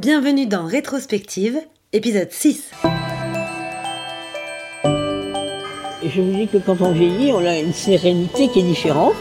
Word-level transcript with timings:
Bienvenue 0.00 0.46
dans 0.46 0.64
Rétrospective, 0.64 1.58
épisode 1.92 2.30
6. 2.30 2.70
Et 6.02 6.08
je 6.08 6.22
me 6.22 6.32
dis 6.32 6.48
que 6.48 6.56
quand 6.56 6.80
on 6.80 6.92
vieillit, 6.92 7.32
on 7.34 7.44
a 7.44 7.58
une 7.58 7.74
sérénité 7.74 8.48
qui 8.48 8.60
est 8.60 8.62
différente. 8.62 9.12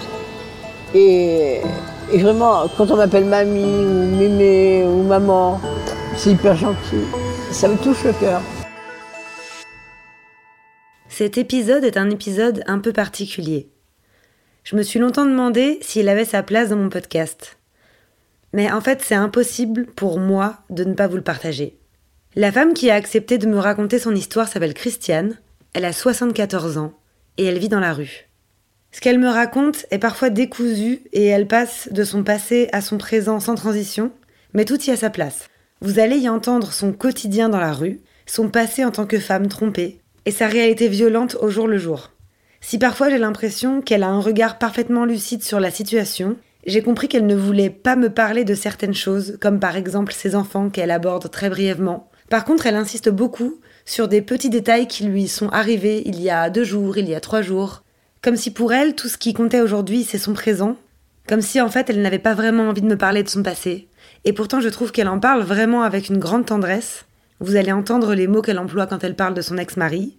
Et, 0.96 1.60
et 2.13 2.18
vraiment, 2.20 2.65
quand 2.78 2.89
on 2.92 2.96
m'appelle 2.96 3.26
mamie 3.26 3.62
ou 3.62 4.15
mémé 4.15 4.86
ou 4.86 5.04
maman, 5.04 5.60
c'est 6.15 6.29
hyper 6.31 6.55
gentil. 6.55 7.03
Ça 7.51 7.67
me 7.67 7.75
touche 7.75 8.05
le 8.05 8.13
cœur. 8.13 8.41
Cet 11.09 11.37
épisode 11.37 11.83
est 11.83 11.97
un 11.97 12.09
épisode 12.09 12.63
un 12.67 12.79
peu 12.79 12.93
particulier. 12.93 13.67
Je 14.63 14.77
me 14.77 14.83
suis 14.83 14.99
longtemps 14.99 15.25
demandé 15.25 15.79
s'il 15.81 16.07
avait 16.07 16.23
sa 16.23 16.41
place 16.41 16.70
dans 16.70 16.77
mon 16.77 16.88
podcast. 16.88 17.59
Mais 18.54 18.72
en 18.72 18.81
fait, 18.81 19.02
c'est 19.04 19.16
impossible 19.16 19.86
pour 19.86 20.20
moi 20.20 20.58
de 20.70 20.84
ne 20.84 20.94
pas 20.94 21.08
vous 21.08 21.18
le 21.18 21.22
partager. 21.22 21.77
La 22.36 22.52
femme 22.52 22.73
qui 22.73 22.90
a 22.90 22.95
accepté 22.95 23.38
de 23.38 23.48
me 23.48 23.57
raconter 23.57 23.99
son 23.99 24.16
histoire 24.16 24.48
s'appelle 24.48 24.73
Christiane, 24.73 25.38
elle 25.73 25.85
a 25.85 25.94
74 25.94 26.77
ans 26.77 26.93
et 27.38 27.45
elle 27.45 27.59
vit 27.59 27.70
dans 27.70 27.80
la 27.80 27.93
rue. 27.93 28.30
Ce 28.91 29.02
qu'elle 29.02 29.20
me 29.20 29.30
raconte 29.30 29.85
est 29.91 29.99
parfois 29.99 30.30
décousu 30.30 31.02
et 31.13 31.26
elle 31.26 31.48
passe 31.48 31.90
de 31.91 32.04
son 32.04 32.23
passé 32.23 32.70
à 32.71 32.81
son 32.81 32.98
présent 32.98 33.40
sans 33.40 33.55
transition, 33.55 34.12
mais 34.54 34.66
tout 34.66 34.81
y 34.84 34.91
a 34.91 34.98
sa 34.98 35.09
place. 35.09 35.48
Vous 35.81 35.99
allez 35.99 36.18
y 36.18 36.29
entendre 36.29 36.73
son 36.73 36.91
quotidien 36.91 37.49
dans 37.49 37.59
la 37.59 37.73
rue, 37.73 38.02
son 38.26 38.49
passé 38.49 38.84
en 38.84 38.91
tant 38.91 39.05
que 39.05 39.20
femme 39.20 39.48
trompée, 39.48 40.02
et 40.26 40.31
sa 40.31 40.48
réalité 40.48 40.88
violente 40.88 41.38
au 41.40 41.49
jour 41.49 41.68
le 41.68 41.77
jour. 41.77 42.12
Si 42.62 42.77
parfois 42.77 43.09
j'ai 43.09 43.18
l'impression 43.18 43.81
qu'elle 43.81 44.04
a 44.04 44.09
un 44.09 44.20
regard 44.20 44.57
parfaitement 44.57 45.05
lucide 45.05 45.43
sur 45.43 45.59
la 45.59 45.71
situation, 45.71 46.35
j'ai 46.66 46.81
compris 46.81 47.08
qu'elle 47.08 47.26
ne 47.26 47.36
voulait 47.36 47.70
pas 47.70 47.95
me 47.95 48.09
parler 48.09 48.44
de 48.44 48.54
certaines 48.54 48.94
choses, 48.94 49.38
comme 49.40 49.59
par 49.59 49.77
exemple 49.77 50.13
ses 50.13 50.36
enfants 50.36 50.70
qu'elle 50.70 50.91
aborde 50.91 51.32
très 51.32 51.49
brièvement. 51.49 52.09
Par 52.30 52.45
contre, 52.45 52.68
elle 52.68 52.76
insiste 52.76 53.09
beaucoup 53.09 53.59
sur 53.85 54.08
des 54.08 54.22
petits 54.22 54.49
détails 54.49 54.88
qui 54.88 55.05
lui 55.05 55.27
sont 55.27 55.49
arrivés 55.49 56.04
il 56.05 56.21
y 56.21 56.29
a 56.29 56.49
deux 56.49 56.63
jours, 56.63 56.98
il 56.98 57.10
y 57.10 57.16
a 57.16 57.20
trois 57.20 57.41
jours. 57.41 57.84
Comme 58.21 58.35
si 58.35 58.51
pour 58.51 58.74
elle, 58.74 58.93
tout 58.93 59.07
ce 59.07 59.18
qui 59.18 59.34
comptait 59.34 59.62
aujourd'hui, 59.62 60.04
c'est 60.04 60.18
son 60.18 60.34
présent. 60.34 60.76
Comme 61.27 61.41
si 61.41 61.62
en 61.62 61.70
fait, 61.70 61.90
elle 61.90 62.01
n'avait 62.01 62.20
pas 62.20 62.34
vraiment 62.34 62.70
envie 62.70 62.82
de 62.82 62.88
me 62.88 62.98
parler 62.98 63.23
de 63.23 63.29
son 63.29 63.41
passé. 63.41 63.88
Et 64.26 64.34
pourtant, 64.34 64.60
je 64.60 64.70
trouve 64.70 64.92
qu'elle 64.92 65.08
en 65.08 65.20
parle 65.20 65.42
vraiment 65.42 65.84
avec 65.84 66.10
une 66.10 66.18
grande 66.18 66.46
tendresse. 66.46 67.06
Vous 67.40 67.56
allez 67.56 67.72
entendre 67.72 68.14
les 68.14 68.28
mots 68.28 68.42
qu'elle 68.42 68.60
emploie 68.60 68.88
quand 68.88 69.04
elle 69.04 69.16
parle 69.16 69.34
de 69.34 69.42
son 69.42 69.58
ex-mari, 69.58 70.18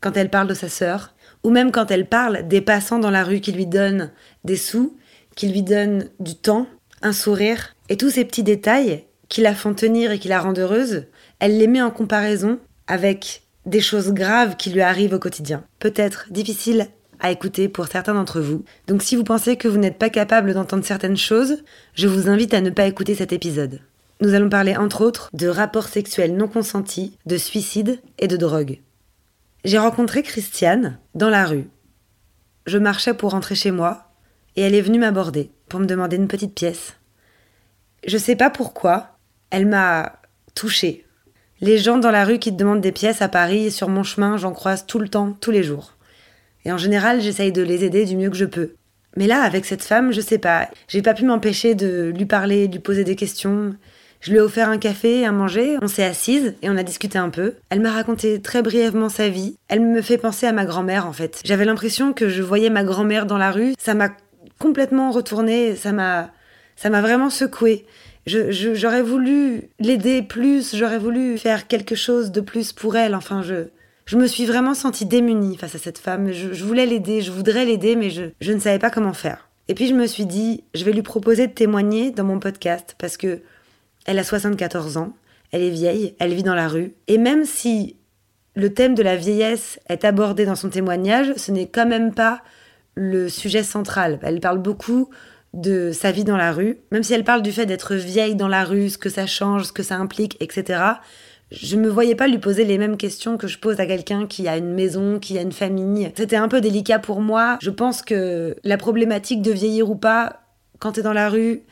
quand 0.00 0.16
elle 0.16 0.30
parle 0.30 0.46
de 0.46 0.54
sa 0.54 0.68
sœur, 0.68 1.14
ou 1.42 1.50
même 1.50 1.72
quand 1.72 1.90
elle 1.90 2.06
parle 2.06 2.46
des 2.46 2.60
passants 2.60 3.00
dans 3.00 3.10
la 3.10 3.24
rue 3.24 3.40
qui 3.40 3.52
lui 3.52 3.66
donnent 3.66 4.12
des 4.44 4.56
sous, 4.56 4.96
qui 5.34 5.48
lui 5.48 5.62
donnent 5.62 6.08
du 6.20 6.34
temps, 6.34 6.66
un 7.02 7.12
sourire, 7.12 7.74
et 7.88 7.96
tous 7.96 8.10
ces 8.10 8.24
petits 8.24 8.42
détails 8.42 9.04
qui 9.28 9.40
la 9.40 9.54
font 9.54 9.74
tenir 9.74 10.10
et 10.12 10.18
qui 10.18 10.28
la 10.28 10.40
rendent 10.40 10.58
heureuse, 10.58 11.04
elle 11.40 11.58
les 11.58 11.66
met 11.66 11.82
en 11.82 11.90
comparaison 11.90 12.58
avec 12.86 13.42
des 13.66 13.80
choses 13.80 14.12
graves 14.12 14.56
qui 14.56 14.70
lui 14.70 14.82
arrivent 14.82 15.14
au 15.14 15.18
quotidien. 15.18 15.64
Peut-être 15.78 16.26
difficiles 16.30 16.88
à 17.20 17.30
écouter 17.30 17.68
pour 17.68 17.86
certains 17.86 18.14
d'entre 18.14 18.40
vous. 18.40 18.64
Donc 18.88 19.02
si 19.02 19.16
vous 19.16 19.24
pensez 19.24 19.56
que 19.56 19.68
vous 19.68 19.78
n'êtes 19.78 19.98
pas 19.98 20.10
capable 20.10 20.52
d'entendre 20.52 20.84
certaines 20.84 21.16
choses, 21.16 21.62
je 21.94 22.08
vous 22.08 22.28
invite 22.28 22.52
à 22.52 22.60
ne 22.60 22.70
pas 22.70 22.86
écouter 22.86 23.14
cet 23.14 23.32
épisode. 23.32 23.80
Nous 24.20 24.34
allons 24.34 24.48
parler 24.48 24.76
entre 24.76 25.02
autres 25.02 25.30
de 25.32 25.48
rapports 25.48 25.88
sexuels 25.88 26.36
non 26.36 26.48
consentis, 26.48 27.16
de 27.26 27.36
suicide 27.36 28.00
et 28.18 28.28
de 28.28 28.36
drogue. 28.36 28.80
J'ai 29.64 29.78
rencontré 29.78 30.22
Christiane 30.22 30.98
dans 31.14 31.30
la 31.30 31.46
rue. 31.46 31.68
Je 32.66 32.78
marchais 32.78 33.14
pour 33.14 33.30
rentrer 33.30 33.54
chez 33.54 33.70
moi 33.70 34.11
et 34.56 34.62
elle 34.62 34.74
est 34.74 34.80
venue 34.80 34.98
m'aborder 34.98 35.50
pour 35.68 35.80
me 35.80 35.86
demander 35.86 36.16
une 36.16 36.28
petite 36.28 36.54
pièce. 36.54 36.96
Je 38.06 38.18
sais 38.18 38.36
pas 38.36 38.50
pourquoi, 38.50 39.18
elle 39.50 39.66
m'a 39.66 40.20
touchée. 40.54 41.04
Les 41.60 41.78
gens 41.78 41.98
dans 41.98 42.10
la 42.10 42.24
rue 42.24 42.38
qui 42.38 42.50
te 42.50 42.56
demandent 42.56 42.80
des 42.80 42.92
pièces 42.92 43.22
à 43.22 43.28
Paris, 43.28 43.70
sur 43.70 43.88
mon 43.88 44.02
chemin, 44.02 44.36
j'en 44.36 44.52
croise 44.52 44.86
tout 44.86 44.98
le 44.98 45.08
temps, 45.08 45.32
tous 45.40 45.52
les 45.52 45.62
jours. 45.62 45.94
Et 46.64 46.72
en 46.72 46.78
général, 46.78 47.20
j'essaye 47.20 47.52
de 47.52 47.62
les 47.62 47.84
aider 47.84 48.04
du 48.04 48.16
mieux 48.16 48.30
que 48.30 48.36
je 48.36 48.44
peux. 48.44 48.74
Mais 49.16 49.26
là, 49.26 49.42
avec 49.42 49.64
cette 49.64 49.82
femme, 49.82 50.12
je 50.12 50.20
sais 50.20 50.38
pas, 50.38 50.68
j'ai 50.88 51.02
pas 51.02 51.14
pu 51.14 51.24
m'empêcher 51.24 51.74
de 51.74 52.12
lui 52.16 52.26
parler, 52.26 52.66
de 52.66 52.72
lui 52.72 52.80
poser 52.80 53.04
des 53.04 53.16
questions. 53.16 53.74
Je 54.20 54.30
lui 54.30 54.38
ai 54.38 54.40
offert 54.40 54.68
un 54.68 54.78
café, 54.78 55.24
à 55.24 55.32
manger, 55.32 55.76
on 55.82 55.88
s'est 55.88 56.04
assise 56.04 56.54
et 56.62 56.70
on 56.70 56.76
a 56.76 56.82
discuté 56.82 57.18
un 57.18 57.28
peu. 57.28 57.54
Elle 57.70 57.80
m'a 57.80 57.92
raconté 57.92 58.40
très 58.40 58.62
brièvement 58.62 59.08
sa 59.08 59.28
vie. 59.28 59.56
Elle 59.68 59.80
me 59.80 60.00
fait 60.00 60.18
penser 60.18 60.46
à 60.46 60.52
ma 60.52 60.64
grand-mère 60.64 61.06
en 61.06 61.12
fait. 61.12 61.40
J'avais 61.44 61.64
l'impression 61.64 62.12
que 62.12 62.28
je 62.28 62.42
voyais 62.42 62.70
ma 62.70 62.84
grand-mère 62.84 63.26
dans 63.26 63.38
la 63.38 63.50
rue. 63.50 63.74
Ça 63.78 63.94
m'a 63.94 64.10
complètement 64.62 65.10
retourné, 65.10 65.74
ça 65.74 65.92
m'a 65.92 66.30
ça 66.76 66.88
m'a 66.88 67.02
vraiment 67.02 67.30
secoué. 67.30 67.84
J'aurais 68.26 69.02
voulu 69.02 69.70
l'aider 69.80 70.22
plus, 70.22 70.76
j'aurais 70.76 70.98
voulu 70.98 71.36
faire 71.36 71.66
quelque 71.66 71.96
chose 71.96 72.30
de 72.30 72.40
plus 72.40 72.72
pour 72.72 72.96
elle. 72.96 73.16
Enfin, 73.16 73.42
je, 73.42 73.66
je 74.06 74.16
me 74.16 74.26
suis 74.26 74.46
vraiment 74.46 74.74
sentie 74.74 75.04
démunie 75.04 75.56
face 75.56 75.74
à 75.74 75.78
cette 75.78 75.98
femme. 75.98 76.32
Je, 76.32 76.64
voulais 76.64 76.86
l'aider, 76.86 77.20
je 77.20 77.32
voudrais 77.32 77.64
l'aider, 77.64 77.96
mais 77.96 78.10
je, 78.10 78.24
je 78.40 78.52
ne 78.52 78.60
savais 78.60 78.78
pas 78.78 78.90
comment 78.90 79.12
faire. 79.12 79.48
Et 79.66 79.74
puis 79.74 79.88
je 79.88 79.94
me 79.94 80.06
suis 80.06 80.26
dit, 80.26 80.62
je 80.74 80.84
vais 80.84 80.92
lui 80.92 81.02
proposer 81.02 81.48
de 81.48 81.52
témoigner 81.52 82.12
dans 82.12 82.24
mon 82.24 82.38
podcast 82.38 82.94
parce 82.98 83.16
que 83.16 83.40
elle 84.06 84.18
a 84.18 84.24
74 84.24 84.96
ans, 84.96 85.12
elle 85.50 85.62
est 85.62 85.70
vieille, 85.70 86.14
elle 86.20 86.34
vit 86.34 86.42
dans 86.44 86.54
la 86.54 86.68
rue. 86.68 86.94
Et 87.08 87.18
même 87.18 87.44
si 87.44 87.96
le 88.54 88.72
thème 88.72 88.94
de 88.94 89.02
la 89.02 89.16
vieillesse 89.16 89.80
est 89.88 90.04
abordé 90.04 90.46
dans 90.46 90.56
son 90.56 90.70
témoignage, 90.70 91.32
ce 91.36 91.50
n'est 91.50 91.68
quand 91.68 91.86
même 91.86 92.14
pas 92.14 92.42
le 92.94 93.28
sujet 93.28 93.62
central. 93.62 94.18
Elle 94.22 94.40
parle 94.40 94.58
beaucoup 94.58 95.08
de 95.54 95.92
sa 95.92 96.12
vie 96.12 96.24
dans 96.24 96.36
la 96.36 96.52
rue, 96.52 96.78
même 96.90 97.02
si 97.02 97.12
elle 97.12 97.24
parle 97.24 97.42
du 97.42 97.52
fait 97.52 97.66
d'être 97.66 97.94
vieille 97.94 98.36
dans 98.36 98.48
la 98.48 98.64
rue, 98.64 98.88
ce 98.88 98.98
que 98.98 99.10
ça 99.10 99.26
change, 99.26 99.64
ce 99.64 99.72
que 99.72 99.82
ça 99.82 99.96
implique, 99.96 100.36
etc. 100.40 100.82
Je 101.50 101.76
me 101.76 101.88
voyais 101.88 102.14
pas 102.14 102.26
lui 102.26 102.38
poser 102.38 102.64
les 102.64 102.78
mêmes 102.78 102.96
questions 102.96 103.36
que 103.36 103.46
je 103.46 103.58
pose 103.58 103.78
à 103.78 103.86
quelqu'un 103.86 104.26
qui 104.26 104.48
a 104.48 104.56
une 104.56 104.72
maison, 104.72 105.18
qui 105.18 105.36
a 105.36 105.42
une 105.42 105.52
famille. 105.52 106.10
C'était 106.16 106.36
un 106.36 106.48
peu 106.48 106.62
délicat 106.62 106.98
pour 106.98 107.20
moi. 107.20 107.58
Je 107.60 107.70
pense 107.70 108.00
que 108.00 108.56
la 108.64 108.78
problématique 108.78 109.42
de 109.42 109.52
vieillir 109.52 109.90
ou 109.90 109.94
pas, 109.94 110.40
quand 110.78 110.92
tu 110.92 111.00
es 111.00 111.02
dans 111.02 111.12
la 111.12 111.28
rue, 111.28 111.62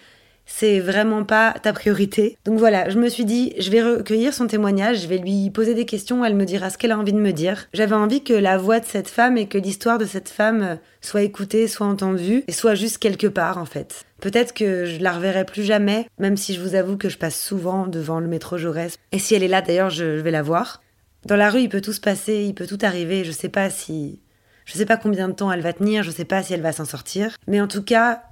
c'est 0.52 0.80
vraiment 0.80 1.24
pas 1.24 1.54
ta 1.62 1.72
priorité. 1.72 2.36
Donc 2.44 2.58
voilà, 2.58 2.88
je 2.90 2.98
me 2.98 3.08
suis 3.08 3.24
dit, 3.24 3.54
je 3.58 3.70
vais 3.70 3.82
recueillir 3.82 4.34
son 4.34 4.46
témoignage, 4.46 5.02
je 5.02 5.06
vais 5.06 5.18
lui 5.18 5.48
poser 5.50 5.74
des 5.74 5.86
questions, 5.86 6.24
elle 6.24 6.34
me 6.34 6.44
dira 6.44 6.70
ce 6.70 6.76
qu'elle 6.76 6.92
a 6.92 6.98
envie 6.98 7.12
de 7.12 7.20
me 7.20 7.32
dire. 7.32 7.68
J'avais 7.72 7.94
envie 7.94 8.22
que 8.22 8.34
la 8.34 8.58
voix 8.58 8.80
de 8.80 8.84
cette 8.84 9.08
femme 9.08 9.38
et 9.38 9.46
que 9.46 9.58
l'histoire 9.58 9.98
de 9.98 10.04
cette 10.04 10.28
femme 10.28 10.78
soit 11.00 11.22
écoutée, 11.22 11.68
soit 11.68 11.86
entendue, 11.86 12.44
et 12.46 12.52
soit 12.52 12.74
juste 12.74 12.98
quelque 12.98 13.26
part 13.26 13.58
en 13.58 13.64
fait. 13.64 14.04
Peut-être 14.20 14.52
que 14.52 14.84
je 14.84 15.00
la 15.00 15.12
reverrai 15.12 15.44
plus 15.44 15.62
jamais, 15.62 16.06
même 16.18 16.36
si 16.36 16.52
je 16.52 16.60
vous 16.60 16.74
avoue 16.74 16.98
que 16.98 17.08
je 17.08 17.16
passe 17.16 17.40
souvent 17.40 17.86
devant 17.86 18.20
le 18.20 18.28
métro 18.28 18.58
Jaurès. 18.58 18.96
Et 19.12 19.18
si 19.18 19.34
elle 19.34 19.42
est 19.42 19.48
là 19.48 19.62
d'ailleurs, 19.62 19.90
je 19.90 20.04
vais 20.04 20.30
la 20.30 20.42
voir. 20.42 20.82
Dans 21.26 21.36
la 21.36 21.48
rue, 21.48 21.60
il 21.60 21.68
peut 21.68 21.80
tout 21.80 21.92
se 21.92 22.00
passer, 22.00 22.44
il 22.44 22.54
peut 22.54 22.66
tout 22.66 22.78
arriver, 22.82 23.24
je 23.24 23.32
sais 23.32 23.48
pas 23.48 23.70
si... 23.70 24.20
Je 24.66 24.74
sais 24.74 24.86
pas 24.86 24.96
combien 24.96 25.28
de 25.28 25.32
temps 25.32 25.50
elle 25.50 25.62
va 25.62 25.72
tenir, 25.72 26.02
je 26.02 26.10
sais 26.10 26.24
pas 26.24 26.42
si 26.42 26.54
elle 26.54 26.60
va 26.60 26.72
s'en 26.72 26.84
sortir. 26.84 27.36
Mais 27.48 27.60
en 27.60 27.66
tout 27.66 27.82
cas, 27.82 28.22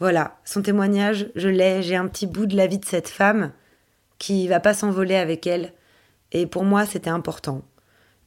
voilà, 0.00 0.38
son 0.46 0.62
témoignage, 0.62 1.28
je 1.36 1.48
l'ai, 1.48 1.82
j'ai 1.82 1.94
un 1.94 2.08
petit 2.08 2.26
bout 2.26 2.46
de 2.46 2.56
la 2.56 2.66
vie 2.66 2.78
de 2.78 2.86
cette 2.86 3.08
femme 3.08 3.52
qui 4.18 4.48
va 4.48 4.58
pas 4.58 4.74
s'envoler 4.74 5.14
avec 5.14 5.46
elle. 5.46 5.74
Et 6.32 6.46
pour 6.46 6.64
moi, 6.64 6.86
c'était 6.86 7.10
important. 7.10 7.62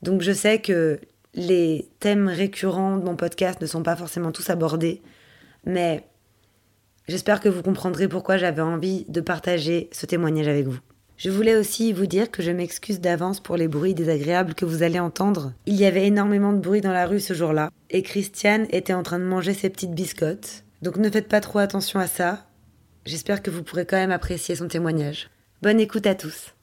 Donc 0.04 0.22
je 0.22 0.32
sais 0.32 0.60
que 0.60 1.00
les 1.34 1.90
thèmes 2.00 2.28
récurrents 2.28 2.98
de 2.98 3.04
mon 3.04 3.16
podcast 3.16 3.60
ne 3.60 3.66
sont 3.66 3.82
pas 3.82 3.96
forcément 3.96 4.32
tous 4.32 4.52
abordés, 4.52 5.02
mais 5.66 6.04
j'espère 7.08 7.40
que 7.40 7.50
vous 7.50 7.64
comprendrez 7.64 8.08
pourquoi 8.08 8.38
j'avais 8.38 8.62
envie 8.62 9.06
de 9.08 9.22
partager 9.22 9.90
ce 9.92 10.06
témoignage 10.06 10.48
avec 10.48 10.68
vous. 10.68 10.80
Je 11.18 11.32
voulais 11.32 11.56
aussi 11.56 11.94
vous 11.94 12.06
dire 12.06 12.30
que 12.30 12.44
je 12.44 12.52
m'excuse 12.52 13.00
d'avance 13.00 13.40
pour 13.40 13.56
les 13.56 13.68
bruits 13.68 13.94
désagréables 13.94 14.56
que 14.56 14.66
vous 14.66 14.84
allez 14.84 15.00
entendre. 15.00 15.54
Il 15.66 15.76
y 15.76 15.86
avait 15.86 16.08
énormément 16.08 16.54
de 16.54 16.60
bruit 16.60 16.82
dans 16.82 16.92
la 16.92 17.08
rue 17.08 17.20
ce 17.20 17.34
jour-là, 17.34 17.72
et 17.90 18.04
Christiane 18.04 18.68
était 18.72 18.94
en 18.94 19.04
train 19.04 19.20
de 19.20 19.24
manger 19.24 19.54
ses 19.54 19.70
petites 19.70 19.94
biscottes, 19.94 20.63
donc 20.84 20.98
ne 20.98 21.10
faites 21.10 21.30
pas 21.30 21.40
trop 21.40 21.60
attention 21.60 22.00
à 22.00 22.08
ça. 22.08 22.40
J'espère 23.06 23.42
que 23.42 23.50
vous 23.50 23.64
pourrez 23.64 23.86
quand 23.86 23.96
même 23.96 24.12
apprécier 24.12 24.56
son 24.56 24.68
témoignage. 24.68 25.30
Bonne 25.62 25.80
écoute 25.80 26.06
à 26.06 26.14
tous. 26.14 26.54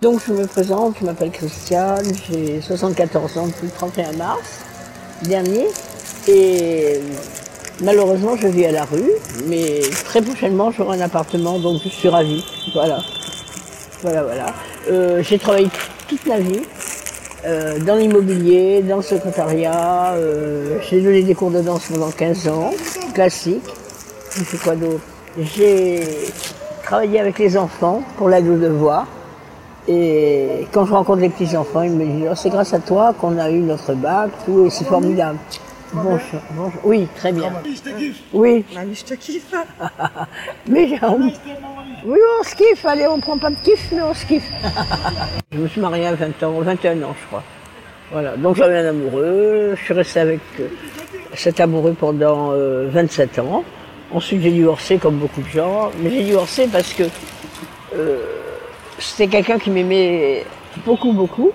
Donc 0.00 0.22
je 0.26 0.32
me 0.32 0.46
présente, 0.46 0.96
je 0.98 1.04
m'appelle 1.04 1.30
Christiane, 1.30 2.06
j'ai 2.30 2.62
74 2.62 3.36
ans 3.36 3.46
depuis 3.48 3.66
le 3.66 3.72
31 3.72 4.12
mars 4.12 4.60
dernier. 5.22 5.66
Et 6.28 7.00
malheureusement 7.82 8.36
je 8.36 8.48
vis 8.48 8.64
à 8.64 8.72
la 8.72 8.86
rue, 8.86 9.10
mais 9.46 9.80
très 10.04 10.22
prochainement 10.22 10.70
j'aurai 10.70 10.98
un 10.98 11.02
appartement, 11.02 11.58
donc 11.58 11.82
je 11.84 11.90
suis 11.90 12.08
ravie. 12.08 12.42
Voilà. 12.72 13.02
Voilà, 14.00 14.22
voilà. 14.22 14.54
Euh, 14.90 15.22
j'ai 15.22 15.38
travaillé 15.38 15.68
toute 16.08 16.24
ma 16.24 16.38
vie. 16.38 16.62
Euh, 17.46 17.78
dans 17.78 17.94
l'immobilier, 17.94 18.82
dans 18.82 18.96
le 18.96 19.02
secrétariat. 19.02 20.14
Euh, 20.14 20.78
j'ai 20.88 21.00
donné 21.00 21.22
des 21.22 21.34
cours 21.34 21.52
de 21.52 21.60
danse 21.60 21.86
pendant 21.86 22.10
15 22.10 22.48
ans, 22.48 22.70
classique. 23.14 23.62
J'ai 24.36 24.44
fait 24.44 24.56
quoi 24.56 24.74
d'autre? 24.74 25.04
J'ai 25.38 26.02
travaillé 26.82 27.20
avec 27.20 27.38
les 27.38 27.56
enfants 27.56 28.02
pour 28.16 28.28
l'aide 28.28 28.48
aux 28.48 28.56
devoirs. 28.56 29.06
Et 29.86 30.66
quand 30.72 30.84
je 30.84 30.92
rencontre 30.92 31.20
les 31.20 31.28
petits 31.28 31.56
enfants, 31.56 31.82
ils 31.82 31.92
me 31.92 32.04
disent 32.04 32.28
oh, 32.30 32.34
c'est 32.34 32.50
grâce 32.50 32.74
à 32.74 32.80
toi 32.80 33.14
qu'on 33.18 33.38
a 33.38 33.50
eu 33.50 33.60
notre 33.60 33.94
bac, 33.94 34.30
tout, 34.44 34.66
et 34.66 34.70
c'est 34.70 34.84
formidable. 34.84 35.38
Bonjour, 35.92 36.40
bonjour. 36.50 36.80
Oui, 36.84 37.08
très 37.16 37.32
bien. 37.32 37.52
Je 37.64 37.80
te 37.80 37.98
kiffe. 37.98 38.20
Oui, 38.32 38.64
Mamie, 38.74 38.94
je 38.94 39.04
te 39.04 39.14
kiffe. 39.14 39.54
mais 40.68 40.88
j'ai 40.88 41.02
envie. 41.04 41.34
Oui, 42.04 42.18
on 42.40 42.44
se 42.44 42.54
kiffe, 42.54 42.84
allez, 42.84 43.06
on 43.06 43.18
prend 43.20 43.38
pas 43.38 43.50
de 43.50 43.56
kiff, 43.56 43.90
mais 43.92 44.02
on 44.02 44.12
se 44.12 44.26
kiffe. 44.26 44.50
je 45.52 45.58
me 45.58 45.68
suis 45.68 45.80
mariée 45.80 46.06
à 46.06 46.14
20 46.14 46.42
ans, 46.42 46.60
21 46.60 47.02
ans, 47.02 47.14
je 47.20 47.26
crois. 47.26 47.42
Voilà, 48.12 48.36
donc 48.36 48.56
j'avais 48.56 48.78
un 48.78 48.90
amoureux, 48.90 49.74
je 49.76 49.84
suis 49.84 49.94
restée 49.94 50.20
avec 50.20 50.40
euh, 50.60 50.68
cet 51.34 51.60
amoureux 51.60 51.94
pendant 51.98 52.52
euh, 52.52 52.88
27 52.90 53.38
ans. 53.38 53.64
Ensuite, 54.12 54.42
j'ai 54.42 54.50
divorcé 54.50 54.98
comme 54.98 55.16
beaucoup 55.16 55.42
de 55.42 55.48
gens, 55.48 55.90
mais 56.00 56.10
j'ai 56.10 56.22
divorcé 56.22 56.68
parce 56.70 56.92
que 56.92 57.04
euh, 57.94 58.18
c'était 58.98 59.28
quelqu'un 59.28 59.58
qui 59.58 59.70
m'aimait 59.70 60.44
beaucoup, 60.86 61.12
beaucoup, 61.12 61.52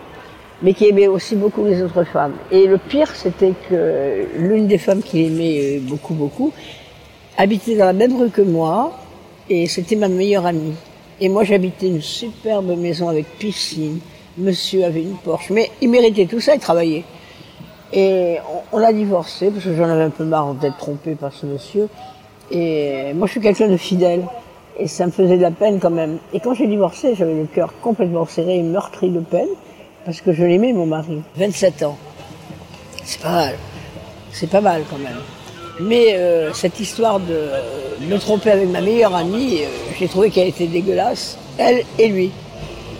mais 0.63 0.73
qui 0.73 0.87
aimait 0.87 1.07
aussi 1.07 1.35
beaucoup 1.35 1.65
les 1.65 1.83
autres 1.83 2.05
femmes. 2.05 2.33
Et 2.49 2.65
le 2.65 2.77
pire, 2.77 3.09
c'était 3.13 3.53
que 3.69 4.25
l'une 4.37 4.65
des 4.67 4.77
femmes 4.77 5.01
qu'il 5.03 5.25
aimait 5.25 5.77
euh, 5.77 5.79
beaucoup, 5.81 6.13
beaucoup, 6.13 6.53
habitait 7.37 7.75
dans 7.75 7.85
la 7.85 7.93
même 7.93 8.15
rue 8.15 8.29
que 8.29 8.41
moi, 8.41 8.97
et 9.49 9.67
c'était 9.67 9.97
ma 9.97 10.07
meilleure 10.07 10.45
amie. 10.45 10.73
Et 11.19 11.27
moi, 11.27 11.43
j'habitais 11.43 11.87
une 11.87 12.01
superbe 12.01 12.77
maison 12.77 13.09
avec 13.09 13.25
piscine. 13.37 13.99
Monsieur 14.37 14.85
avait 14.85 15.01
une 15.01 15.17
Porsche, 15.17 15.51
mais 15.51 15.69
il 15.81 15.89
méritait 15.89 16.25
tout 16.25 16.39
ça, 16.39 16.55
il 16.55 16.59
travaillait. 16.59 17.03
Et 17.91 18.37
on, 18.71 18.77
on 18.79 18.81
a 18.81 18.93
divorcé 18.93 19.51
parce 19.51 19.65
que 19.65 19.75
j'en 19.75 19.89
avais 19.89 20.03
un 20.03 20.09
peu 20.09 20.23
marre 20.23 20.53
d'être 20.55 20.77
trompée 20.77 21.15
par 21.15 21.33
ce 21.33 21.45
monsieur. 21.45 21.89
Et 22.49 23.13
moi, 23.13 23.27
je 23.27 23.33
suis 23.33 23.41
quelqu'un 23.41 23.67
de 23.67 23.77
fidèle. 23.77 24.23
Et 24.79 24.87
ça 24.87 25.05
me 25.05 25.11
faisait 25.11 25.37
de 25.37 25.41
la 25.41 25.51
peine 25.51 25.79
quand 25.79 25.91
même. 25.91 26.17
Et 26.33 26.39
quand 26.39 26.55
j'ai 26.55 26.65
divorcé, 26.65 27.13
j'avais 27.13 27.35
le 27.35 27.45
cœur 27.45 27.73
complètement 27.81 28.25
serré 28.25 28.57
et 28.57 28.63
meurtri 28.63 29.11
de 29.11 29.19
peine 29.19 29.49
parce 30.05 30.21
que 30.21 30.33
je 30.33 30.43
l'aimais, 30.43 30.73
mon 30.73 30.85
mari. 30.85 31.21
27 31.35 31.83
ans. 31.83 31.97
C'est 33.03 33.21
pas 33.21 33.31
mal. 33.31 33.55
C'est 34.31 34.49
pas 34.49 34.61
mal 34.61 34.83
quand 34.89 34.97
même. 34.97 35.19
Mais 35.79 36.15
euh, 36.15 36.53
cette 36.53 36.79
histoire 36.79 37.19
de 37.19 37.49
me 38.07 38.17
tromper 38.17 38.51
avec 38.51 38.69
ma 38.69 38.81
meilleure 38.81 39.15
amie, 39.15 39.61
euh, 39.61 39.67
j'ai 39.97 40.07
trouvé 40.07 40.29
qu'elle 40.29 40.47
était 40.47 40.67
dégueulasse, 40.67 41.37
elle 41.57 41.83
et 41.97 42.07
lui. 42.07 42.31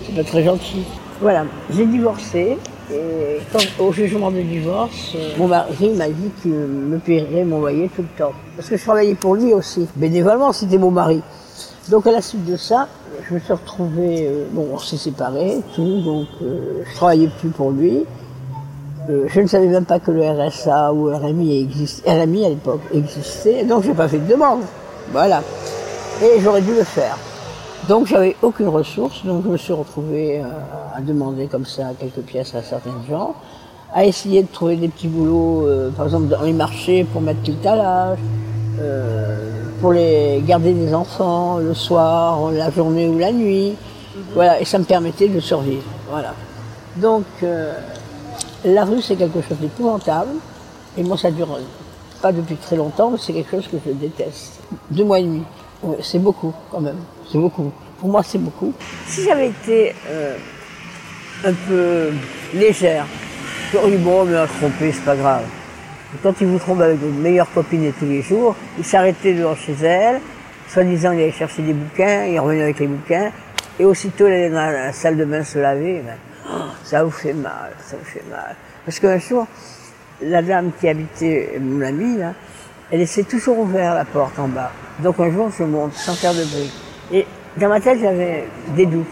C'est 0.06 0.16
pas 0.16 0.24
très 0.24 0.44
gentil. 0.44 0.84
Voilà, 1.22 1.46
j'ai 1.76 1.86
divorcé. 1.86 2.58
Et 2.92 3.40
au 3.80 3.94
jugement 3.94 4.30
de 4.30 4.42
divorce, 4.42 5.14
euh, 5.16 5.30
mon 5.38 5.48
mari 5.48 5.90
m'a 5.96 6.10
dit 6.10 6.30
qu'il 6.42 6.52
me 6.52 6.98
paierait 7.00 7.46
mon 7.46 7.62
loyer 7.62 7.90
tout 7.96 8.02
le 8.02 8.18
temps. 8.18 8.34
Parce 8.58 8.70
que 8.70 8.78
je 8.78 8.84
travaillais 8.84 9.16
pour 9.16 9.36
lui 9.36 9.54
aussi. 9.54 9.88
Bénévolement, 9.96 10.52
c'était 10.52 10.78
mon 10.78 10.92
mari. 10.92 11.22
Donc 11.90 12.08
à 12.08 12.12
la 12.12 12.22
suite 12.22 12.46
de 12.46 12.56
ça, 12.56 12.88
je 13.28 13.34
me 13.34 13.40
suis 13.40 13.54
retrouvée, 13.54 14.28
euh, 14.28 14.46
bon, 14.52 14.68
on 14.74 14.78
s'est 14.78 14.98
séparés, 14.98 15.60
tout, 15.76 16.02
donc 16.02 16.28
euh, 16.42 16.84
je 16.86 16.96
travaillais 16.96 17.30
plus 17.40 17.50
pour 17.50 17.72
lui. 17.72 18.06
Euh, 19.10 19.26
je 19.28 19.42
ne 19.42 19.48
savais 19.48 19.68
même 19.68 19.86
pas 19.86 20.00
que 20.00 20.12
le 20.12 20.22
RSA 20.22 20.94
ou 20.94 21.14
RMI, 21.14 21.62
existe, 21.62 22.08
RMI 22.08 22.46
à 22.46 22.50
l'époque 22.50 22.82
existait, 22.94 23.66
donc 23.66 23.84
j'ai 23.84 23.94
pas 23.94 24.08
fait 24.08 24.20
de 24.20 24.28
demande. 24.28 24.62
Voilà. 25.12 25.44
Et 26.22 26.40
j'aurais 26.40 26.62
dû 26.62 26.74
le 26.74 26.84
faire. 26.84 27.18
Donc 27.90 28.08
j'avais 28.08 28.38
aucune 28.42 28.70
ressource, 28.70 29.26
donc 29.26 29.44
je 29.44 29.50
me 29.50 29.58
suis 29.58 29.74
retrouvée 29.74 30.40
euh, 30.40 30.46
à 30.96 31.02
demander 31.02 31.48
comme 31.48 31.66
ça 31.66 31.92
quelques 32.00 32.26
pièces 32.26 32.56
à 32.56 32.64
certains 32.64 32.96
gens, 33.10 33.36
à 33.94 34.06
essayer 34.06 34.42
de 34.42 34.48
trouver 34.48 34.78
des 34.78 34.88
petits 34.88 35.10
boulots, 35.10 35.68
euh, 35.68 35.90
par 35.92 36.06
exemple 36.06 36.28
dans 36.28 36.44
les 36.44 36.54
marchés 36.54 37.04
pour 37.04 37.20
mettre 37.20 37.44
tout 37.44 37.68
à 37.68 37.76
l'âge, 37.76 38.20
euh, 38.80 39.52
pour 39.84 39.92
les 39.92 40.42
garder 40.48 40.72
des 40.72 40.94
enfants 40.94 41.58
le 41.58 41.74
soir, 41.74 42.50
la 42.54 42.72
journée 42.72 43.06
ou 43.10 43.20
la 43.20 43.34
nuit. 43.34 43.74
Voilà, 44.34 44.62
et 44.62 44.64
ça 44.64 44.80
me 44.80 44.86
permettait 44.86 45.28
de 45.28 45.42
survivre. 45.42 45.84
Voilà. 46.10 46.34
Donc 46.96 47.26
euh, 47.44 47.74
la 48.64 48.86
rue 48.86 49.02
c'est 49.02 49.18
quelque 49.18 49.42
chose 49.42 49.58
d'épouvantable, 49.60 50.36
et 50.98 51.04
moi 51.04 51.18
ça 51.18 51.32
dure 51.32 51.52
euh, 51.52 51.60
pas 52.22 52.32
depuis 52.32 52.56
très 52.56 52.78
longtemps, 52.78 53.10
mais 53.12 53.18
c'est 53.20 53.34
quelque 53.34 53.52
chose 53.52 53.68
que 53.68 53.76
je 53.86 53.92
déteste. 53.92 54.62
Deux 54.90 55.04
mois 55.04 55.20
et 55.20 55.24
demi, 55.24 55.44
c'est 56.00 56.20
beaucoup 56.20 56.54
quand 56.72 56.80
même, 56.80 57.00
c'est 57.30 57.38
beaucoup. 57.38 57.70
Pour 58.00 58.08
moi 58.08 58.24
c'est 58.24 58.38
beaucoup. 58.38 58.72
Si 59.06 59.26
j'avais 59.26 59.50
été 59.50 59.94
euh, 60.08 60.38
un 61.44 61.54
peu 61.68 62.12
légère, 62.54 63.06
j'aurais 63.74 63.92
dit 63.92 63.98
bon, 63.98 64.24
mais 64.24 64.38
à 64.38 64.48
tromper, 64.48 64.94
c'est 64.94 65.04
pas 65.04 65.18
grave. 65.18 65.44
Et 66.14 66.18
quand 66.22 66.34
il 66.42 66.48
vous 66.48 66.60
trompe 66.60 66.82
avec 66.82 67.02
une 67.02 67.20
meilleure 67.20 67.52
copine 67.52 67.86
de 67.86 67.92
tous 67.92 68.06
les 68.06 68.22
jours, 68.22 68.56
il 68.78 68.86
s'arrêtait 68.86 69.34
devant 69.34 69.56
chez 69.56 69.74
elle, 69.84 70.20
soi-disant 70.68 71.12
il 71.12 71.22
allait 71.22 71.32
chercher 71.32 71.64
des 71.64 71.74
bouquins, 71.74 72.26
il 72.26 72.40
revenait 72.40 72.64
avec 72.64 72.80
les 72.80 72.88
bouquins, 72.88 73.32
et 73.80 73.86
aussitôt 73.86 74.28
il 74.28 74.34
allait 74.34 74.50
dans 74.50 74.70
la 74.70 74.94
salle 74.94 75.18
de 75.18 75.26
bain 75.26 75.44
se 75.44 75.58
laver, 75.58 76.04
ben, 76.06 76.16
ça 76.84 77.04
vous 77.04 77.12
fait 77.12 77.34
mal, 77.34 77.72
ça 77.80 77.96
vous 77.98 78.06
fait 78.06 78.24
mal. 78.30 78.56
Parce 78.86 79.00
qu'un 79.00 79.18
jour, 79.18 79.48
la 80.22 80.42
dame 80.42 80.72
qui 80.80 80.88
habitait 80.88 81.58
mon 81.60 81.82
amie, 81.82 82.18
là, 82.18 82.34
elle 82.92 83.00
laissait 83.00 83.24
toujours 83.24 83.60
ouvert 83.60 83.96
la 83.96 84.06
porte 84.06 84.38
en 84.38 84.48
bas. 84.48 84.72
Donc 85.00 85.20
un 85.20 85.32
jour, 85.32 85.50
je 85.58 85.64
monte 85.64 85.94
sans 85.94 86.14
faire 86.14 86.34
de 86.34 86.44
bruit. 86.44 86.72
Et 87.12 87.26
dans 87.58 87.70
ma 87.70 87.80
tête, 87.80 88.00
j'avais 88.00 88.46
des 88.76 88.86
doutes. 88.86 89.08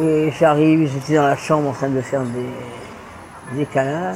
Et 0.00 0.32
j'arrive, 0.38 0.90
j'étais 0.92 1.16
dans 1.16 1.26
la 1.26 1.36
chambre 1.36 1.68
en 1.68 1.72
train 1.72 1.88
de 1.88 2.00
faire 2.00 2.22
des, 2.22 3.58
des 3.58 3.66
câlins. 3.66 4.14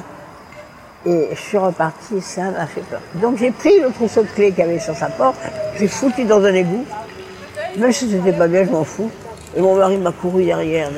Et 1.09 1.29
je 1.33 1.41
suis 1.41 1.57
reparti, 1.57 2.21
ça 2.21 2.51
m'a 2.51 2.67
fait 2.67 2.83
peur. 2.83 3.01
Donc 3.15 3.39
j'ai 3.39 3.51
pris 3.51 3.81
le 3.81 3.91
trousseau 3.91 4.23
de 4.23 4.29
clés 4.29 4.53
qu'il 4.53 4.65
avait 4.65 4.79
sur 4.79 4.95
sa 4.95 5.07
porte, 5.07 5.39
j'ai 5.79 5.89
foutu 5.89 6.25
dans 6.25 6.45
un 6.45 6.53
égout. 6.53 6.85
Même 7.79 7.93
si 7.93 8.11
c'était 8.11 8.33
pas 8.33 8.47
bien, 8.47 8.65
je 8.65 8.71
m'en 8.71 8.85
fous. 8.85 9.11
Et 9.57 9.63
mon 9.63 9.77
mari 9.77 9.97
m'a 9.97 10.13
couru 10.13 10.45
derrière. 10.45 10.91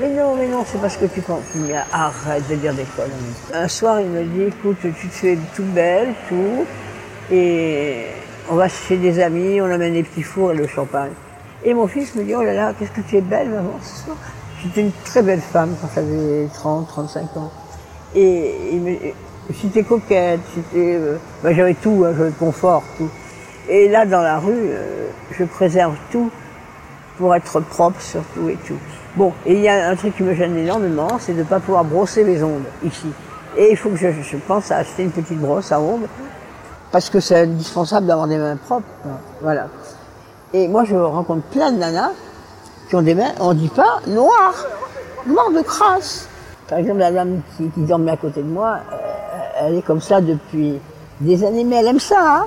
Mais 0.00 0.08
non, 0.08 0.34
mais 0.34 0.48
non, 0.48 0.64
c'est 0.66 0.80
parce 0.80 0.96
que 0.96 1.04
tu 1.04 1.20
penses. 1.20 1.42
Il 1.54 1.64
dit, 1.64 1.72
arrête 1.92 2.48
de 2.48 2.54
dire 2.54 2.72
des 2.72 2.84
conneries. 2.96 3.12
Un 3.52 3.68
soir, 3.68 4.00
il 4.00 4.06
me 4.06 4.24
dit, 4.24 4.44
écoute, 4.44 4.78
tu 4.80 5.08
te 5.08 5.14
fais 5.14 5.38
toute 5.54 5.66
belle, 5.66 6.14
tout. 6.28 6.64
Et 7.30 8.06
on 8.48 8.54
va 8.54 8.68
chez 8.68 8.96
des 8.96 9.20
amis, 9.20 9.60
on 9.60 9.70
amène 9.70 9.92
des 9.92 10.02
petits 10.02 10.22
fours 10.22 10.52
et 10.52 10.54
le 10.54 10.66
champagne. 10.66 11.12
Et 11.62 11.74
mon 11.74 11.86
fils 11.86 12.14
me 12.14 12.24
dit, 12.24 12.34
oh 12.34 12.42
là 12.42 12.54
là, 12.54 12.72
qu'est-ce 12.78 12.92
que 12.92 13.02
tu 13.02 13.16
es 13.18 13.20
belle, 13.20 13.50
maman, 13.50 13.78
ce 13.82 14.04
soir. 14.04 14.16
J'étais 14.62 14.80
une 14.80 14.92
très 15.04 15.22
belle 15.22 15.40
femme 15.40 15.74
quand 15.80 15.88
j'avais 15.94 16.48
30, 16.54 16.88
35 16.88 17.36
ans. 17.36 17.50
Et 18.14 18.54
il 18.72 18.80
me, 18.80 18.96
j'étais 19.52 19.82
coquette, 19.82 20.40
j'étais, 20.54 20.94
euh, 20.94 21.16
ben, 21.42 21.54
j'avais 21.54 21.74
tout, 21.74 22.04
hein, 22.06 22.12
j'avais 22.16 22.30
le 22.30 22.34
confort, 22.38 22.82
tout. 22.96 23.08
Et 23.68 23.88
là, 23.88 24.06
dans 24.06 24.22
la 24.22 24.38
rue, 24.38 24.52
euh, 24.52 25.08
je 25.32 25.44
préserve 25.44 25.94
tout 26.10 26.30
pour 27.18 27.34
être 27.34 27.60
propre 27.60 28.00
surtout 28.00 28.48
et 28.48 28.56
tout. 28.66 28.78
Bon, 29.16 29.32
et 29.44 29.54
il 29.54 29.60
y 29.60 29.68
a 29.68 29.88
un 29.88 29.96
truc 29.96 30.16
qui 30.16 30.22
me 30.22 30.34
gêne 30.34 30.56
énormément, 30.56 31.18
c'est 31.18 31.32
de 31.32 31.40
ne 31.40 31.44
pas 31.44 31.60
pouvoir 31.60 31.84
brosser 31.84 32.24
les 32.24 32.42
ongles 32.42 32.68
ici. 32.84 33.08
Et 33.56 33.70
il 33.72 33.76
faut 33.76 33.90
que 33.90 33.96
je, 33.96 34.08
je 34.10 34.36
pense 34.36 34.70
à 34.70 34.78
acheter 34.78 35.02
une 35.02 35.10
petite 35.10 35.38
brosse 35.38 35.72
à 35.72 35.80
ongles, 35.80 36.08
parce 36.92 37.10
que 37.10 37.20
c'est 37.20 37.40
indispensable 37.40 38.06
d'avoir 38.06 38.26
des 38.26 38.38
mains 38.38 38.56
propres. 38.56 38.86
Voilà. 39.42 39.68
Et 40.52 40.66
moi, 40.66 40.84
je 40.84 40.96
rencontre 40.96 41.42
plein 41.42 41.70
de 41.72 41.78
nanas 41.78 42.12
qui 42.88 42.96
ont 42.96 43.02
des 43.02 43.14
mains, 43.14 43.32
on 43.38 43.54
dit 43.54 43.68
pas, 43.68 44.00
noires, 44.06 44.66
noires 45.26 45.50
de 45.50 45.62
crasse. 45.62 46.28
Par 46.68 46.78
exemple, 46.78 46.98
la 46.98 47.12
dame 47.12 47.40
qui, 47.56 47.68
qui 47.68 47.80
dormait 47.82 48.12
à 48.12 48.16
côté 48.16 48.42
de 48.42 48.48
moi, 48.48 48.78
elle 49.60 49.76
est 49.76 49.82
comme 49.82 50.00
ça 50.00 50.20
depuis 50.20 50.78
des 51.20 51.44
années, 51.44 51.64
mais 51.64 51.76
elle 51.76 51.88
aime 51.88 52.00
ça, 52.00 52.16
hein. 52.20 52.46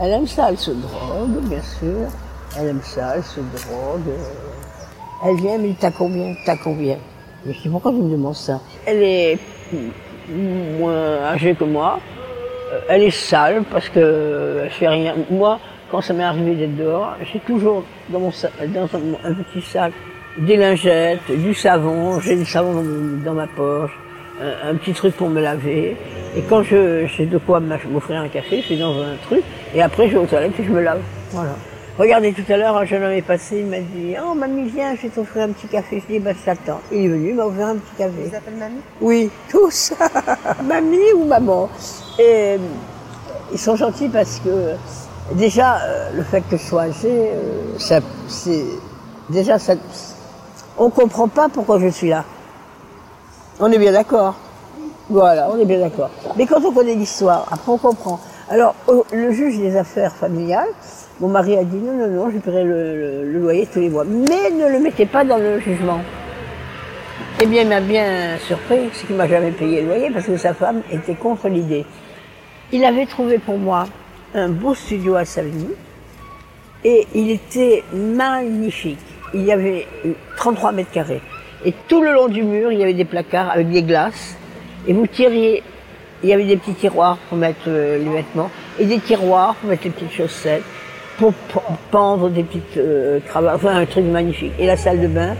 Elle 0.00 0.12
aime 0.12 0.26
ça, 0.26 0.46
elle 0.50 0.58
se 0.58 0.70
drogue, 0.70 1.42
bien 1.42 1.62
sûr. 1.62 2.08
Elle 2.58 2.68
aime 2.68 2.80
ça, 2.82 3.16
elle 3.16 3.24
se 3.24 3.40
drogue. 3.40 4.14
Elle 5.26 5.36
vient, 5.36 5.58
mais 5.58 5.74
t'as 5.78 5.90
combien 5.90 6.34
T'as 6.46 6.56
combien? 6.56 6.96
Je 7.44 7.52
dis, 7.52 7.68
pourquoi 7.68 7.92
tu 7.92 7.98
me 7.98 8.10
demandes 8.10 8.34
ça 8.34 8.60
Elle 8.86 9.02
est 9.02 9.38
moins 10.78 11.24
âgée 11.24 11.54
que 11.54 11.64
moi. 11.64 11.98
Euh, 12.72 12.80
Elle 12.88 13.02
est 13.02 13.10
sale 13.10 13.64
parce 13.70 13.88
que 13.88 14.60
elle 14.64 14.70
fait 14.70 14.88
rien. 14.88 15.14
Moi, 15.30 15.58
quand 15.90 16.00
ça 16.00 16.12
m'est 16.12 16.24
arrivé 16.24 16.54
d'être 16.54 16.76
dehors, 16.76 17.14
j'ai 17.32 17.40
toujours 17.40 17.82
dans, 18.10 18.20
mon 18.20 18.30
dans 18.68 18.84
un, 18.84 19.34
petit 19.34 19.62
sac 19.62 19.92
des 20.38 20.56
lingettes, 20.56 21.30
du 21.30 21.54
savon, 21.54 22.20
j'ai 22.20 22.36
du 22.36 22.44
savon 22.44 22.84
dans 23.24 23.34
ma 23.34 23.46
poche, 23.46 23.90
un, 24.40 24.70
un 24.70 24.74
petit 24.76 24.92
truc 24.92 25.16
pour 25.16 25.28
me 25.28 25.40
laver. 25.40 25.96
Et 26.36 26.42
quand 26.48 26.62
je 26.62 27.06
j'ai 27.06 27.26
de 27.26 27.38
quoi 27.38 27.60
m'offrir 27.60 28.20
un 28.20 28.28
café, 28.28 28.62
je 28.62 28.70
vais 28.70 28.80
dans 28.80 29.00
un 29.00 29.16
truc, 29.22 29.42
et 29.74 29.82
après 29.82 30.08
je 30.08 30.12
vais 30.14 30.18
aux 30.18 30.26
toilettes 30.26 30.58
et 30.58 30.64
je 30.64 30.70
me 30.70 30.80
lave. 30.80 31.00
Voilà. 31.32 31.54
Regardez, 31.98 32.32
tout 32.32 32.44
à 32.52 32.56
l'heure, 32.56 32.76
un 32.76 32.84
jeune 32.84 33.02
homme 33.02 33.10
est 33.10 33.22
passé, 33.22 33.58
il 33.58 33.66
m'a 33.66 33.80
dit 33.80 34.14
«Oh, 34.24 34.32
mamie, 34.32 34.68
viens, 34.68 34.94
je 34.94 35.02
vais 35.02 35.08
t'offrir 35.08 35.42
un 35.42 35.48
petit 35.48 35.66
café.» 35.66 36.00
Je 36.08 36.12
dis 36.12 36.18
«Bah, 36.20 36.30
je 36.32 36.44
t'attends.» 36.44 36.80
Il 36.92 37.06
est 37.06 37.08
venu, 37.08 37.30
il 37.30 37.34
m'a 37.34 37.46
offert 37.46 37.66
un 37.66 37.74
petit 37.74 37.96
café. 37.98 38.14
Ils 38.24 38.36
appellent 38.36 38.54
mamie? 38.54 38.80
Oui, 39.00 39.30
tous. 39.50 39.94
Mamie 40.64 41.12
ou 41.16 41.24
maman. 41.24 41.68
Et 42.20 42.22
euh, 42.22 42.58
ils 43.52 43.58
sont 43.58 43.74
gentils 43.74 44.08
parce 44.08 44.38
que 44.38 44.74
déjà, 45.34 45.78
euh, 45.78 46.10
le 46.14 46.22
fait 46.22 46.42
que 46.42 46.56
je 46.56 46.62
sois 46.62 46.82
âgée, 46.82 47.08
euh, 47.08 47.76
ça, 47.78 47.98
c'est, 48.28 48.64
déjà, 49.28 49.58
ça, 49.58 49.74
on 50.78 50.90
comprend 50.90 51.26
pas 51.26 51.48
pourquoi 51.48 51.80
je 51.80 51.88
suis 51.88 52.10
là. 52.10 52.24
On 53.60 53.70
est 53.72 53.78
bien 53.78 53.92
d'accord. 53.92 54.36
Voilà, 55.10 55.48
on 55.50 55.58
est 55.58 55.64
bien 55.64 55.80
d'accord. 55.80 56.10
Mais 56.36 56.46
quand 56.46 56.62
on 56.64 56.72
connaît 56.72 56.94
l'histoire, 56.94 57.46
après 57.50 57.72
on 57.72 57.78
comprend. 57.78 58.20
Alors, 58.50 58.74
le 59.12 59.32
juge 59.32 59.58
des 59.58 59.76
affaires 59.76 60.14
familiales, 60.14 60.68
mon 61.20 61.28
mari 61.28 61.56
a 61.56 61.64
dit 61.64 61.76
non, 61.76 61.92
non, 61.94 62.08
non, 62.08 62.30
je 62.30 62.38
paierai 62.38 62.64
le, 62.64 62.96
le- 62.96 63.32
le 63.32 63.38
loyer 63.40 63.66
tous 63.66 63.80
les 63.80 63.88
mois. 63.90 64.04
Mais 64.04 64.50
ne 64.50 64.68
le 64.70 64.78
mettez 64.78 65.06
pas 65.06 65.24
dans 65.24 65.38
le 65.38 65.58
jugement. 65.60 66.00
Eh 67.40 67.46
bien, 67.46 67.62
il 67.62 67.68
m'a 67.68 67.80
bien 67.80 68.36
surpris, 68.46 68.90
c'est 68.92 69.06
qu'il 69.06 69.16
m'a 69.16 69.28
jamais 69.28 69.50
payé 69.52 69.82
le 69.82 69.88
loyer 69.88 70.10
parce 70.10 70.26
que 70.26 70.36
sa 70.36 70.54
femme 70.54 70.82
était 70.90 71.14
contre 71.14 71.48
l'idée. 71.48 71.84
Il 72.72 72.84
avait 72.84 73.06
trouvé 73.06 73.38
pour 73.38 73.58
moi 73.58 73.86
un 74.34 74.48
beau 74.48 74.74
studio 74.74 75.14
à 75.16 75.24
Savigny 75.24 75.68
et 76.84 77.06
il 77.14 77.30
était 77.30 77.82
magnifique. 77.92 78.98
Il 79.34 79.42
y 79.44 79.52
avait 79.52 79.86
33 80.36 80.72
mètres 80.72 80.90
carrés. 80.90 81.20
Et 81.64 81.74
tout 81.88 82.02
le 82.02 82.12
long 82.12 82.28
du 82.28 82.42
mur, 82.42 82.70
il 82.72 82.78
y 82.78 82.82
avait 82.82 82.94
des 82.94 83.04
placards 83.04 83.50
avec 83.50 83.68
des 83.70 83.82
glaces. 83.82 84.36
Et 84.86 84.92
vous 84.92 85.06
tiriez, 85.06 85.62
il 86.22 86.28
y 86.28 86.32
avait 86.32 86.44
des 86.44 86.56
petits 86.56 86.74
tiroirs 86.74 87.18
pour 87.28 87.38
mettre 87.38 87.68
euh, 87.68 87.98
les 87.98 88.10
vêtements 88.10 88.50
et 88.78 88.84
des 88.84 88.98
tiroirs 88.98 89.54
pour 89.56 89.68
mettre 89.68 89.84
les 89.84 89.90
petites 89.90 90.12
chaussettes, 90.12 90.62
pour 91.18 91.32
pendre 91.90 92.28
des 92.28 92.42
petites 92.44 92.76
euh, 92.76 93.18
cravates, 93.26 93.56
enfin 93.56 93.76
un 93.76 93.86
truc 93.86 94.04
magnifique. 94.04 94.52
Et 94.58 94.66
la 94.66 94.76
salle 94.76 95.00
de 95.00 95.08
bain, 95.08 95.34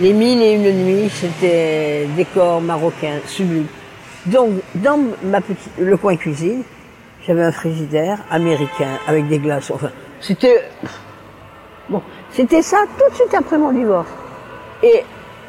les 0.00 0.12
mille 0.12 0.42
et 0.42 0.52
une 0.52 0.84
nuits, 0.84 1.08
c'était 1.08 2.06
décor 2.16 2.60
marocain 2.60 3.18
sublime. 3.26 3.66
Donc, 4.26 4.50
dans 4.74 4.98
ma 5.24 5.40
petite, 5.40 5.72
le 5.78 5.96
coin 5.96 6.16
cuisine, 6.16 6.62
j'avais 7.26 7.42
un 7.42 7.52
frigidaire 7.52 8.18
américain 8.30 8.98
avec 9.06 9.28
des 9.28 9.38
glaces. 9.38 9.70
Enfin, 9.70 9.90
c'était 10.20 10.62
bon, 11.88 12.02
c'était 12.30 12.62
ça 12.62 12.78
tout 12.98 13.10
de 13.10 13.14
suite 13.14 13.34
après 13.34 13.58
mon 13.58 13.72
divorce. 13.72 14.08
Et 14.82 15.02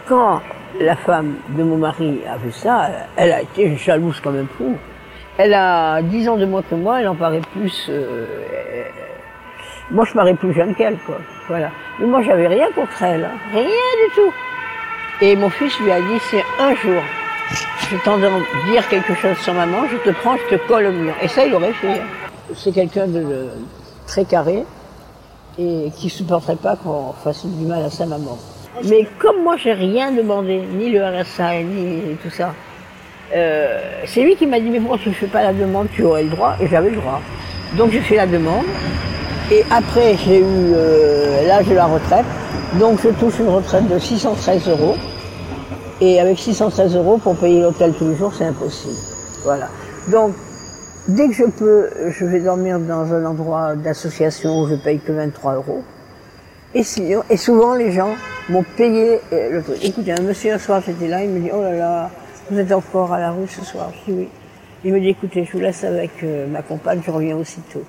quand 0.10 0.42
la 0.82 0.96
femme 0.96 1.36
de 1.50 1.64
mon 1.64 1.78
mari 1.78 2.20
a 2.28 2.38
vu 2.38 2.52
ça, 2.52 2.90
elle 3.16 3.32
a 3.32 3.42
été 3.42 3.78
jalouse 3.78 4.20
comme 4.20 4.38
un 4.38 4.48
fou. 4.58 4.76
Elle 5.38 5.54
a 5.54 6.02
10 6.02 6.30
ans 6.30 6.38
de 6.38 6.46
moins 6.46 6.64
que 6.64 6.76
moi, 6.76 7.00
elle 7.00 7.08
en 7.08 7.16
paraît 7.16 7.42
plus. 7.54 7.88
Euh, 7.90 8.26
moi, 9.92 10.04
je 10.06 10.14
parais 10.14 10.34
plus 10.34 10.54
jeune 10.54 10.76
qu'elle, 10.76 10.98
quoi. 11.06 11.18
Voilà. 11.48 11.70
Mais 12.00 12.08
moi, 12.08 12.22
j'avais 12.24 12.48
rien 12.48 12.68
contre 12.76 13.04
elle, 13.04 13.24
hein. 13.24 13.38
rien 13.54 13.64
du 13.64 14.16
tout. 14.16 14.34
Et 15.22 15.36
mon 15.36 15.50
fils 15.50 15.80
lui 15.80 15.92
a 15.92 16.00
dit, 16.00 16.20
c'est 16.30 16.44
un 16.60 16.76
jour, 16.76 17.02
je 17.90 17.96
t'entends 17.98 18.40
dire 18.72 18.88
quelque 18.90 19.14
chose 19.16 19.38
sur 19.38 19.54
maman, 19.54 19.80
je 19.92 19.98
te 20.10 20.16
prends, 20.16 20.38
je 20.38 20.56
te 20.56 20.68
colle 20.68 20.88
au 20.88 20.92
mur. 20.92 21.14
Et 21.22 21.28
ça, 21.28 21.46
il 21.46 21.54
aurait 21.54 21.74
fait. 21.74 22.02
C'est 22.56 22.72
quelqu'un 22.72 23.08
de, 23.08 23.48
très 24.08 24.26
carré 24.26 24.66
et 25.58 25.92
qui 25.96 26.10
supporterait 26.10 26.56
pas 26.56 26.76
qu'on 26.76 27.14
fasse 27.14 27.46
du 27.46 27.66
mal 27.66 27.84
à 27.84 27.90
sa 27.90 28.06
maman. 28.06 28.38
Mais 28.88 29.08
comme 29.18 29.44
moi, 29.44 29.56
j'ai 29.58 29.74
rien 29.74 30.12
demandé, 30.12 30.62
ni 30.78 30.90
le 30.90 31.04
RSA, 31.04 31.64
ni 31.64 32.16
tout 32.24 32.30
ça, 32.30 32.54
euh, 33.36 33.80
c'est 34.06 34.22
lui 34.22 34.36
qui 34.36 34.48
m'a 34.48 34.60
dit, 34.60 34.70
mais 34.70 34.80
pourquoi 34.80 34.98
tu 34.98 35.10
ne 35.10 35.14
fais 35.14 35.28
pas 35.28 35.44
la 35.44 35.54
demande, 35.54 35.88
tu 35.94 36.04
aurais 36.04 36.24
le 36.24 36.30
droit, 36.30 36.56
et 36.60 36.68
j'avais 36.68 36.90
le 36.90 36.96
droit. 36.96 37.22
Donc 37.78 37.92
j'ai 37.92 38.00
fait 38.00 38.16
la 38.16 38.26
demande, 38.26 38.66
et 39.52 39.64
après 39.70 40.16
j'ai 40.26 40.40
eu 40.40 40.44
euh, 40.74 41.48
l'âge 41.48 41.68
de 41.68 41.76
la 41.76 41.86
retraite, 41.86 42.26
donc 42.80 43.00
je 43.04 43.10
touche 43.10 43.40
une 43.40 43.50
retraite 43.50 43.88
de 43.88 44.00
613 44.00 44.70
euros. 44.70 44.96
Et 46.02 46.20
avec 46.20 46.40
613 46.40 46.96
euros 46.96 47.18
pour 47.18 47.36
payer 47.36 47.62
l'hôtel 47.62 47.94
tous 47.94 48.08
les 48.08 48.16
jours, 48.16 48.34
c'est 48.34 48.46
impossible. 48.46 48.96
Voilà. 49.44 49.68
Donc, 50.10 50.34
dès 51.10 51.28
que 51.28 51.34
je 51.34 51.44
peux, 51.44 51.90
je 52.08 52.26
vais 52.26 52.40
dormir 52.40 52.80
dans 52.80 53.14
un 53.14 53.26
endroit 53.26 53.76
d'association 53.76 54.62
où 54.62 54.68
je 54.68 54.76
paye 54.76 55.00
que 55.00 55.12
23 55.12 55.56
euros. 55.56 55.84
Et, 56.76 56.84
et 57.30 57.38
souvent, 57.38 57.74
les 57.74 57.92
gens 57.92 58.16
m'ont 58.48 58.64
payé 58.78 59.20
euh, 59.34 59.62
le. 59.68 59.86
Écoutez, 59.86 60.12
un 60.12 60.22
monsieur, 60.22 60.54
un 60.54 60.60
soir, 60.60 60.82
j'étais 60.86 61.08
là, 61.08 61.24
il 61.24 61.30
me 61.32 61.40
dit, 61.40 61.50
oh 61.52 61.62
là 61.62 61.74
là, 61.74 62.12
vous 62.50 62.60
êtes 62.60 62.72
encore 62.72 63.12
à 63.12 63.20
la 63.20 63.32
rue 63.32 63.48
ce 63.48 63.66
soir 63.66 63.92
Je 64.06 64.12
dis 64.12 64.20
oui. 64.20 64.28
Il 64.84 64.94
me 64.94 65.00
dit, 65.00 65.10
écoutez, 65.10 65.46
je 65.46 65.52
vous 65.52 65.60
laisse 65.60 65.84
avec 65.84 66.24
euh, 66.24 66.48
ma 66.48 66.62
compagne, 66.62 67.02
je 67.04 67.10
reviens 67.10 67.36
aussitôt. 67.36 67.84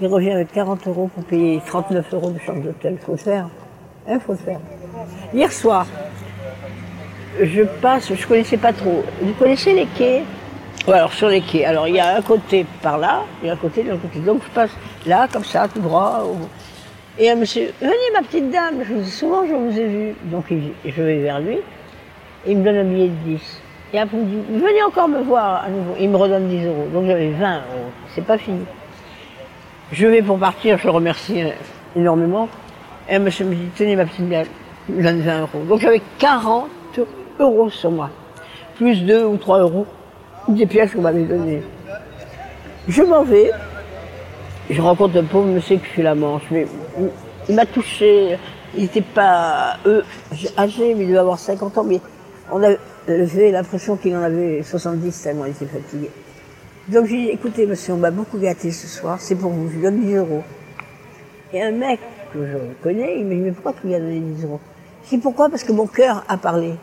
Il 0.00 0.06
revient 0.06 0.30
avec 0.30 0.52
40 0.52 0.86
euros 0.86 1.10
pour 1.12 1.24
payer 1.24 1.60
39 1.66 2.14
euros 2.14 2.30
de 2.30 2.38
chambre 2.38 2.62
d'hôtel. 2.62 2.96
Faut 3.04 3.12
le 3.12 3.18
faire. 3.18 3.48
Hein, 4.08 4.18
faut 4.24 4.32
le 4.32 4.38
faire. 4.38 4.60
Hier 5.34 5.52
soir, 5.52 5.86
je 7.40 7.62
passe, 7.82 8.14
je 8.14 8.26
connaissais 8.26 8.56
pas 8.56 8.72
trop. 8.72 9.02
Vous 9.20 9.32
connaissez 9.32 9.74
les 9.74 9.86
quais? 9.86 10.22
Alors 10.86 11.12
sur 11.12 11.28
les 11.28 11.40
quais, 11.40 11.64
alors 11.64 11.88
il 11.88 11.96
y 11.96 12.00
a 12.00 12.16
un 12.16 12.22
côté 12.22 12.64
par 12.80 12.98
là, 12.98 13.22
et 13.42 13.50
un 13.50 13.56
côté 13.56 13.82
de 13.82 13.90
l'autre 13.90 14.02
côté. 14.02 14.20
Donc 14.20 14.42
je 14.44 14.50
passe 14.54 14.70
là, 15.06 15.26
comme 15.32 15.44
ça, 15.44 15.66
tout 15.66 15.80
droit. 15.80 16.22
Et 17.18 17.30
un 17.30 17.36
monsieur, 17.36 17.72
venez 17.80 17.92
ma 18.12 18.20
petite 18.20 18.50
dame, 18.50 18.82
je 18.86 18.92
vous 18.92 19.04
souvent 19.04 19.46
je 19.46 19.54
vous 19.54 19.78
ai 19.78 19.86
vu. 19.86 20.14
Donc 20.24 20.44
je 20.50 21.02
vais 21.02 21.18
vers 21.18 21.40
lui, 21.40 21.56
et 21.56 22.52
il 22.52 22.58
me 22.58 22.64
donne 22.64 22.76
un 22.76 22.84
billet 22.84 23.08
de 23.08 23.36
10. 23.36 23.62
Et 23.94 23.98
après 23.98 24.18
il 24.18 24.24
me 24.24 24.28
dit, 24.28 24.62
venez 24.62 24.82
encore 24.82 25.08
me 25.08 25.20
voir 25.22 25.64
à 25.64 25.68
nouveau. 25.70 25.94
Il 25.98 26.10
me 26.10 26.16
redonne 26.16 26.48
10 26.48 26.66
euros. 26.66 26.86
Donc 26.92 27.06
j'avais 27.06 27.30
20 27.30 27.54
euros. 27.56 27.90
C'est 28.14 28.24
pas 28.24 28.36
fini. 28.36 28.64
Je 29.92 30.06
vais 30.06 30.20
pour 30.20 30.38
partir, 30.38 30.76
je 30.76 30.84
le 30.84 30.90
remercie 30.90 31.42
énormément. 31.94 32.48
Et 33.08 33.14
un 33.14 33.20
monsieur 33.20 33.46
me 33.46 33.54
dit, 33.54 33.68
tenez 33.76 33.96
ma 33.96 34.04
petite 34.04 34.28
dame, 34.28 34.46
il 34.88 34.96
me 34.96 35.02
donne 35.02 35.20
20 35.20 35.40
euros. 35.40 35.64
Donc 35.68 35.80
j'avais 35.80 36.02
40 36.18 36.68
euros 37.38 37.70
sur 37.70 37.90
moi, 37.90 38.10
plus 38.76 39.02
2 39.04 39.24
ou 39.24 39.36
3 39.36 39.60
euros 39.60 39.86
des 40.48 40.66
pièces 40.66 40.92
qu'on 40.92 41.02
m'avait 41.02 41.22
données. 41.22 41.62
Je 42.88 43.02
m'en 43.02 43.22
vais, 43.22 43.50
je 44.68 44.80
rencontre 44.80 45.16
un 45.18 45.24
pauvre 45.24 45.46
monsieur 45.46 45.76
qui 45.76 45.86
fait 45.86 46.02
la 46.02 46.14
manche, 46.14 46.42
mais 46.50 46.66
il 47.48 47.54
m'a 47.54 47.66
touché, 47.66 48.36
il 48.74 48.82
n'était 48.82 49.02
pas 49.02 49.76
eux, 49.86 50.04
âgé, 50.58 50.94
mais 50.94 51.04
il 51.04 51.08
devait 51.08 51.18
avoir 51.18 51.38
50 51.38 51.78
ans, 51.78 51.84
mais 51.84 52.00
on 52.50 52.62
avait 52.62 53.50
l'impression 53.50 53.96
qu'il 53.96 54.16
en 54.16 54.22
avait 54.22 54.62
70 54.62 55.22
tellement 55.22 55.44
il 55.44 55.52
était 55.52 55.66
fatigué. 55.66 56.10
Donc 56.88 57.06
j'ai 57.06 57.16
dit, 57.16 57.28
écoutez 57.30 57.66
monsieur, 57.66 57.94
on 57.94 57.98
m'a 57.98 58.10
beaucoup 58.10 58.38
gâté 58.38 58.70
ce 58.70 58.86
soir, 58.86 59.20
c'est 59.20 59.34
pour 59.34 59.50
vous, 59.50 59.68
je 59.68 59.74
lui 59.74 59.82
donne 59.82 60.00
10 60.00 60.14
euros. 60.14 60.42
Et 61.52 61.62
un 61.62 61.72
mec 61.72 62.00
que 62.32 62.46
je 62.46 62.56
connais, 62.82 63.18
il 63.18 63.24
me 63.24 63.34
dit, 63.34 63.40
mais 63.40 63.52
pourquoi 63.52 63.72
tu 63.80 63.86
lui 63.86 63.94
as 63.94 64.00
donné 64.00 64.20
10 64.20 64.44
euros? 64.44 64.60
Je 65.04 65.10
dis, 65.10 65.18
pourquoi? 65.18 65.48
Parce 65.48 65.62
que 65.62 65.72
mon 65.72 65.86
cœur 65.86 66.24
a 66.28 66.36
parlé. 66.36 66.74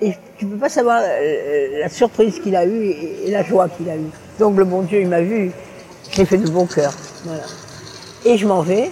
Et 0.00 0.12
tu 0.38 0.46
peux 0.46 0.56
pas 0.56 0.70
savoir 0.70 1.02
euh, 1.02 1.80
la 1.80 1.88
surprise 1.90 2.40
qu'il 2.40 2.56
a 2.56 2.64
eue 2.64 2.86
et, 3.26 3.30
la 3.30 3.42
joie 3.42 3.68
qu'il 3.68 3.88
a 3.90 3.96
eue. 3.96 4.10
Donc 4.38 4.56
le 4.56 4.64
bon 4.64 4.80
Dieu, 4.82 5.00
il 5.00 5.08
m'a 5.08 5.20
vu, 5.20 5.52
j'ai 6.12 6.24
fait 6.24 6.38
de 6.38 6.48
bon 6.48 6.66
cœur. 6.66 6.92
Voilà. 7.24 7.42
Et 8.24 8.36
je 8.36 8.46
m'en 8.46 8.62
vais, 8.62 8.90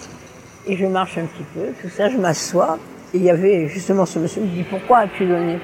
et 0.67 0.77
je 0.77 0.87
marche 0.87 1.19
un 1.19 1.27
petit 1.27 1.45
peu, 1.55 1.67
tout 1.81 1.89
ça, 1.95 2.09
je 2.09 2.17
m'assois, 2.17 2.79
et 3.13 3.19
il 3.19 3.25
y 3.25 3.31
avait 3.31 3.69
justement 3.69 4.07
ce 4.07 4.19
monsieur 4.19 4.43
qui 4.43 4.49
me 4.49 4.55
dit, 4.55 4.63
pourquoi 4.63 4.99
as-tu 4.99 5.27
donné? 5.27 5.59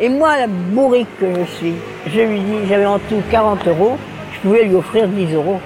Et 0.00 0.08
moi, 0.08 0.36
la 0.36 0.46
bourrique 0.46 1.08
que 1.18 1.26
je 1.34 1.44
suis, 1.56 1.74
je 2.06 2.20
lui 2.20 2.40
dis, 2.40 2.66
j'avais 2.68 2.86
en 2.86 2.98
tout 2.98 3.22
40 3.30 3.66
euros, 3.66 3.96
je 4.32 4.40
pouvais 4.40 4.64
lui 4.64 4.74
offrir 4.74 5.08
10 5.08 5.34
euros. 5.34 5.60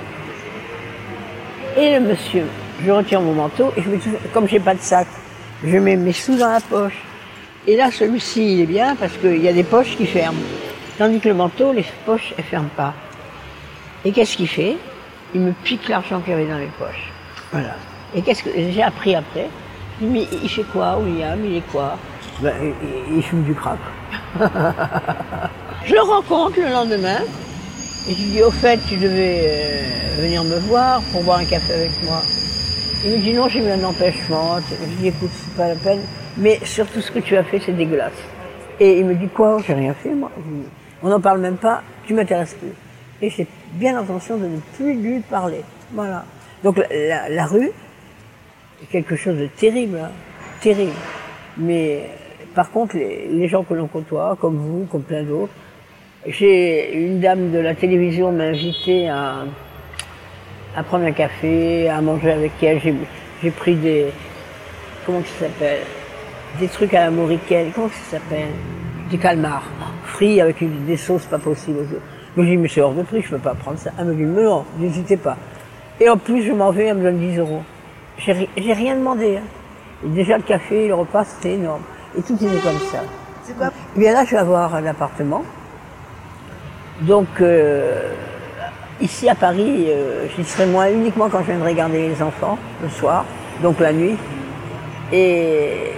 Et 1.77 1.99
le 1.99 2.01
monsieur, 2.01 2.45
je 2.85 2.91
retire 2.91 3.21
mon 3.21 3.35
manteau, 3.35 3.73
et 3.77 3.83
je 3.83 3.89
me 3.89 3.97
dis, 3.97 4.09
comme 4.33 4.49
j'ai 4.49 4.61
pas 4.61 4.75
de 4.75 4.81
sac, 4.81 5.07
je 5.65 5.77
mets 5.79 5.97
mes 5.97 6.13
sous 6.13 6.37
dans 6.37 6.51
la 6.51 6.61
poche. 6.61 7.03
Et 7.67 7.77
là, 7.77 7.91
celui-ci, 7.91 8.55
il 8.55 8.61
est 8.63 8.67
bien 8.67 8.97
parce 8.97 9.13
qu'il 9.19 9.41
y 9.41 9.49
a 9.49 9.53
des 9.53 9.63
poches 9.63 9.97
qui 9.97 10.07
ferment. 10.07 10.41
Tandis 10.99 11.21
que 11.21 11.29
le 11.29 11.35
manteau, 11.35 11.73
les 11.73 11.85
poches, 12.05 12.35
elles 12.37 12.45
ferment 12.45 12.71
pas. 12.77 12.93
Et 14.05 14.11
qu'est-ce 14.11 14.37
qu'il 14.37 14.49
fait? 14.49 14.77
Il 15.35 15.41
me 15.41 15.53
pique 15.53 15.89
l'argent 15.89 16.21
qu'il 16.21 16.33
y 16.33 16.35
avait 16.35 16.47
dans 16.47 16.59
les 16.59 16.71
poches. 16.79 17.11
Voilà. 17.53 17.75
Et 18.15 18.23
qu'est-ce 18.23 18.43
que 18.43 18.51
j'ai 18.55 18.83
appris 18.83 19.15
après? 19.15 19.49
Il 20.01 20.09
me 20.09 20.19
dit, 20.19 20.29
mais 20.31 20.39
il 20.43 20.49
fait 20.49 20.65
quoi, 20.65 20.99
William? 20.99 21.39
Il 21.45 21.57
est 21.57 21.73
quoi? 21.73 21.97
Ben, 22.41 22.53
il, 23.15 23.23
fume 23.23 23.43
du 23.45 23.55
crack. 23.55 23.79
je 25.85 25.95
le 25.95 26.01
rencontre 26.01 26.59
le 26.59 26.71
lendemain. 26.71 27.21
Et 28.09 28.15
je 28.15 28.23
lui 28.23 28.31
dis, 28.31 28.43
au 28.43 28.51
fait, 28.51 28.79
tu 28.89 28.97
devais 28.97 29.45
euh, 29.47 30.23
venir 30.23 30.43
me 30.45 30.59
voir 30.59 31.01
pour 31.13 31.23
boire 31.23 31.39
un 31.39 31.45
café 31.45 31.73
avec 31.73 32.03
moi. 32.05 32.21
Il 33.05 33.13
me 33.13 33.19
dit, 33.19 33.33
non, 33.33 33.49
j'ai 33.49 33.61
eu 33.61 33.71
un 33.71 33.85
empêchement. 33.85 34.59
Je 34.59 34.85
lui 34.87 34.95
dis, 34.97 35.09
écoute, 35.09 35.31
c'est 35.33 35.57
pas 35.57 35.69
la 35.69 35.77
peine. 35.77 36.01
Mais 36.37 36.59
surtout 36.65 37.01
ce 37.01 37.11
que 37.11 37.21
tu 37.21 37.37
as 37.37 37.45
fait, 37.45 37.61
c'est 37.61 37.73
dégueulasse. 37.73 38.13
Et 38.81 38.99
il 38.99 39.05
me 39.05 39.15
dit 39.15 39.29
quoi? 39.29 39.59
J'ai 39.67 39.75
rien 39.75 39.95
fait 39.95 40.11
moi. 40.11 40.31
On 41.03 41.09
n'en 41.09 41.21
parle 41.21 41.41
même 41.41 41.57
pas, 41.57 41.83
tu 42.07 42.15
m'intéresses 42.15 42.55
plus. 42.55 42.73
Et 43.21 43.31
j'ai 43.31 43.47
bien 43.73 43.95
l'intention 43.95 44.37
de 44.37 44.47
ne 44.47 44.59
plus 44.77 44.95
lui 44.95 45.21
parler. 45.21 45.63
Voilà. 45.93 46.25
Donc 46.63 46.81
la, 46.91 47.47
rue 47.47 47.71
est 48.83 48.87
quelque 48.91 49.17
chose 49.17 49.37
de 49.37 49.47
terrible, 49.47 49.99
hein. 49.99 50.11
terrible. 50.61 50.93
Mais 51.59 52.09
par 52.55 52.71
contre, 52.71 52.97
les, 52.97 53.49
gens 53.49 53.65
que 53.65 53.75
l'on 53.75 53.89
côtoie, 53.89 54.37
comme 54.41 54.57
vous, 54.57 54.87
comme 54.91 55.03
plein 55.03 55.23
d'autres, 55.23 55.53
j'ai 56.27 56.95
une 56.95 57.21
dame 57.21 57.51
de 57.51 57.59
la 57.59 57.75
télévision 57.75 58.31
m'a 58.31 58.45
invité 58.45 59.09
à, 59.09 59.45
à 60.77 60.83
prendre 60.85 61.05
un 61.05 61.13
café, 61.13 61.89
à 61.89 62.01
manger 62.01 62.33
avec 62.33 62.53
elle. 62.63 62.81
J'ai 63.43 63.51
pris 63.51 63.75
des 63.75 64.07
comment 65.05 65.23
ça 65.23 65.47
s'appelle? 65.47 65.81
Des 66.61 66.69
trucs 66.69 66.95
à 66.95 67.07
la 67.07 67.11
mauricaine, 67.11 67.71
comment 67.75 67.89
ça 67.89 68.19
s'appelle? 68.19 68.51
Des 69.11 69.19
calmars, 69.19 69.65
frits 70.05 70.41
avec 70.41 70.57
des 70.87 70.97
sauces 70.97 71.27
pas 71.27 71.39
possibles. 71.39 71.81
Je 72.37 72.43
dis, 72.43 72.57
mais 72.57 72.69
c'est 72.69 72.81
hors 72.81 72.95
de 72.95 73.03
prix, 73.03 73.23
je 73.23 73.29
peux 73.29 73.39
pas 73.39 73.55
prendre 73.55 73.79
ça. 73.79 73.91
Elle 73.99 74.07
me 74.07 74.15
dit, 74.15 74.23
mais 74.23 74.43
non, 74.43 74.65
n'hésitez 74.79 75.17
pas. 75.17 75.37
Et 76.01 76.09
en 76.09 76.17
plus, 76.17 76.43
je 76.43 76.53
m'en 76.53 76.71
vais, 76.71 76.87
elle 76.87 76.97
me 76.97 77.03
donne 77.03 77.19
10 77.19 77.39
euros. 77.39 77.63
J'ai 78.19 78.73
rien 78.73 78.97
demandé. 78.97 79.39
Hein. 79.39 79.47
déjà, 80.05 80.37
le 80.37 80.43
café, 80.43 80.89
le 80.89 80.95
repas, 80.95 81.25
c'était 81.25 81.55
énorme. 81.55 81.83
Et 82.17 82.23
tout 82.23 82.35
était 82.35 82.47
comme 82.47 82.79
ça. 82.91 83.01
C'est 83.43 83.57
quoi 83.57 83.69
Et 83.97 84.01
bien 84.01 84.13
là, 84.13 84.25
je 84.25 84.31
vais 84.31 84.39
avoir 84.39 84.75
un 84.75 84.87
appartement. 84.87 85.45
Donc, 87.03 87.29
euh, 87.41 88.13
ici 89.01 89.29
à 89.29 89.35
Paris, 89.35 89.87
euh, 89.89 90.27
j'y 90.37 90.45
serai 90.45 90.67
moi 90.67 90.91
uniquement 90.91 91.29
quand 91.29 91.41
je 91.41 91.53
viendrai 91.53 91.75
garder 91.75 92.09
les 92.09 92.23
enfants, 92.23 92.59
le 92.83 92.89
soir, 92.89 93.25
donc 93.63 93.81
la 93.81 93.93
nuit. 93.93 94.17
Et 95.13 95.93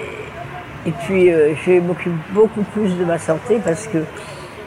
et 0.86 0.92
puis, 0.92 1.32
euh, 1.32 1.54
je 1.64 1.80
m'occupe 1.80 2.12
beaucoup 2.32 2.62
plus 2.74 2.98
de 2.98 3.04
ma 3.04 3.18
santé 3.18 3.58
parce 3.64 3.86
que 3.86 3.98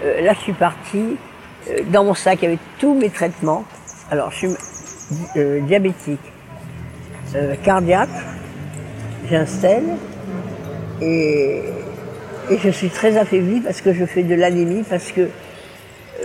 euh, 0.04 0.22
là, 0.22 0.34
je 0.34 0.40
suis 0.40 0.54
partie 0.54 1.18
Dans 1.92 2.04
mon 2.04 2.14
sac, 2.14 2.40
il 2.42 2.46
y 2.46 2.48
avait 2.48 2.60
tous 2.80 2.94
mes 2.94 3.10
traitements. 3.10 3.64
Alors, 4.10 4.32
je 4.32 4.38
suis 4.38 4.50
euh, 5.36 5.60
diabétique, 5.62 6.20
euh, 7.36 7.56
cardiaque, 7.64 8.10
j'ai 9.30 9.36
un 9.36 9.46
et, 11.02 11.62
et 12.50 12.58
je 12.58 12.70
suis 12.70 12.90
très 12.90 13.18
affaiblie 13.18 13.62
parce 13.62 13.82
que 13.82 13.94
je 13.94 14.06
fais 14.06 14.24
de 14.24 14.36
l'anémie, 14.36 14.84
parce 14.90 15.12
que 15.12 15.30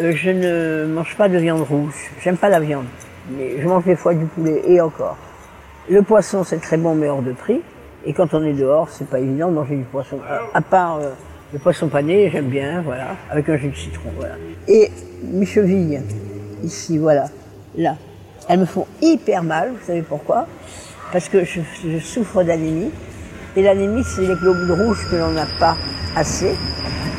euh, 0.00 0.12
je 0.12 0.30
ne 0.30 0.86
mange 0.86 1.16
pas 1.16 1.28
de 1.28 1.38
viande 1.38 1.62
rouge. 1.62 1.94
J'aime 2.22 2.36
pas 2.36 2.48
la 2.48 2.60
viande, 2.60 2.86
mais 3.30 3.60
je 3.60 3.66
mange 3.66 3.84
des 3.84 3.96
fois 3.96 4.14
du 4.14 4.24
poulet 4.26 4.62
et 4.66 4.80
encore. 4.80 5.16
Le 5.90 6.02
poisson, 6.02 6.44
c'est 6.44 6.60
très 6.60 6.76
bon, 6.76 6.94
mais 6.94 7.08
hors 7.08 7.22
de 7.22 7.32
prix. 7.32 7.60
Et 8.04 8.12
quand 8.12 8.34
on 8.34 8.44
est 8.44 8.52
dehors, 8.52 8.88
c'est 8.88 9.08
pas 9.08 9.18
évident 9.18 9.48
de 9.48 9.54
manger 9.54 9.76
du 9.76 9.84
poisson. 9.84 10.18
À, 10.28 10.58
à 10.58 10.60
part 10.60 10.96
euh, 10.96 11.10
le 11.52 11.58
poisson 11.58 11.88
pané, 11.88 12.30
j'aime 12.30 12.46
bien, 12.48 12.82
voilà, 12.82 13.16
avec 13.30 13.48
un 13.48 13.56
jus 13.56 13.68
de 13.68 13.76
citron, 13.76 14.10
voilà. 14.16 14.34
Et 14.68 14.90
mes 15.24 15.44
chevilles, 15.46 16.00
ici, 16.64 16.98
voilà, 16.98 17.26
là, 17.76 17.96
elles 18.48 18.60
me 18.60 18.64
font 18.64 18.86
hyper 19.00 19.42
mal. 19.42 19.70
Vous 19.78 19.86
savez 19.86 20.02
pourquoi? 20.02 20.46
Parce 21.12 21.28
que 21.28 21.44
je, 21.44 21.60
souffre 22.00 22.42
d'anémie. 22.42 22.90
Et 23.54 23.62
l'anémie, 23.62 24.02
c'est 24.04 24.22
les 24.22 24.34
globules 24.34 24.72
rouges 24.72 25.06
que 25.10 25.16
l'on 25.16 25.32
n'a 25.32 25.46
pas 25.60 25.76
assez. 26.16 26.54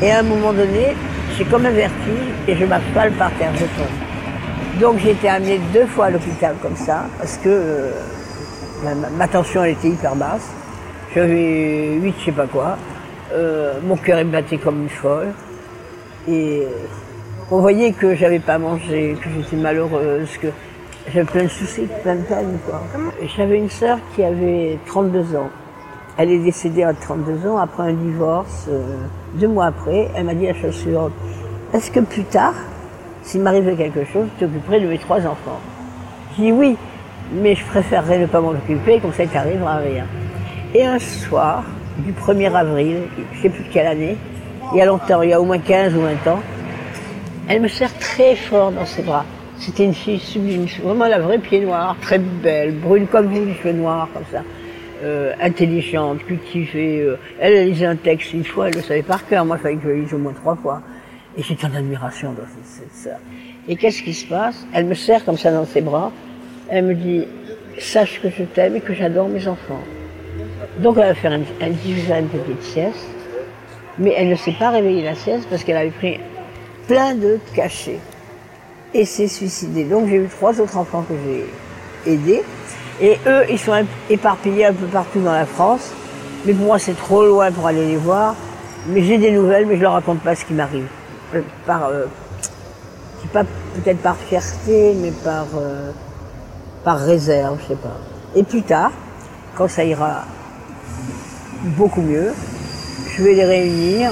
Et 0.02 0.12
à 0.12 0.20
un 0.20 0.24
moment 0.24 0.52
donné, 0.52 0.96
j'ai 1.38 1.46
comme 1.46 1.66
un 1.68 1.72
vertige 1.72 2.34
et 2.48 2.56
je 2.56 2.66
m'affale 2.66 3.12
par 3.13 3.32
terre, 3.38 3.52
je 3.54 3.66
tombe. 3.66 4.80
Donc 4.82 4.98
j'ai 5.00 5.12
été 5.12 5.30
amenée 5.30 5.60
deux 5.72 5.86
fois 5.86 6.08
à 6.08 6.10
l'hôpital 6.10 6.56
comme 6.62 6.75
ça, 6.75 7.06
parce 7.20 7.38
que 7.38 7.50
euh, 7.50 7.92
ma, 8.84 8.96
ma- 8.96 9.10
ma 9.12 9.28
tension 9.28 9.63
elle 9.63 9.74
était 9.74 9.90
hyper 9.90 10.16
basse. 10.16 10.50
J'avais 11.13 12.00
8 12.02 12.16
je 12.20 12.25
sais 12.25 12.32
pas 12.32 12.48
quoi. 12.48 12.78
Euh, 13.34 13.80
mon 13.84 13.96
cœur 13.96 14.20
il 14.20 14.30
battait 14.30 14.58
comme 14.58 14.84
une 14.84 14.90
folle. 14.90 15.34
Et 16.28 16.63
on 17.52 17.60
voyait 17.60 17.92
que 17.92 18.16
j'avais 18.16 18.40
pas 18.40 18.58
mangé, 18.58 19.18
que 19.22 19.30
j'étais 19.30 19.56
malheureuse, 19.56 20.38
que 20.38 20.48
j'avais 21.12 21.25
plein 21.25 21.44
de 21.44 21.50
soucis, 21.50 21.88
plein 22.02 22.16
de 22.16 22.22
peines. 22.22 22.58
J'avais 23.36 23.58
une 23.58 23.70
sœur 23.70 23.98
qui 24.16 24.24
avait 24.24 24.78
32 24.86 25.36
ans. 25.36 25.50
Elle 26.18 26.30
est 26.30 26.40
décédée 26.40 26.84
à 26.84 26.94
32 26.94 27.50
ans 27.50 27.58
après 27.58 27.84
un 27.84 27.94
divorce. 27.94 28.68
euh, 28.70 28.82
deux 29.36 29.48
mois 29.48 29.66
après, 29.66 30.10
elle 30.16 30.25
m'a 30.25 30.36
dit 30.36 30.46
la 30.46 30.54
chose 30.54 30.75
suivante. 30.75 31.12
Est-ce 31.74 31.90
que 31.90 32.00
plus 32.02 32.24
tard, 32.24 32.54
s'il 33.24 33.42
m'arrivait 33.42 33.75
quelque 33.75 34.06
chose, 34.06 34.28
je 34.36 34.46
t'occuperais 34.46 34.80
de 34.80 34.88
mes 34.88 35.00
trois 35.00 35.18
enfants? 35.25 35.60
J'ai 36.38 36.44
dit 36.44 36.52
oui, 36.52 36.78
mais 37.34 37.56
je 37.56 37.66
préférerais 37.66 38.20
ne 38.20 38.28
pas 38.28 38.42
m'en 38.42 38.52
occuper, 38.52 39.00
comme 39.00 39.12
ça 39.13 39.24
il 39.24 39.30
t'arrivera 39.30 39.78
rien. 39.78 40.06
Et 40.75 40.86
un 40.86 41.00
soir, 41.00 41.63
du 42.00 42.12
1er 42.12 42.54
avril, 42.54 42.98
je 43.18 43.38
ne 43.38 43.42
sais 43.42 43.50
plus 43.50 43.64
de 43.64 43.70
quelle 43.74 43.88
année, 43.88 44.18
il 44.74 44.78
y 44.78 44.82
a 44.82 44.86
longtemps, 44.86 45.22
il 45.22 45.30
y 45.30 45.34
a 45.34 45.42
au 45.42 45.46
moins 45.46 45.60
15 45.60 45.96
ou 45.96 46.02
20 46.02 46.32
ans, 46.32 46.40
elle 47.48 47.62
me 47.62 47.68
serre 47.68 47.94
très 48.00 48.36
fort 48.36 48.72
dans 48.72 48.86
ses 48.86 49.02
bras. 49.02 49.26
C'était 49.58 49.86
une 49.86 49.94
fille 49.94 50.20
sublime, 50.20 50.66
vraiment 50.84 51.08
la 51.08 51.20
vraie 51.20 51.38
pied 51.38 51.62
noir, 51.62 51.96
très 52.02 52.18
belle, 52.18 52.74
brune 52.74 53.08
comme 53.08 53.28
vous, 53.28 53.46
les 53.46 53.54
cheveux 53.56 53.74
noirs, 53.74 54.10
comme 54.14 54.24
ça. 54.32 54.44
Euh, 55.04 55.34
intelligente, 55.42 56.24
cultivée. 56.26 57.02
euh, 57.02 57.18
elle, 57.40 57.68
lisait 57.68 57.86
un 57.86 57.98
texte 57.98 58.34
une 58.34 58.46
fois, 58.46 58.70
elle 58.70 58.76
le 58.76 58.82
savait 58.82 59.04
par 59.04 59.28
cœur. 59.28 59.44
Moi, 59.44 59.58
il 59.60 59.62
fallait 59.62 59.76
que 59.76 59.84
je 59.84 59.88
le 59.90 59.96
lise 60.02 60.14
au 60.14 60.18
moins 60.18 60.32
trois 60.32 60.56
fois. 60.56 60.82
Et 61.38 61.44
j'étais 61.44 61.66
en 61.66 61.76
admiration 61.76 62.34
cette, 62.38 62.86
cette 62.86 62.94
sœur. 62.94 63.20
Et 63.68 63.76
qu'est-ce 63.76 64.02
qui 64.02 64.14
se 64.14 64.26
passe? 64.26 64.66
Elle 64.74 64.86
me 64.86 64.94
serre 64.94 65.26
comme 65.26 65.38
ça 65.38 65.52
dans 65.52 65.66
ses 65.66 65.82
bras. 65.82 66.12
Elle 66.70 66.86
me 66.86 66.96
dit, 66.96 67.26
sache 67.80 68.22
que 68.22 68.30
je 68.30 68.44
t'aime 68.44 68.78
et 68.78 68.82
que 68.82 68.94
j'adore 68.94 69.28
mes 69.28 69.46
enfants. 69.48 69.82
Donc 70.80 70.98
elle 70.98 71.08
va 71.08 71.13
faire 71.13 71.32
un, 71.32 71.42
un 71.65 71.70
diffuser 71.70 72.13
une 72.13 72.27
petite 72.27 72.63
sieste. 72.63 73.08
Mais 74.00 74.13
elle 74.18 74.30
ne 74.30 74.36
s'est 74.36 74.56
pas 74.58 74.72
réveillée 74.72 75.03
la 75.03 75.15
sieste 75.15 75.48
parce 75.50 75.63
qu'elle 75.63 75.77
avait 75.77 75.92
pris 75.92 76.20
plein 76.88 77.13
de 77.13 77.39
cachets 77.53 78.00
et 78.94 79.06
s'est 79.06 79.27
suicidée. 79.27 79.84
Donc 79.84 80.08
j'ai 80.10 80.15
eu 80.15 80.27
trois 80.27 80.60
autres 80.60 80.77
enfants 80.77 81.03
que 81.08 81.13
j'ai 81.25 82.12
aidés. 82.12 82.44
Et 83.01 83.18
eux, 83.27 83.44
ils 83.50 83.60
sont 83.60 83.74
éparpillés 84.10 84.65
un 84.65 84.74
peu 84.74 84.86
partout 84.88 85.20
dans 85.20 85.34
la 85.34 85.46
France. 85.46 85.92
Mais 86.46 86.53
pour 86.53 86.65
moi, 86.65 86.80
c'est 86.80 86.98
trop 86.98 87.25
loin 87.25 87.51
pour 87.51 87.68
aller 87.68 87.86
les 87.86 87.98
voir. 87.98 88.36
Mais 88.88 89.01
j'ai 89.03 89.18
des 89.18 89.32
nouvelles, 89.32 89.65
mais 89.65 89.77
je 89.77 89.81
leur 89.81 89.94
raconte 89.94 90.20
pas 90.20 90.36
ce 90.36 90.44
qui 90.46 90.53
m'arrive. 90.53 90.88
Euh, 91.33 91.42
Par, 91.66 91.88
euh, 91.88 92.05
pas 93.31 93.44
peut-être 93.44 94.00
par 94.00 94.18
fierté, 94.18 94.94
mais 95.01 95.12
par, 95.24 95.46
euh, 95.55 95.92
par 96.83 97.00
réserve, 97.00 97.57
je 97.64 97.70
sais 97.70 97.79
pas. 97.79 97.98
Et 98.36 98.44
plus 98.44 98.62
tard, 98.62 98.92
quand 99.55 99.68
ça 99.68 99.83
ira 99.83 100.25
beaucoup 101.77 102.01
mieux, 102.01 102.34
je 103.16 103.24
vais 103.24 103.34
les 103.34 103.46
réunir. 103.46 104.12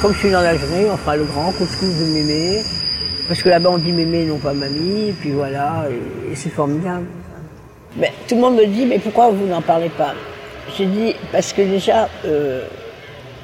Comme 0.00 0.12
je 0.12 0.18
suis 0.18 0.30
dans 0.30 0.42
l'Algérie, 0.42 0.86
on 0.92 0.96
fera 0.96 1.16
le 1.16 1.24
grand 1.24 1.52
couscous 1.52 1.98
de 1.98 2.04
mémé. 2.14 2.62
Parce 3.28 3.42
que 3.42 3.48
là-bas, 3.48 3.70
on 3.70 3.78
dit 3.78 3.92
mémé, 3.92 4.24
non 4.24 4.38
pas 4.38 4.52
mamie. 4.52 5.10
Et 5.10 5.12
puis 5.12 5.30
voilà, 5.30 5.84
et, 6.30 6.34
c'est 6.34 6.50
formidable. 6.50 7.06
Mais 7.96 8.12
tout 8.28 8.34
le 8.34 8.40
monde 8.40 8.56
me 8.56 8.66
dit, 8.66 8.86
mais 8.86 8.98
pourquoi 8.98 9.30
vous 9.30 9.46
n'en 9.46 9.62
parlez 9.62 9.88
pas? 9.88 10.14
J'ai 10.76 10.86
dit, 10.86 11.14
parce 11.32 11.52
que 11.52 11.62
déjà, 11.62 12.08
euh, 12.24 12.66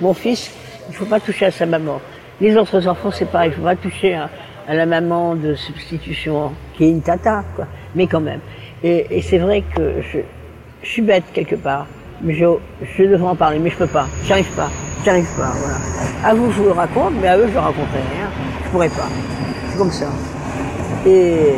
mon 0.00 0.12
fils, 0.12 0.50
il 0.88 0.92
ne 0.92 0.96
faut 0.96 1.06
pas 1.06 1.20
toucher 1.20 1.46
à 1.46 1.50
sa 1.50 1.66
maman. 1.66 2.00
Les 2.40 2.56
autres 2.56 2.86
enfants, 2.86 3.10
c'est 3.10 3.30
pareil, 3.30 3.48
il 3.48 3.52
ne 3.52 3.56
faut 3.56 3.62
pas 3.62 3.76
toucher 3.76 4.14
à, 4.14 4.28
la 4.74 4.86
maman 4.86 5.34
de 5.34 5.54
substitution, 5.54 6.52
qui 6.76 6.84
est 6.84 6.90
une 6.90 7.02
tata, 7.02 7.44
quoi. 7.54 7.66
Mais 7.94 8.06
quand 8.06 8.20
même. 8.20 8.40
Et, 8.82 9.22
c'est 9.22 9.38
vrai 9.38 9.62
que 9.74 10.02
je 10.02 10.88
suis 10.88 11.02
bête 11.02 11.24
quelque 11.32 11.56
part, 11.56 11.86
mais 12.22 12.34
je, 12.34 12.44
je 12.96 13.04
devrais 13.04 13.28
en 13.28 13.36
parler, 13.36 13.58
mais 13.58 13.70
je 13.70 13.76
peux 13.76 13.86
pas, 13.86 14.06
j'arrive 14.24 14.50
pas, 14.56 14.70
j'arrive 15.04 15.28
pas, 15.36 15.52
voilà. 15.58 15.76
À 16.24 16.34
vous, 16.34 16.50
je 16.50 16.58
vous 16.58 16.64
le 16.64 16.72
raconte, 16.72 17.14
mais 17.20 17.28
à 17.28 17.38
eux, 17.38 17.46
je 17.48 17.54
ne 17.54 17.58
raconterai 17.58 17.98
rien, 18.14 18.28
je 18.64 18.70
pourrais 18.70 18.88
pas. 18.88 19.08
C'est 19.70 19.78
comme 19.78 19.92
ça. 19.92 20.06
Et 21.06 21.54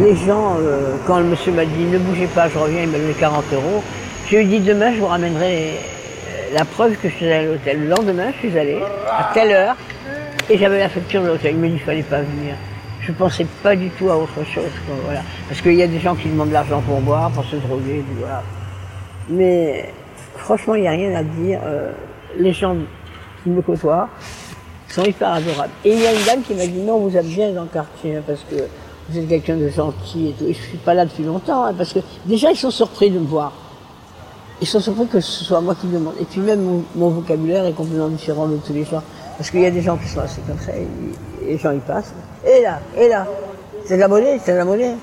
les 0.00 0.16
gens, 0.16 0.56
euh, 0.60 0.96
quand 1.06 1.18
le 1.18 1.24
monsieur 1.24 1.52
m'a 1.52 1.64
dit 1.64 1.84
ne 1.84 1.98
bougez 1.98 2.26
pas, 2.26 2.48
je 2.48 2.58
reviens, 2.58 2.82
il 2.82 2.88
m'a 2.88 2.98
donné 2.98 3.12
40 3.12 3.44
euros, 3.52 3.82
je 4.28 4.36
lui 4.36 4.42
ai 4.42 4.46
dit 4.46 4.60
demain, 4.60 4.92
je 4.92 4.98
vous 4.98 5.06
ramènerai 5.06 5.70
euh, 5.70 6.54
la 6.54 6.64
preuve 6.64 6.96
que 6.96 7.08
je 7.08 7.14
suis 7.14 7.26
allée 7.26 7.46
à 7.46 7.52
l'hôtel. 7.52 7.80
Le 7.80 7.88
lendemain, 7.88 8.32
je 8.32 8.48
suis 8.48 8.58
allée 8.58 8.82
à 9.08 9.30
telle 9.32 9.52
heure 9.52 9.76
et 10.50 10.58
j'avais 10.58 10.78
la 10.78 10.88
facture 10.88 11.22
de 11.22 11.28
l'hôtel. 11.28 11.54
Il 11.54 11.60
m'a 11.60 11.68
dit 11.68 11.74
qu'il 11.74 11.82
fallait 11.82 12.02
pas 12.02 12.22
venir. 12.22 12.54
Je 13.02 13.12
pensais 13.12 13.46
pas 13.62 13.76
du 13.76 13.88
tout 13.90 14.10
à 14.10 14.16
autre 14.16 14.44
chose. 14.52 14.64
voilà. 15.04 15.20
Parce 15.48 15.60
qu'il 15.60 15.74
y 15.74 15.82
a 15.82 15.86
des 15.86 16.00
gens 16.00 16.16
qui 16.16 16.28
demandent 16.28 16.48
de 16.48 16.54
l'argent 16.54 16.80
pour 16.80 17.00
boire, 17.00 17.30
pour 17.30 17.44
se 17.44 17.54
droguer, 17.56 18.02
voilà. 18.18 18.42
Mais 19.28 19.92
franchement, 20.36 20.74
il 20.74 20.82
n'y 20.82 20.88
a 20.88 20.92
rien 20.92 21.14
à 21.14 21.22
dire. 21.22 21.60
Euh, 21.64 21.92
les 22.38 22.52
gens 22.52 22.76
qui 23.42 23.50
me 23.50 23.62
côtoient 23.62 24.08
sont 24.88 25.04
hyper 25.04 25.32
adorables. 25.32 25.72
Et 25.84 25.92
il 25.92 26.00
y 26.00 26.06
a 26.06 26.12
une 26.12 26.24
dame 26.24 26.42
qui 26.42 26.54
m'a 26.54 26.66
dit 26.66 26.80
non, 26.80 26.98
vous 26.98 27.16
êtes 27.16 27.26
bien 27.26 27.52
dans 27.52 27.62
le 27.62 27.68
quartier, 27.68 28.16
hein, 28.16 28.22
parce 28.26 28.40
que 28.48 28.56
vous 29.08 29.18
êtes 29.18 29.28
quelqu'un 29.28 29.56
de 29.56 29.68
gentil 29.68 30.28
et 30.28 30.32
tout. 30.32 30.44
Et 30.44 30.52
je 30.52 30.62
suis 30.62 30.78
pas 30.78 30.94
là 30.94 31.04
depuis 31.04 31.24
longtemps, 31.24 31.64
hein, 31.64 31.74
parce 31.76 31.92
que 31.92 32.00
déjà 32.24 32.50
ils 32.50 32.56
sont 32.56 32.70
surpris 32.70 33.10
de 33.10 33.18
me 33.18 33.26
voir. 33.26 33.52
Ils 34.60 34.66
sont 34.66 34.80
surpris 34.80 35.06
que 35.06 35.20
ce 35.20 35.44
soit 35.44 35.60
moi 35.60 35.74
qui 35.74 35.86
demande. 35.86 36.14
Et 36.20 36.24
puis 36.24 36.40
même 36.40 36.82
mon, 36.94 37.08
vocabulaire 37.10 37.66
est 37.66 37.72
complètement 37.72 38.08
différent 38.08 38.46
de 38.46 38.56
tous 38.56 38.72
les 38.72 38.84
gens. 38.84 39.02
Parce 39.36 39.50
qu'il 39.50 39.60
y 39.60 39.66
a 39.66 39.70
des 39.70 39.82
gens 39.82 39.98
qui 39.98 40.08
sont 40.08 40.20
assez 40.20 40.40
comme 40.42 40.58
ça, 40.58 40.72
et, 40.74 40.86
les 41.46 41.58
gens 41.58 41.70
ils 41.70 41.80
passent. 41.80 42.14
Et 42.44 42.62
là, 42.62 42.80
et 42.96 43.08
là, 43.08 43.26
c'est 43.84 43.96
de 43.96 44.00
la 44.00 44.08
monnaie, 44.08 44.40
c'est 44.42 44.52
de 44.52 44.56
la 44.56 44.64
monnaie. 44.64 44.94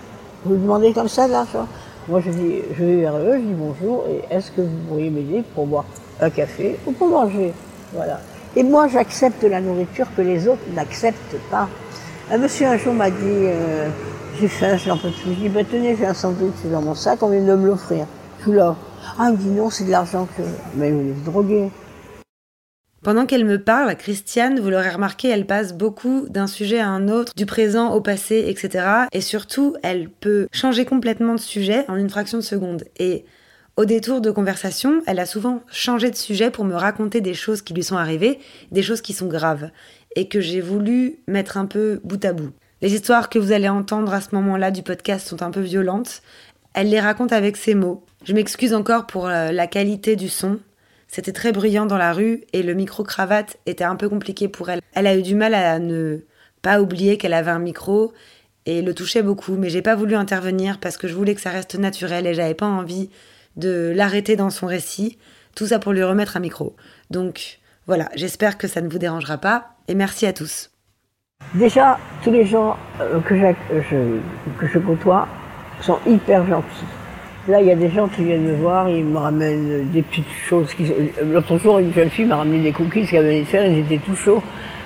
Vous 0.44 0.56
demandez 0.56 0.92
comme 0.92 1.08
ça 1.08 1.28
de 1.28 1.34
l'argent. 1.34 1.68
Moi 2.10 2.20
je 2.20 2.32
dis, 2.32 2.56
je 2.78 2.84
vais 2.84 2.96
vers 2.98 3.16
eux, 3.16 3.36
je 3.36 3.48
dis 3.48 3.54
bonjour, 3.54 4.04
et 4.10 4.34
est-ce 4.34 4.52
que 4.52 4.60
vous 4.60 4.78
pourriez 4.90 5.10
m'aider 5.10 5.42
pour 5.56 5.66
boire 5.66 5.86
un 6.20 6.30
café 6.30 6.78
ou 6.86 6.92
pour 6.92 7.08
manger? 7.08 7.54
Voilà. 7.94 8.20
Et 8.58 8.64
moi 8.64 8.90
j'accepte 8.90 9.42
la 9.44 9.62
nourriture 9.62 10.08
que 10.16 10.22
les 10.22 10.48
autres 10.50 10.64
n'acceptent 10.76 11.38
pas. 11.50 11.70
Un 12.30 12.38
monsieur 12.38 12.68
un 12.68 12.78
jour 12.78 12.94
m'a 12.94 13.10
dit, 13.10 13.16
euh, 13.24 13.88
j'ai 14.38 14.50
faim, 14.50 14.76
je 14.76 14.90
n'en 14.90 14.98
peux 14.98 15.12
plus. 15.12 15.30
Je 15.34 15.40
dis, 15.44 15.50
ben, 15.50 15.66
tenez, 15.66 15.96
j'ai 15.96 16.06
un 16.06 16.14
sandwich 16.14 16.54
dans 16.66 16.82
mon 16.82 16.94
sac, 16.94 17.24
on 17.24 17.30
vient 17.30 17.42
de 17.42 17.56
me 17.56 17.68
l'offrir. 17.68 18.06
Je 18.40 18.44
suis 18.44 18.54
là. 18.54 18.76
Ah, 19.18 19.28
il 19.30 19.34
me 19.34 19.38
dit 19.38 19.50
non, 19.50 19.70
c'est 19.70 19.86
de 19.86 19.92
l'argent 19.92 20.28
que. 20.38 20.44
Mais 20.76 20.92
vous 20.92 21.10
êtes 21.10 21.24
drogué. 21.24 21.70
Pendant 23.04 23.26
qu'elle 23.26 23.44
me 23.44 23.62
parle, 23.62 23.98
Christiane, 23.98 24.62
vous 24.62 24.70
l'aurez 24.70 24.92
remarqué, 24.92 25.28
elle 25.28 25.46
passe 25.46 25.74
beaucoup 25.74 26.26
d'un 26.30 26.48
sujet 26.48 26.80
à 26.80 26.88
un 26.88 27.10
autre, 27.10 27.34
du 27.36 27.46
présent 27.46 27.94
au 27.94 28.00
passé, 28.00 28.46
etc. 28.48 28.86
Et 29.12 29.20
surtout, 29.20 29.76
elle 29.84 30.10
peut 30.10 30.48
changer 30.54 30.86
complètement 30.86 31.36
de 31.36 31.40
sujet 31.40 31.84
en 31.90 31.98
une 31.98 32.10
fraction 32.10 32.38
de 32.38 32.44
seconde. 32.44 32.86
Et 32.98 33.26
au 33.76 33.84
détour 33.84 34.22
de 34.22 34.32
conversation, 34.32 35.02
elle 35.06 35.20
a 35.20 35.26
souvent 35.26 35.64
changé 35.70 36.12
de 36.12 36.16
sujet 36.16 36.50
pour 36.50 36.64
me 36.64 36.76
raconter 36.76 37.20
des 37.20 37.34
choses 37.34 37.62
qui 37.62 37.74
lui 37.74 37.84
sont 37.84 37.98
arrivées, 37.98 38.40
des 38.72 38.84
choses 38.84 39.02
qui 39.02 39.12
sont 39.12 39.28
graves, 39.28 39.70
et 40.16 40.30
que 40.30 40.40
j'ai 40.40 40.62
voulu 40.62 41.18
mettre 41.28 41.58
un 41.58 41.66
peu 41.66 42.00
bout 42.06 42.24
à 42.24 42.32
bout. 42.32 42.52
Les 42.82 42.94
histoires 42.94 43.28
que 43.28 43.38
vous 43.40 43.52
allez 43.52 43.68
entendre 43.68 44.14
à 44.14 44.22
ce 44.22 44.34
moment-là 44.34 44.72
du 44.72 44.82
podcast 44.82 45.28
sont 45.28 45.44
un 45.44 45.52
peu 45.52 45.62
violentes. 45.62 46.22
Elle 46.74 46.90
les 46.90 47.02
raconte 47.02 47.34
avec 47.34 47.58
ses 47.58 47.76
mots. 47.76 48.06
Je 48.24 48.34
m'excuse 48.34 48.74
encore 48.74 49.08
pour 49.08 49.28
euh, 49.28 49.52
la 49.52 49.68
qualité 49.68 50.16
du 50.16 50.30
son. 50.30 50.60
C'était 51.14 51.32
très 51.32 51.52
bruyant 51.52 51.86
dans 51.86 52.00
la 52.00 52.12
rue 52.12 52.42
et 52.54 52.64
le 52.64 52.74
micro-cravate 52.74 53.58
était 53.68 53.84
un 53.84 53.96
peu 53.96 54.10
compliqué 54.10 54.48
pour 54.48 54.72
elle. 54.72 54.82
Elle 54.96 55.06
a 55.06 55.16
eu 55.16 55.22
du 55.22 55.36
mal 55.36 55.54
à 55.54 55.78
ne 55.78 56.22
pas 56.64 56.82
oublier 56.82 57.20
qu'elle 57.20 57.36
avait 57.36 57.52
un 57.52 57.60
micro 57.60 58.14
et 58.66 58.82
le 58.82 58.96
touchait 58.96 59.22
beaucoup, 59.22 59.56
mais 59.56 59.70
j'ai 59.70 59.84
pas 59.84 59.94
voulu 59.94 60.16
intervenir 60.16 60.80
parce 60.80 60.98
que 60.98 61.08
je 61.08 61.14
voulais 61.14 61.36
que 61.36 61.42
ça 61.42 61.52
reste 61.52 61.76
naturel 61.76 62.26
et 62.26 62.34
j'avais 62.34 62.56
pas 62.56 62.66
envie 62.66 63.12
de 63.58 63.94
l'arrêter 63.96 64.36
dans 64.36 64.50
son 64.50 64.66
récit. 64.66 65.20
Tout 65.56 65.68
ça 65.68 65.78
pour 65.78 65.94
lui 65.94 66.02
remettre 66.02 66.36
un 66.36 66.40
micro. 66.40 66.76
Donc 67.12 67.60
voilà, 67.86 68.10
j'espère 68.16 68.58
que 68.58 68.68
ça 68.68 68.82
ne 68.82 68.90
vous 68.90 68.98
dérangera 68.98 69.38
pas 69.38 69.76
et 69.88 69.94
merci 69.94 70.26
à 70.26 70.34
tous. 70.34 70.72
Déjà, 71.54 72.00
tous 72.24 72.32
les 72.32 72.48
gens 72.48 72.76
euh, 73.02 73.20
que, 73.20 73.36
je, 73.38 74.18
que 74.60 74.66
je 74.66 74.80
côtoie 74.80 75.28
sont 75.80 76.00
hyper 76.08 76.44
gentils. 76.48 77.03
Là, 77.50 77.60
il 77.60 77.68
y 77.68 77.72
a 77.72 77.76
des 77.76 77.90
gens 77.90 78.08
qui 78.08 78.24
viennent 78.24 78.44
me 78.44 78.56
voir, 78.56 78.88
ils 78.88 79.04
me 79.04 79.18
ramènent 79.18 79.90
des 79.92 80.02
petites 80.02 80.32
choses. 80.48 80.74
Qui... 80.74 80.90
L'autre 81.26 81.58
jour, 81.58 81.80
une 81.80 81.94
jeune 81.94 82.10
fille 82.10 82.24
m'a 82.24 82.38
ramené 82.38 82.60
des 82.60 82.72
cookies 82.72 83.06
qu'elle 83.06 83.26
venait 83.26 83.42
de 83.42 83.46
faire, 83.46 83.66
ils 83.66 83.80
étaient 83.80 83.98
tout 83.98 84.16
chauds. 84.16 84.42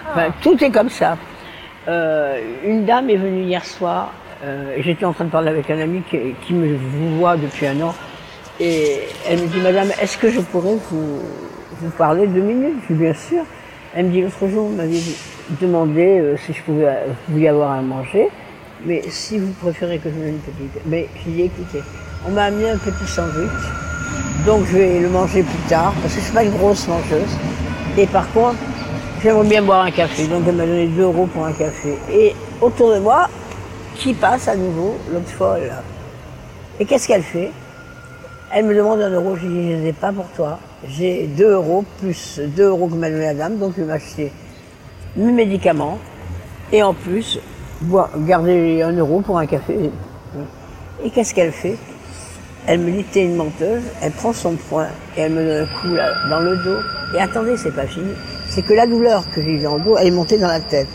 Enfin, 0.09 0.29
tout 0.41 0.63
est 0.63 0.71
comme 0.71 0.89
ça. 0.89 1.17
Euh, 1.87 2.39
une 2.65 2.85
dame 2.85 3.11
est 3.11 3.17
venue 3.17 3.43
hier 3.43 3.63
soir, 3.63 4.11
euh, 4.43 4.75
j'étais 4.79 5.05
en 5.05 5.13
train 5.13 5.25
de 5.25 5.29
parler 5.29 5.49
avec 5.49 5.69
un 5.69 5.79
ami 5.79 6.01
qui, 6.09 6.17
qui, 6.41 6.53
me 6.53 6.75
voit 7.17 7.37
depuis 7.37 7.67
un 7.67 7.79
an, 7.79 7.93
et 8.59 9.01
elle 9.29 9.39
me 9.39 9.47
dit, 9.47 9.59
Madame, 9.59 9.89
est-ce 10.01 10.17
que 10.17 10.29
je 10.29 10.41
pourrais 10.41 10.75
vous, 10.89 11.21
vous 11.79 11.89
parler 11.91 12.25
deux 12.25 12.41
minutes? 12.41 12.75
Je 12.89 12.93
dis, 12.93 12.99
bien 12.99 13.13
sûr. 13.13 13.43
Elle 13.95 14.07
me 14.07 14.11
dit, 14.11 14.21
l'autre 14.21 14.47
jour, 14.47 14.67
vous 14.67 14.75
m'avez 14.75 14.99
demandé 15.61 16.19
euh, 16.19 16.35
si 16.37 16.53
je 16.53 16.61
pouvais 16.63 16.91
vous 17.29 17.37
y 17.37 17.47
avoir 17.47 17.71
à 17.71 17.81
manger, 17.81 18.29
mais 18.83 19.03
si 19.09 19.37
vous 19.37 19.53
préférez 19.53 19.99
que 19.99 20.09
je 20.09 20.15
vous 20.15 20.21
donne 20.21 20.29
une 20.29 20.39
petite... 20.39 20.81
Mais 20.87 21.07
j'ai 21.23 21.31
dit, 21.31 21.41
écoutez, 21.43 21.79
on 22.25 22.31
m'a 22.31 22.45
amené 22.45 22.69
un 22.71 22.77
petit 22.77 23.07
sandwich, 23.07 23.49
donc 24.45 24.65
je 24.65 24.77
vais 24.77 24.99
le 24.99 25.09
manger 25.09 25.43
plus 25.43 25.69
tard, 25.69 25.93
parce 26.01 26.13
que 26.13 26.19
je 26.19 26.25
suis 26.25 26.33
pas 26.33 26.43
une 26.43 26.51
grosse 26.51 26.87
mangeuse. 26.87 27.37
Et 27.97 28.07
par 28.07 28.31
contre, 28.31 28.57
j'aimerais 29.21 29.47
bien 29.47 29.61
boire 29.61 29.83
un 29.83 29.91
café, 29.91 30.27
donc 30.27 30.43
elle 30.47 30.55
m'a 30.55 30.65
donné 30.65 30.87
2 30.87 31.01
euros 31.01 31.25
pour 31.25 31.45
un 31.45 31.53
café. 31.53 31.97
Et 32.11 32.35
autour 32.61 32.93
de 32.93 32.99
moi, 32.99 33.27
qui 33.95 34.13
passe 34.13 34.47
à 34.47 34.55
nouveau, 34.55 34.95
l'autre 35.11 35.29
folle. 35.29 35.71
Et 36.79 36.85
qu'est-ce 36.85 37.07
qu'elle 37.07 37.23
fait? 37.23 37.51
Elle 38.53 38.65
me 38.65 38.75
demande 38.75 39.01
un 39.01 39.09
euro, 39.09 39.35
je 39.35 39.47
dis, 39.47 39.71
je 39.71 39.77
n'ai 39.77 39.93
pas 39.93 40.11
pour 40.11 40.27
toi. 40.35 40.59
J'ai 40.87 41.27
2 41.27 41.51
euros 41.51 41.83
plus 41.99 42.39
2 42.39 42.63
euros 42.63 42.87
que 42.87 42.93
m'a 42.93 43.09
donné 43.09 43.25
la 43.25 43.33
dame, 43.33 43.57
donc 43.57 43.73
je 43.75 43.81
vais 43.81 43.87
m'acheter 43.87 44.31
mes 45.15 45.31
médicaments, 45.31 45.97
et 46.71 46.83
en 46.83 46.93
plus, 46.93 47.39
garder 48.19 48.83
un 48.83 48.91
euro 48.93 49.21
pour 49.21 49.39
un 49.39 49.47
café. 49.47 49.89
Et 51.03 51.09
qu'est-ce 51.09 51.33
qu'elle 51.33 51.51
fait? 51.51 51.77
Elle 52.67 52.81
me 52.81 52.91
dit, 52.91 53.03
t'es 53.05 53.23
une 53.23 53.37
menteuse. 53.37 53.83
Elle 54.01 54.11
prend 54.11 54.33
son 54.33 54.55
poing 54.55 54.87
et 55.15 55.21
elle 55.21 55.31
me 55.31 55.43
donne 55.43 55.63
un 55.63 55.81
coup 55.81 55.95
là, 55.95 56.13
dans 56.29 56.41
le 56.41 56.57
dos. 56.57 56.79
Et 57.15 57.21
attendez, 57.21 57.55
c'est 57.55 57.73
pas 57.73 57.87
fini. 57.87 58.11
C'est 58.49 58.61
que 58.61 58.73
la 58.73 58.85
douleur 58.85 59.29
que 59.29 59.41
j'ai 59.41 59.57
dans 59.59 59.77
le 59.77 59.83
dos, 59.83 59.97
elle 59.97 60.07
est 60.07 60.11
montée 60.11 60.37
dans 60.37 60.47
la 60.47 60.59
tête. 60.59 60.89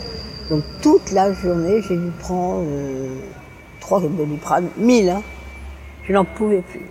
Donc 0.49 0.63
toute 0.81 1.11
la 1.11 1.33
journée, 1.33 1.81
j'ai 1.81 1.97
dû 1.97 2.11
prendre 2.19 2.65
euh, 2.67 3.15
trois 3.79 3.99
doliprane, 3.99 4.69
mille. 4.77 5.09
Hein. 5.09 5.23
Je 6.07 6.13
n'en 6.13 6.25
pouvais 6.25 6.61
plus. 6.61 6.85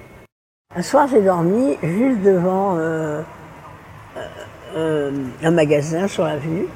Un 0.75 0.83
soir, 0.83 1.07
j'ai 1.07 1.23
dormi 1.23 1.77
juste 1.83 2.23
devant 2.23 2.77
euh, 2.77 3.23
euh, 4.75 5.13
un 5.45 5.51
magasin 5.53 6.09
sur 6.09 6.25
la 6.25 6.39
vue. 6.39 6.67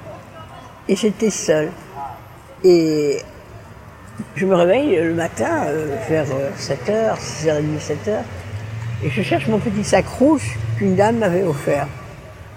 Et 0.89 0.95
j'étais 0.95 1.31
seule. 1.31 1.71
Et 2.63 3.19
je 4.35 4.47
me 4.47 4.55
réveille 4.55 4.97
le 4.97 5.15
matin 5.15 5.65
euh, 5.67 5.97
vers 6.09 6.27
7h, 6.59 7.19
6h30, 7.19 7.79
7h, 7.79 8.19
et 9.05 9.11
je 9.11 9.23
cherche 9.23 9.47
mon 9.49 9.59
petit 9.59 9.85
sac 9.85 10.07
rouge 10.07 10.57
qu'une 10.79 10.95
dame 10.95 11.19
m'avait 11.19 11.43
offert, 11.43 11.87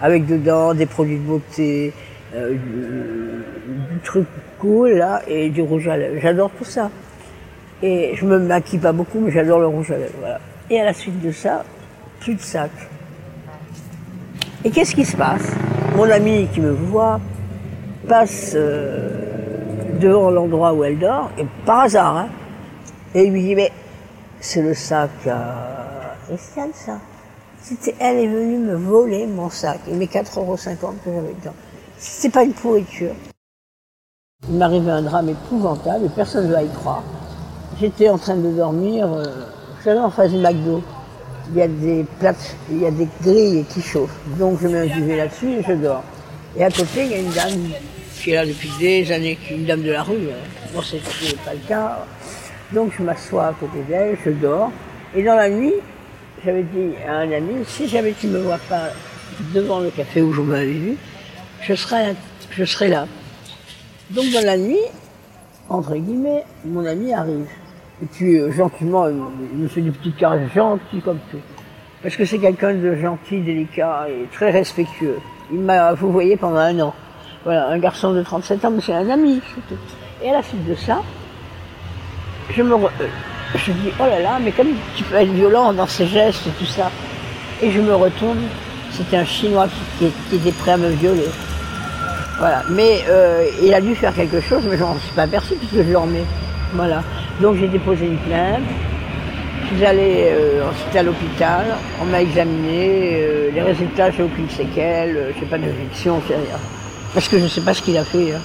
avec 0.02 0.26
dedans 0.26 0.74
des 0.74 0.86
produits 0.86 1.18
de 1.18 1.24
beauté, 1.24 1.94
euh, 2.36 2.54
du, 2.54 4.00
truc 4.04 4.28
cool 4.60 4.92
là, 4.92 5.22
et 5.28 5.50
du 5.50 5.62
rouge 5.62 5.88
à 5.88 5.98
lèvres. 5.98 6.20
J'adore 6.22 6.52
tout 6.58 6.64
ça. 6.64 6.90
Et 7.82 8.12
je 8.16 8.26
me 8.26 8.40
maquille 8.40 8.80
pas 8.80 8.92
beaucoup, 8.92 9.20
mais 9.20 9.32
j'adore 9.32 9.60
le 9.60 9.68
rouge 9.68 9.92
à 9.92 9.98
lèvres. 9.98 10.14
Voilà. 10.20 10.40
Et 10.70 10.80
à 10.80 10.86
la 10.86 10.94
suite 10.94 11.22
de 11.22 11.32
ça, 11.32 11.64
plus 12.20 12.36
de 12.36 12.42
sac. 12.42 12.72
Et 14.64 14.72
qu'est-ce 14.72 14.94
qui 14.94 15.06
se 15.06 15.18
passe? 15.18 15.54
Mon 15.96 16.10
ami 16.10 16.48
qui 16.54 16.62
me 16.62 16.72
voit 16.72 17.20
passe 18.08 18.54
euh, 18.56 19.49
devant 20.00 20.30
l'endroit 20.30 20.74
où 20.74 20.84
elle 20.84 21.00
dort, 21.00 21.32
et 21.38 21.46
par 21.66 21.82
hasard, 21.82 22.18
hein, 22.18 22.30
et 23.16 23.24
il 23.24 23.34
lui 23.34 23.42
dit, 23.42 23.56
mais 23.56 23.72
c'est 24.40 24.62
le 24.62 24.74
sac 24.74 25.10
à 25.28 26.16
Christiane, 26.28 26.72
ça. 26.74 27.00
Elle 28.00 28.18
est 28.18 28.28
venue 28.28 28.58
me 28.58 28.76
voler 28.76 29.28
mon 29.28 29.50
sac 29.50 29.80
et 29.88 29.94
mes 29.94 30.06
4,50 30.06 30.40
euros 30.40 30.56
que 30.56 31.12
j'avais 31.12 31.34
dedans. 31.34 31.56
C'était 31.98 32.30
pas 32.30 32.44
une 32.44 32.54
pourriture. 32.54 33.14
Il 34.48 34.56
m'arrivait 34.56 34.92
un 34.92 35.02
drame 35.02 35.30
épouvantable 35.30 36.06
et 36.06 36.10
personne 36.10 36.48
ne 36.48 36.54
va 36.54 36.64
y 36.64 36.70
croire. 36.70 37.04
J'étais 37.80 38.10
en 38.10 38.18
train 38.18 38.36
de 38.36 38.52
dormir, 38.52 39.12
euh, 39.12 39.26
j'allais 39.84 40.00
en 40.00 40.10
face 40.10 40.32
du 40.32 40.38
McDo. 40.38 40.82
Il 41.52 41.58
y 41.58 41.62
a 41.62 41.68
des 41.68 42.06
plates, 42.20 42.56
il 42.70 42.82
y 42.82 42.86
a 42.86 42.92
des 42.92 43.08
grilles 43.22 43.66
qui 43.66 43.82
chauffent. 43.82 44.18
Donc 44.38 44.60
je 44.62 44.68
mets 44.68 44.90
un 44.92 44.96
duvet 44.96 45.18
là-dessus 45.18 45.50
et 45.50 45.64
je 45.64 45.74
dors. 45.74 46.04
Et 46.56 46.64
à 46.64 46.70
côté, 46.70 47.06
il 47.06 47.12
y 47.12 47.16
a 47.16 47.20
une 47.20 47.32
dame 47.32 47.74
qui 48.20 48.32
est 48.32 48.36
là 48.36 48.46
depuis 48.46 48.70
des 48.80 49.12
années, 49.12 49.38
une 49.50 49.66
dame 49.66 49.82
de 49.82 49.92
la 49.92 50.04
rue. 50.04 50.28
Bon, 50.74 50.82
c'est 50.82 51.00
pas 51.44 51.54
le 51.54 51.68
cas. 51.68 52.06
Donc 52.74 52.92
je 52.98 53.04
m'assois 53.04 53.48
à 53.48 53.54
côté 53.54 53.82
d'elle, 53.88 54.18
je 54.24 54.32
dors. 54.32 54.72
Et 55.16 55.24
dans 55.24 55.36
la 55.36 55.50
nuit, 55.50 55.74
j'avais 56.44 56.64
dit 56.64 56.94
à 57.08 57.14
un 57.14 57.32
ami, 57.32 57.64
si 57.66 57.88
jamais 57.88 58.14
tu 58.20 58.28
ne 58.28 58.34
me 58.34 58.40
vois 58.40 58.60
pas 58.70 58.90
devant 59.54 59.80
le 59.80 59.90
café 59.90 60.22
où 60.22 60.34
je 60.34 60.42
m'avais 60.42 60.74
vu, 60.74 60.98
je 61.62 61.74
serai, 61.74 62.88
là. 62.90 63.08
Donc 64.12 64.26
dans 64.34 64.46
la 64.46 64.58
nuit, 64.58 64.78
entre 65.70 65.96
guillemets, 65.96 66.44
mon 66.66 66.86
ami 66.86 67.14
arrive. 67.14 67.48
Et 68.02 68.06
puis 68.06 68.38
euh, 68.38 68.52
gentiment, 68.52 69.08
il 69.08 69.58
me 69.58 69.68
fait 69.68 69.82
des 69.82 69.92
petites 69.92 70.18
caresses 70.18 70.52
gentilles 70.54 71.02
comme 71.02 71.20
tout. 71.32 71.40
Parce 72.02 72.16
que 72.16 72.26
c'est 72.26 72.40
quelqu'un 72.40 72.74
de 72.74 72.96
gentil, 72.96 73.42
délicat 73.42 74.08
et 74.10 74.28
très 74.32 74.52
respectueux. 74.52 75.18
Il 75.52 75.60
m'a 75.60 75.94
vous 75.94 76.12
voyez 76.12 76.38
pendant 76.38 76.58
un 76.58 76.80
an. 76.80 76.94
Voilà, 77.46 77.70
un 77.70 77.78
garçon 77.78 78.12
de 78.12 78.22
37 78.22 78.66
ans, 78.66 78.72
mais 78.72 78.82
c'est 78.82 78.94
un 78.94 79.10
ami. 79.10 79.42
Et 80.22 80.30
à 80.30 80.34
la 80.34 80.44
suite 80.44 80.66
de 80.68 80.76
ça, 80.76 81.02
je 82.54 82.62
me 82.62 82.74
euh, 82.74 82.88
je 83.56 83.72
dis, 83.72 83.92
oh 83.98 84.04
là 84.04 84.20
là, 84.20 84.40
mais 84.44 84.52
comme 84.52 84.68
tu 84.96 85.04
peux 85.04 85.16
être 85.16 85.32
violent 85.32 85.72
dans 85.72 85.88
ses 85.88 86.06
gestes 86.06 86.48
et 86.48 86.52
tout 86.60 86.66
ça. 86.66 86.92
Et 87.62 87.72
je 87.72 87.80
me 87.80 87.96
retourne, 87.96 88.40
c'était 88.92 89.18
un 89.18 89.26
Chinois 89.26 89.68
qui, 89.98 90.36
était 90.36 90.52
prêt 90.52 90.72
à 90.72 90.78
me 90.78 90.90
violer. 90.90 91.30
Voilà, 92.40 92.64
mais 92.70 93.04
euh, 93.10 93.46
il 93.64 93.74
a 93.74 93.80
dû 93.80 93.96
faire 93.96 94.14
quelque 94.14 94.42
chose, 94.42 94.64
mais 94.70 94.78
je 94.78 94.84
n'en 94.84 94.98
suis 94.98 95.14
pas 95.14 95.24
aperçu 95.24 95.56
puisque 95.56 95.88
je 95.88 95.94
dormais. 95.94 96.24
Voilà, 96.74 97.04
donc 97.42 97.56
j'ai 97.56 97.68
déposé 97.70 98.06
une 98.06 98.18
plainte. 98.18 98.64
Je 99.70 99.76
suis 99.78 99.86
allé 99.86 100.28
euh, 100.30 100.70
ensuite 100.70 100.96
à 100.96 101.04
l'hôpital, 101.04 101.66
on 102.02 102.06
m'a 102.06 102.22
examiné, 102.22 103.52
les 103.54 103.62
résultats, 103.62 104.12
j'ai 104.12 104.24
aucune 104.24 104.50
séquelle, 104.50 105.34
j'ai 105.40 105.46
pas 105.46 105.58
d'infection, 105.58 106.22
j'ai 106.28 106.36
rien. 106.36 106.79
Parce 107.14 107.28
que 107.28 107.40
je 107.40 107.44
ne 107.44 107.50
sais 107.50 107.62
pas 107.62 107.74
ce 107.74 107.82
qu'il 107.82 107.98
a 107.98 108.04
fait. 108.04 108.34
Hein. 108.34 108.42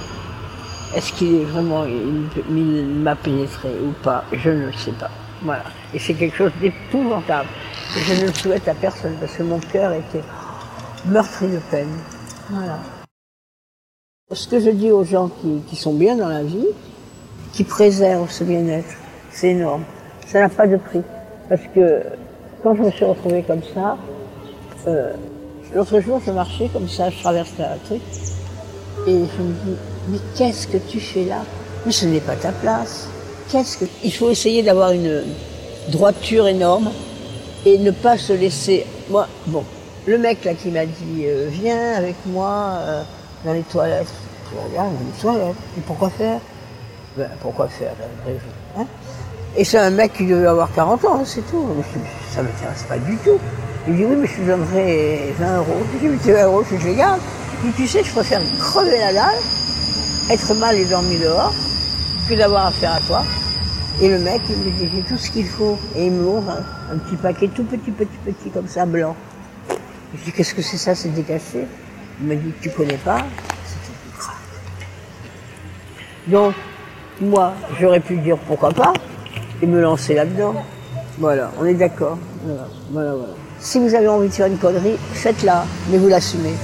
Est-ce 0.97 1.13
qu'il 1.13 1.35
est 1.35 1.45
vraiment, 1.45 1.85
il, 1.85 2.87
m'a 2.87 3.15
pénétré 3.17 3.69
ou 3.69 3.93
pas? 4.03 4.25
Je 4.33 4.51
ne 4.51 4.73
sais 4.73 4.93
pas. 4.93 5.11
Voilà. 5.43 5.65
Et 5.93 5.99
c'est 5.99 6.15
quelque 6.15 6.37
chose 6.37 6.53
d'épouvantable. 6.61 7.49
Je 7.97 8.15
ne 8.15 8.27
le 8.27 8.33
souhaite 8.33 8.67
à 8.69 8.75
personne 8.75 9.17
parce 9.21 9.33
que 9.33 9.43
mon 9.43 9.59
cœur 9.59 9.93
était 9.93 10.23
meurtri 11.07 11.49
de 11.49 11.59
peine. 11.71 11.93
Voilà. 12.51 12.79
Ce 14.33 14.49
que 14.49 14.59
je 14.59 14.71
dis 14.71 14.91
aux 14.91 15.05
gens 15.05 15.31
qui, 15.69 15.77
sont 15.77 15.93
bien 15.93 16.17
dans 16.17 16.29
la 16.29 16.43
vie, 16.43 16.69
qui 17.53 17.65
préservent 17.65 18.31
ce 18.31 18.45
bien-être, 18.45 18.95
c'est 19.31 19.51
énorme. 19.51 19.85
Ça 20.27 20.41
n'a 20.41 20.49
pas 20.49 20.67
de 20.67 20.77
prix. 20.77 21.03
Parce 21.49 21.63
que 21.75 22.03
quand 22.63 22.75
je 22.75 22.83
me 22.83 22.91
suis 22.91 23.05
retrouvée 23.05 23.43
comme 23.43 23.63
ça, 23.75 23.99
euh, 24.87 25.13
l'autre 25.75 26.01
jour 26.01 26.21
je 26.25 26.31
marchais 26.31 26.71
comme 26.73 26.89
ça, 26.89 27.11
je 27.11 27.21
traversais 27.21 27.63
un 27.63 27.77
truc, 27.85 28.01
et 29.07 29.13
je 29.13 29.43
me 29.43 29.53
dis, 29.65 29.79
mais 30.09 30.19
qu'est-ce 30.37 30.67
que 30.67 30.79
tu 30.79 31.01
fais 31.01 31.25
là? 31.25 31.43
Mais 31.85 31.93
ce 31.93 32.07
n'est 32.07 32.21
pas 32.21 32.37
ta 32.37 32.53
place. 32.53 33.09
Qu'est-ce 33.51 33.79
que... 33.79 33.85
Il 34.03 34.13
faut 34.13 34.31
essayer 34.31 34.63
d'avoir 34.63 34.93
une 34.93 35.23
droiture 35.89 36.47
énorme 36.47 36.91
et 37.67 37.79
ne 37.79 37.91
pas 37.91 38.17
se 38.17 38.33
laisser... 38.33 38.87
Moi, 39.11 39.29
bon, 39.47 39.65
le 40.07 40.19
mec 40.19 40.45
là 40.45 40.55
qui 40.55 40.69
m'a 40.71 40.87
dit, 40.87 41.25
euh, 41.25 41.49
viens 41.51 41.95
avec 41.95 42.17
moi 42.27 42.79
euh, 42.79 43.03
dans 43.45 43.53
les 43.53 43.63
toilettes. 43.63 44.13
Je 44.51 44.71
regarde, 44.71 44.93
les 44.93 45.21
toilettes. 45.21 45.57
Et 45.77 45.81
pourquoi 45.83 46.11
faire? 46.11 46.41
Ben, 47.17 47.29
pourquoi 47.41 47.69
faire 47.69 47.93
hein? 48.79 48.87
Et 49.57 49.65
c'est 49.65 49.79
un 49.79 49.91
mec 49.91 50.15
qui 50.15 50.27
devait 50.27 50.47
avoir 50.47 50.73
40 50.73 51.05
ans, 51.05 51.23
c'est 51.25 51.49
tout. 51.51 51.65
Ça 52.31 52.43
ne 52.43 52.49
m'intéresse 52.49 52.83
pas 52.89 52.99
du 52.99 53.17
tout. 53.19 53.39
Il 53.87 53.97
dit, 53.97 54.05
oui, 54.05 54.17
mais 54.17 54.27
je 54.27 54.37
te 54.37 54.47
donnerai 54.47 55.35
20 55.39 55.59
euros. 55.59 55.77
Je 55.93 55.99
dis, 55.99 56.07
mais 56.07 56.19
tu 56.25 56.33
20 56.33 56.45
euros, 56.47 56.63
je 56.69 56.87
les 56.87 56.95
garde 56.95 57.21
tu 57.73 57.87
sais, 57.87 58.05
je 58.05 58.11
préfère 58.11 58.41
crever 58.59 58.99
la 58.99 59.13
dalle, 59.13 59.39
être 60.31 60.55
mal 60.55 60.77
et 60.77 60.85
dormir 60.85 61.21
dehors, 61.21 61.55
que 62.29 62.35
d'avoir 62.35 62.67
affaire 62.67 62.95
à 62.95 63.01
toi. 63.01 63.23
Et 64.01 64.09
le 64.09 64.19
mec, 64.19 64.43
il 64.49 64.57
me 64.57 64.71
dit, 64.77 64.91
j'ai 64.93 65.03
tout 65.03 65.17
ce 65.17 65.31
qu'il 65.31 65.47
faut. 65.47 65.79
Et 65.95 66.07
il 66.07 66.13
me 66.13 66.27
ouvre 66.27 66.51
un, 66.91 66.99
petit 66.99 67.17
paquet 67.17 67.49
tout 67.49 67.65
petit, 67.65 67.91
petit, 67.91 68.19
petit, 68.25 68.51
comme 68.51 68.67
ça, 68.67 68.85
blanc. 68.87 69.15
Je 70.15 70.25
dis, 70.25 70.33
qu'est-ce 70.33 70.55
que 70.55 70.63
c'est 70.63 70.77
ça, 70.77 70.95
c'est 70.95 71.11
décaché? 71.11 71.67
Il 72.21 72.27
me 72.27 72.37
dit, 72.37 72.53
tu 72.61 72.71
connais 72.71 72.99
pas? 72.99 73.19
Donc, 76.27 76.55
moi, 77.21 77.53
j'aurais 77.79 78.01
pu 78.01 78.17
dire 78.17 78.39
pourquoi 78.39 78.71
pas, 78.71 78.93
et 79.63 79.67
me 79.67 79.81
lancer 79.81 80.15
là-dedans. 80.15 80.55
Voilà, 81.19 81.53
on 81.61 81.65
est 81.65 81.75
d'accord. 81.75 82.19
Voilà, 82.91 83.13
voilà. 83.13 83.35
Si 83.61 83.79
vous 83.79 83.95
avez 83.95 84.09
envie 84.09 84.29
de 84.29 84.35
faire 84.35 84.47
une 84.47 84.59
connerie, 84.59 84.97
faites-la, 85.13 85.65
mais 85.91 85.99
vous 85.99 86.09
l'assumez. 86.09 86.55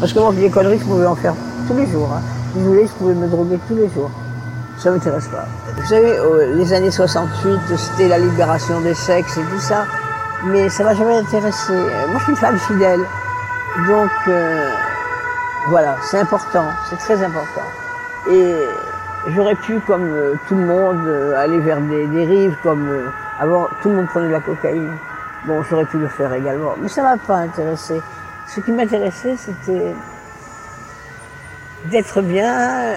Parce 0.00 0.12
que 0.12 0.18
moi, 0.18 0.32
des 0.32 0.50
conneries, 0.50 0.78
vous 0.78 0.94
pouvez 0.94 1.06
en 1.06 1.16
faire 1.16 1.34
tous 1.68 1.76
les 1.76 1.86
jours. 1.86 2.10
Hein. 2.12 2.22
Si 2.52 2.60
je 2.60 2.64
voulais, 2.64 2.86
je 2.86 2.92
pouvais 2.92 3.14
me 3.14 3.26
droguer 3.28 3.58
tous 3.68 3.74
les 3.74 3.88
jours. 3.90 4.10
Ça 4.78 4.90
m'intéresse 4.90 5.28
pas. 5.28 5.46
Vous 5.76 5.86
savez, 5.86 6.12
les 6.54 6.72
années 6.72 6.90
68, 6.90 7.58
c'était 7.76 8.08
la 8.08 8.18
libération 8.18 8.80
des 8.80 8.94
sexes 8.94 9.38
et 9.38 9.42
tout 9.42 9.60
ça. 9.60 9.84
Mais 10.44 10.68
ça 10.68 10.84
m'a 10.84 10.94
jamais 10.94 11.16
intéressé. 11.16 11.72
Moi, 11.72 12.18
je 12.18 12.22
suis 12.22 12.32
une 12.32 12.36
femme 12.36 12.58
fidèle. 12.58 13.00
Donc, 13.88 14.10
euh, 14.28 14.70
voilà, 15.68 15.96
c'est 16.02 16.18
important, 16.18 16.64
c'est 16.88 16.96
très 16.96 17.22
important. 17.22 17.66
Et 18.30 18.54
j'aurais 19.28 19.54
pu, 19.54 19.80
comme 19.80 20.04
euh, 20.04 20.34
tout 20.48 20.54
le 20.54 20.64
monde, 20.64 21.06
euh, 21.06 21.36
aller 21.36 21.58
vers 21.58 21.80
des 21.82 22.06
dérives, 22.06 22.56
comme 22.62 22.88
avant, 23.38 23.68
tout 23.82 23.90
le 23.90 23.96
monde 23.96 24.06
prenait 24.06 24.28
de 24.28 24.32
la 24.32 24.40
cocaïne. 24.40 24.92
Bon, 25.46 25.62
j'aurais 25.62 25.84
pu 25.84 25.98
le 25.98 26.08
faire 26.08 26.32
également, 26.32 26.74
mais 26.80 26.88
ça 26.88 27.02
m'a 27.02 27.18
pas 27.18 27.36
intéressé. 27.36 28.00
Ce 28.48 28.60
qui 28.60 28.72
m'intéressait, 28.72 29.36
c'était 29.36 29.92
d'être 31.90 32.22
bien 32.22 32.94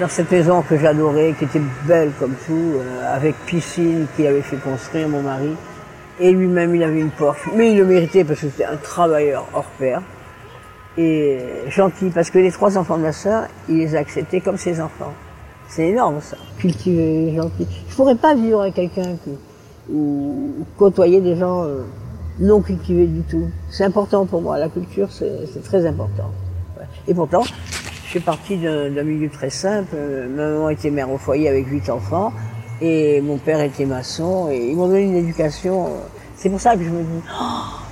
dans 0.00 0.08
cette 0.08 0.30
maison 0.30 0.62
que 0.62 0.78
j'adorais, 0.78 1.34
qui 1.38 1.44
était 1.44 1.60
belle 1.86 2.12
comme 2.18 2.34
tout, 2.46 2.74
avec 3.06 3.34
piscine 3.46 4.06
qui 4.16 4.26
avait 4.26 4.42
fait 4.42 4.56
construire 4.56 5.08
mon 5.08 5.22
mari. 5.22 5.54
Et 6.20 6.30
lui-même, 6.30 6.74
il 6.74 6.82
avait 6.82 7.00
une 7.00 7.10
Porsche. 7.10 7.48
Mais 7.54 7.72
il 7.72 7.78
le 7.78 7.84
méritait 7.84 8.24
parce 8.24 8.40
que 8.40 8.48
c'était 8.48 8.64
un 8.64 8.76
travailleur 8.76 9.46
hors 9.52 9.70
pair. 9.78 10.00
Et 10.96 11.38
gentil, 11.68 12.10
parce 12.10 12.30
que 12.30 12.38
les 12.38 12.52
trois 12.52 12.78
enfants 12.78 12.96
de 12.96 13.02
ma 13.02 13.12
sœur, 13.12 13.48
il 13.68 13.78
les 13.78 13.96
a 13.96 13.98
acceptés 13.98 14.40
comme 14.40 14.56
ses 14.56 14.80
enfants. 14.80 15.12
C'est 15.68 15.88
énorme, 15.88 16.20
ça. 16.20 16.36
Cultivé, 16.58 17.34
gentil. 17.34 17.66
Je 17.88 17.96
pourrais 17.96 18.14
pas 18.14 18.34
vivre 18.34 18.60
avec 18.60 18.74
quelqu'un 18.74 19.16
qui, 19.24 19.30
ou 19.92 20.64
côtoyer 20.78 21.20
des 21.20 21.36
gens 21.36 21.64
euh, 21.64 21.82
non 22.38 22.60
cultivés 22.60 23.06
du 23.06 23.22
tout. 23.22 23.48
C'est 23.70 23.84
important 23.84 24.26
pour 24.26 24.42
moi. 24.42 24.58
La 24.58 24.68
culture, 24.68 25.08
c'est 25.10 25.62
très 25.62 25.86
important. 25.86 26.30
Et 27.06 27.14
pourtant, 27.14 27.42
je 27.42 28.10
suis 28.10 28.20
partie 28.20 28.56
d'un 28.58 29.02
milieu 29.02 29.28
très 29.28 29.50
simple. 29.50 29.96
Ma 30.34 30.48
maman 30.48 30.68
était 30.70 30.90
mère 30.90 31.10
au 31.10 31.18
foyer 31.18 31.48
avec 31.48 31.66
huit 31.68 31.88
enfants. 31.90 32.32
Et 32.80 33.20
mon 33.20 33.38
père 33.38 33.60
était 33.60 33.86
maçon 33.86 34.48
et 34.50 34.70
ils 34.70 34.76
m'ont 34.76 34.88
donné 34.88 35.02
une 35.02 35.16
éducation. 35.16 35.88
C'est 36.36 36.50
pour 36.50 36.60
ça 36.60 36.76
que 36.76 36.82
je 36.82 36.90
me 36.90 37.02
dis, 37.02 37.22
oh, 37.40 37.84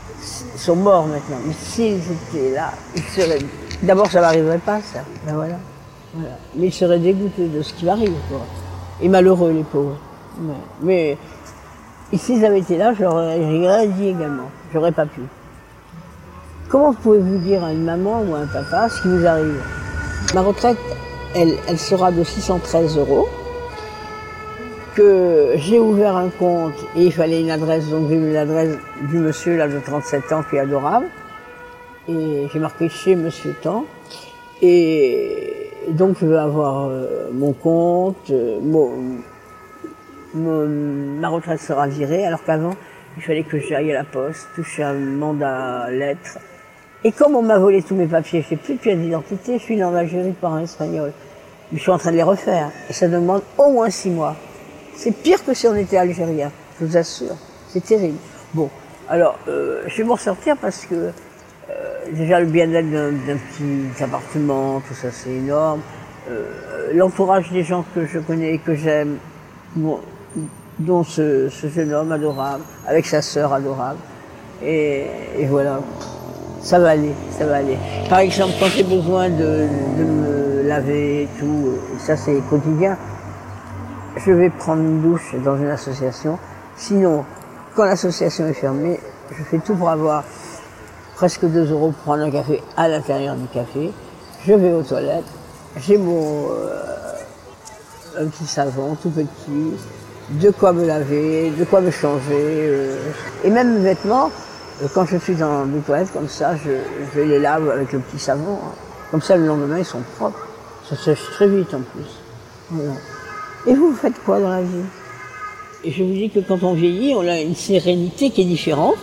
ils 0.54 0.60
sont 0.60 0.76
morts 0.76 1.06
maintenant. 1.06 1.38
Mais 1.46 1.54
s'ils 1.54 1.96
étaient 1.96 2.54
là, 2.54 2.72
ils 2.96 3.02
seraient. 3.02 3.38
D'abord, 3.82 4.10
ça 4.10 4.20
n'arriverait 4.20 4.58
pas, 4.58 4.80
ça. 4.80 5.00
Ben 5.24 5.34
voilà. 5.34 5.58
Mais 6.56 6.66
ils 6.66 6.72
seraient 6.72 6.98
dégoûtés 6.98 7.48
de 7.48 7.62
ce 7.62 7.72
qui 7.74 7.84
m'arrive, 7.84 8.12
Et 9.00 9.08
malheureux, 9.08 9.52
les 9.52 9.62
pauvres. 9.62 9.96
Mais, 10.82 11.16
s'ils 12.18 12.44
avaient 12.44 12.60
été 12.60 12.76
là, 12.76 12.92
j'aurais 12.98 13.36
rien 13.36 13.86
dit 13.86 14.08
également. 14.08 14.50
J'aurais 14.72 14.92
pas 14.92 15.06
pu. 15.06 15.20
Comment 16.68 16.92
pouvez-vous 16.94 17.38
dire 17.38 17.64
à 17.64 17.72
une 17.72 17.84
maman 17.84 18.22
ou 18.22 18.34
à 18.34 18.38
un 18.38 18.46
papa 18.46 18.88
ce 18.88 19.02
qui 19.02 19.08
vous 19.08 19.26
arrive? 19.26 19.60
Ma 20.34 20.40
retraite, 20.40 20.78
elle, 21.34 21.78
sera 21.78 22.10
de 22.10 22.24
613 22.24 22.96
euros 22.98 23.28
que 24.94 25.52
j'ai 25.56 25.78
ouvert 25.78 26.16
un 26.16 26.28
compte 26.28 26.74
et 26.96 27.04
il 27.04 27.12
fallait 27.12 27.40
une 27.40 27.50
adresse, 27.50 27.88
donc 27.88 28.08
j'ai 28.08 28.16
mis 28.16 28.32
l'adresse 28.32 28.76
du 29.10 29.18
monsieur 29.18 29.56
là 29.56 29.68
de 29.68 29.78
37 29.78 30.32
ans 30.32 30.42
qui 30.48 30.56
est 30.56 30.60
adorable. 30.60 31.06
Et 32.08 32.46
j'ai 32.52 32.58
marqué 32.58 32.88
chez 32.88 33.16
Monsieur 33.16 33.54
Temps. 33.62 33.84
Et 34.60 35.70
donc 35.88 36.16
je 36.20 36.26
veux 36.26 36.38
avoir 36.38 36.88
euh, 36.88 37.30
mon 37.32 37.52
compte, 37.52 38.30
euh, 38.30 38.60
ma 40.34 41.28
retraite 41.28 41.60
sera 41.60 41.86
virée, 41.86 42.26
alors 42.26 42.42
qu'avant 42.44 42.74
il 43.16 43.22
fallait 43.22 43.42
que 43.42 43.58
j'aille 43.58 43.90
à 43.90 43.94
la 43.94 44.04
poste, 44.04 44.48
toucher 44.54 44.82
un 44.82 44.94
mandat 44.94 45.90
lettre. 45.90 46.38
Et 47.04 47.12
comme 47.12 47.34
on 47.34 47.42
m'a 47.42 47.58
volé 47.58 47.82
tous 47.82 47.94
mes 47.94 48.06
papiers, 48.06 48.44
j'ai 48.48 48.56
plus 48.56 48.74
de 48.74 48.78
pièce 48.78 48.98
d'identité, 48.98 49.58
je 49.58 49.62
suis 49.62 49.76
dans 49.76 49.90
l'Algérie 49.90 50.32
par 50.32 50.54
un 50.54 50.62
espagnol. 50.62 51.12
Je 51.72 51.78
suis 51.78 51.90
en 51.90 51.98
train 51.98 52.10
de 52.10 52.16
les 52.16 52.22
refaire. 52.22 52.70
Et 52.88 52.92
ça 52.92 53.08
demande 53.08 53.42
au 53.58 53.70
moins 53.70 53.90
six 53.90 54.10
mois. 54.10 54.36
C'est 54.94 55.10
pire 55.10 55.44
que 55.44 55.54
si 55.54 55.66
on 55.66 55.74
était 55.74 55.96
algérien, 55.96 56.50
je 56.78 56.84
vous 56.84 56.96
assure. 56.96 57.36
C'est 57.68 57.84
terrible. 57.84 58.18
Bon, 58.54 58.70
alors, 59.08 59.38
euh, 59.48 59.82
je 59.86 59.98
vais 59.98 60.04
m'en 60.04 60.16
sortir 60.16 60.56
parce 60.56 60.86
que 60.86 60.94
euh, 60.94 61.12
déjà 62.12 62.40
le 62.40 62.46
bien-être 62.46 62.90
d'un 62.90 63.36
petit 63.36 64.02
appartement, 64.02 64.80
tout 64.80 64.94
ça 64.94 65.10
c'est 65.10 65.30
énorme. 65.30 65.80
Euh, 66.30 66.92
l'entourage 66.94 67.50
des 67.50 67.64
gens 67.64 67.84
que 67.94 68.06
je 68.06 68.18
connais 68.20 68.54
et 68.54 68.58
que 68.58 68.74
j'aime, 68.74 69.16
dont 70.78 71.04
ce, 71.04 71.48
jeune 71.48 71.92
homme 71.92 72.12
adorable, 72.12 72.62
avec 72.86 73.06
sa 73.06 73.22
sœur 73.22 73.52
adorable. 73.52 73.98
Et, 74.64 75.06
voilà, 75.48 75.80
ça 76.60 76.78
va 76.78 76.90
aller, 76.90 77.12
ça 77.36 77.46
va 77.46 77.56
aller. 77.56 77.76
Par 78.08 78.20
exemple, 78.20 78.54
quand 78.60 78.66
j'ai 78.66 78.84
besoin 78.84 79.28
de, 79.28 79.66
me 79.98 80.68
laver 80.68 81.28
tout, 81.38 81.72
ça 81.98 82.16
c'est 82.16 82.40
quotidien, 82.48 82.96
je 84.24 84.32
vais 84.32 84.50
prendre 84.50 84.82
une 84.82 85.02
douche 85.02 85.34
dans 85.44 85.56
une 85.56 85.68
association. 85.68 86.38
Sinon, 86.76 87.24
quand 87.74 87.84
l'association 87.84 88.46
est 88.46 88.54
fermée, 88.54 89.00
je 89.36 89.42
fais 89.42 89.58
tout 89.58 89.74
pour 89.74 89.90
avoir 89.90 90.24
presque 91.16 91.44
2 91.44 91.70
euros 91.72 91.90
pour 91.90 92.02
prendre 92.02 92.22
un 92.22 92.30
café 92.30 92.62
à 92.76 92.88
l'intérieur 92.88 93.34
du 93.36 93.46
café. 93.48 93.90
Je 94.46 94.52
vais 94.54 94.72
aux 94.72 94.82
toilettes, 94.82 95.24
j'ai 95.76 95.96
mon 95.96 96.48
euh, 96.50 97.02
un 98.18 98.26
petit 98.26 98.46
savon 98.46 98.96
tout 99.00 99.10
petit, 99.10 99.78
de 100.30 100.50
quoi 100.50 100.72
me 100.72 100.86
laver, 100.86 101.50
de 101.50 101.64
quoi 101.64 101.80
me 101.80 101.90
changer, 101.90 102.20
euh. 102.32 102.96
et 103.44 103.50
même 103.50 103.74
mes 103.74 103.80
vêtements. 103.80 104.30
Euh, 104.82 104.86
quand 104.94 105.04
je 105.04 105.16
suis 105.16 105.34
dans 105.34 105.64
les 105.64 105.80
toilettes 105.80 106.12
comme 106.12 106.28
ça, 106.28 106.54
je, 106.56 107.20
les 107.20 107.38
lave 107.38 107.68
avec 107.70 107.92
le 107.92 108.00
petit 108.00 108.18
savon. 108.18 108.54
Hein. 108.54 108.74
Comme 109.10 109.20
ça, 109.20 109.36
le 109.36 109.46
lendemain, 109.46 109.78
ils 109.78 109.84
sont 109.84 110.02
propres. 110.16 110.46
Ça 110.88 110.96
sèche 110.96 111.22
très 111.32 111.46
vite 111.46 111.74
en 111.74 111.80
plus. 111.80 112.06
Voilà. 112.70 112.92
Et 113.66 113.74
vous, 113.74 113.90
vous 113.90 113.96
faites 113.96 114.18
quoi 114.24 114.40
dans 114.40 114.48
la 114.48 114.62
vie? 114.62 114.84
Et 115.84 115.90
je 115.90 116.02
vous 116.02 116.12
dis 116.12 116.30
que 116.30 116.40
quand 116.40 116.62
on 116.62 116.74
vieillit, 116.74 117.14
on 117.14 117.26
a 117.26 117.40
une 117.40 117.54
sérénité 117.54 118.30
qui 118.30 118.42
est 118.42 118.46
différente. 118.46 118.96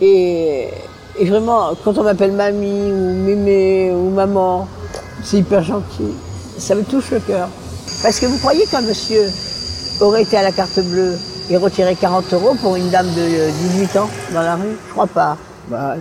Et, 0.00 0.68
vraiment, 1.20 1.70
quand 1.84 1.96
on 1.98 2.02
m'appelle 2.02 2.32
mamie 2.32 2.92
ou 2.92 3.14
mémé 3.14 3.92
ou 3.92 4.10
maman, 4.10 4.68
c'est 5.22 5.38
hyper 5.38 5.62
gentil. 5.62 6.12
Ça 6.58 6.74
me 6.74 6.82
touche 6.82 7.10
le 7.12 7.20
cœur. 7.20 7.48
Parce 8.02 8.20
que 8.20 8.26
vous 8.26 8.38
croyez 8.38 8.66
qu'un 8.66 8.82
monsieur? 8.82 9.26
Aurait 10.00 10.22
été 10.22 10.36
à 10.36 10.42
la 10.42 10.52
carte 10.52 10.78
bleue 10.80 11.16
et 11.50 11.56
retiré 11.56 11.94
40 11.94 12.32
euros 12.32 12.54
pour 12.60 12.76
une 12.76 12.90
dame 12.90 13.08
de 13.08 13.50
18 13.50 13.96
ans 13.96 14.08
dans 14.32 14.42
la 14.42 14.56
rue? 14.56 14.76
Je 14.86 14.92
crois 14.92 15.06
pas. 15.06 15.36
Voilà. 15.68 15.96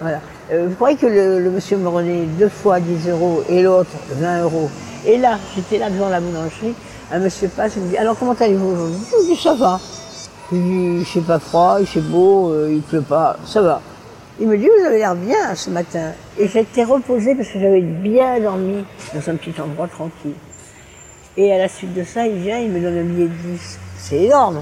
Voilà. 0.00 0.20
Euh, 0.52 0.66
vous 0.68 0.74
croyez 0.74 0.96
que 0.96 1.06
le, 1.06 1.40
le 1.40 1.50
monsieur 1.50 1.76
me 1.76 1.88
renaît 1.88 2.24
deux 2.38 2.48
fois 2.48 2.80
10 2.80 3.08
euros 3.10 3.42
et 3.48 3.62
l'autre 3.62 3.90
20 4.12 4.42
euros? 4.42 4.70
Et 5.06 5.18
là, 5.18 5.38
j'étais 5.54 5.78
là 5.78 5.90
devant 5.90 6.08
la 6.08 6.20
boulangerie, 6.20 6.74
un 7.12 7.18
monsieur 7.18 7.48
passe, 7.48 7.72
il 7.76 7.82
me 7.82 7.88
dit, 7.88 7.96
alors 7.96 8.18
comment 8.18 8.34
allez-vous 8.38 8.68
aujourd'hui 8.72 9.00
Je 9.10 9.34
dis, 9.34 9.40
ça 9.40 9.54
va. 9.54 9.80
Il 10.52 10.62
dit, 10.62 11.10
il 11.14 11.22
pas 11.22 11.38
froid, 11.38 11.76
il 11.80 11.86
fait 11.86 12.00
beau, 12.00 12.52
euh, 12.52 12.72
il 12.72 12.82
pleut 12.82 13.02
pas, 13.02 13.36
ça 13.46 13.62
va. 13.62 13.80
Il 14.40 14.48
me 14.48 14.56
dit, 14.56 14.68
vous 14.68 14.86
avez 14.86 14.98
l'air 14.98 15.14
bien 15.14 15.54
ce 15.54 15.70
matin. 15.70 16.12
Et 16.38 16.48
j'étais 16.48 16.84
reposée 16.84 17.34
parce 17.34 17.48
que 17.48 17.58
j'avais 17.58 17.80
bien 17.80 18.40
dormi 18.40 18.84
dans 19.14 19.30
un 19.30 19.36
petit 19.36 19.60
endroit 19.60 19.88
tranquille. 19.88 20.34
Et 21.38 21.52
à 21.52 21.58
la 21.58 21.68
suite 21.68 21.94
de 21.94 22.02
ça, 22.02 22.26
il 22.26 22.34
vient, 22.38 22.58
il 22.58 22.68
me 22.68 22.80
donne 22.80 22.98
un 22.98 23.04
billet 23.04 23.28
de 23.28 23.52
10. 23.52 23.78
C'est 23.96 24.24
énorme. 24.24 24.60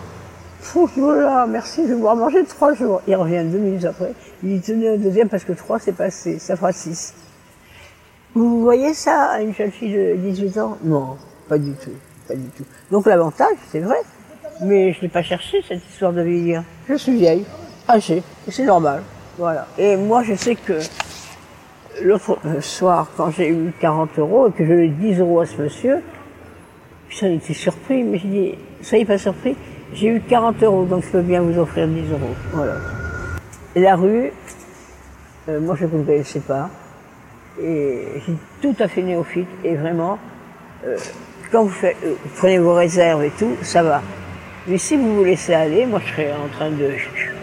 voilà, 0.97 1.47
merci, 1.47 1.81
je 1.85 1.89
vais 1.89 1.95
vous 1.95 2.15
manger 2.15 2.45
trois 2.45 2.75
jours. 2.75 3.01
Il 3.09 3.17
revient 3.17 3.43
deux 3.47 3.57
minutes 3.57 3.87
après. 3.87 4.13
Il 4.43 4.61
dit, 4.61 4.61
tenez 4.61 4.91
un 4.91 4.97
deuxième 4.99 5.31
parce 5.31 5.45
que 5.45 5.55
trois, 5.55 5.79
c'est 5.79 5.97
passé, 5.97 6.39
ça 6.39 6.55
fera 6.55 6.73
six. 6.73 7.15
Vous 8.35 8.61
voyez 8.61 8.93
ça 8.93 9.31
à 9.31 9.41
une 9.41 9.55
jeune 9.55 9.71
fille 9.71 9.95
de 9.95 10.17
18 10.17 10.59
ans? 10.59 10.77
Non, 10.85 11.17
pas 11.49 11.57
du 11.57 11.73
tout, 11.73 11.97
pas 12.29 12.35
du 12.35 12.47
tout. 12.49 12.65
Donc 12.91 13.07
l'avantage, 13.07 13.57
c'est 13.73 13.81
vrai, 13.81 14.03
mais 14.61 14.93
je 14.93 15.01
n'ai 15.01 15.09
pas 15.09 15.23
cherché 15.23 15.63
cette 15.67 15.83
histoire 15.89 16.13
de 16.13 16.21
vieillir. 16.21 16.63
Je 16.91 16.97
suis 16.97 17.17
vieille, 17.17 17.47
âgée, 17.89 18.23
et 18.47 18.51
c'est 18.51 18.67
normal. 18.67 19.01
Voilà. 19.39 19.67
Et 19.79 19.97
moi, 19.97 20.23
je 20.23 20.35
sais 20.35 20.57
que 20.57 20.79
l'autre 22.03 22.39
soir, 22.61 23.09
quand 23.17 23.31
j'ai 23.31 23.49
eu 23.49 23.73
40 23.81 24.19
euros 24.19 24.49
et 24.49 24.53
que 24.53 24.67
je 24.67 24.73
ai 24.73 24.89
10 24.91 25.21
euros 25.21 25.41
à 25.41 25.47
ce 25.47 25.57
monsieur, 25.63 26.03
ça 27.11 27.29
il 27.29 27.37
était 27.37 27.55
surpris, 27.55 28.03
mais 28.03 28.19
je 28.19 28.27
dis, 28.27 28.55
soyez 28.83 29.05
pas 29.05 29.19
surpris, 29.19 29.57
j'ai 29.95 30.09
eu 30.09 30.21
40 30.21 30.63
euros, 30.63 30.85
donc 30.85 31.05
je 31.05 31.11
peux 31.11 31.23
bien 31.23 31.41
vous 31.41 31.59
offrir 31.59 31.87
10 31.87 32.01
euros. 32.13 32.35
Voilà. 32.53 32.75
Et 33.75 33.81
la 33.81 33.97
rue, 33.97 34.33
euh, 35.49 35.61
moi 35.61 35.77
je 35.79 35.85
ne 35.85 36.05
connaissais 36.05 36.41
pas. 36.41 36.71
Et 37.61 38.03
j'ai 38.27 38.35
tout 38.61 38.75
à 38.81 38.89
fait 38.89 39.03
néophyte 39.03 39.49
et 39.65 39.77
vraiment, 39.77 40.19
euh, 40.87 40.97
quand 41.51 41.65
vous, 41.65 41.71
faites, 41.71 41.97
euh, 42.05 42.15
prenez 42.37 42.59
vos 42.59 42.75
réserves 42.75 43.25
et 43.25 43.31
tout, 43.39 43.53
ça 43.63 43.83
va. 43.83 44.03
Mais 44.67 44.79
si 44.79 44.97
vous 44.97 45.17
vous 45.17 45.25
laissez 45.25 45.55
aller, 45.55 45.87
moi 45.87 46.01
je 46.05 46.13
serais 46.13 46.33
en 46.33 46.49
train 46.49 46.71
de, 46.71 46.91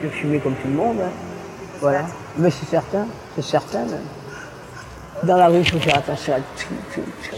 de 0.04 0.10
fumer 0.10 0.40
comme 0.40 0.54
tout 0.54 0.68
le 0.68 0.76
monde. 0.76 0.98
Hein. 1.02 1.12
Voilà. 1.80 2.06
Mais 2.38 2.52
c'est 2.52 2.66
certain, 2.66 3.08
c'est 3.36 3.44
certain 3.44 3.86
même. 3.86 4.06
Dans 5.24 5.38
la 5.38 5.48
rue, 5.48 5.60
il 5.60 5.70
faut 5.70 5.80
faire 5.80 5.98
attention 5.98 6.34
à 6.34 6.38
tout, 6.38 6.74
tout, 6.94 7.02
tout. 7.02 7.36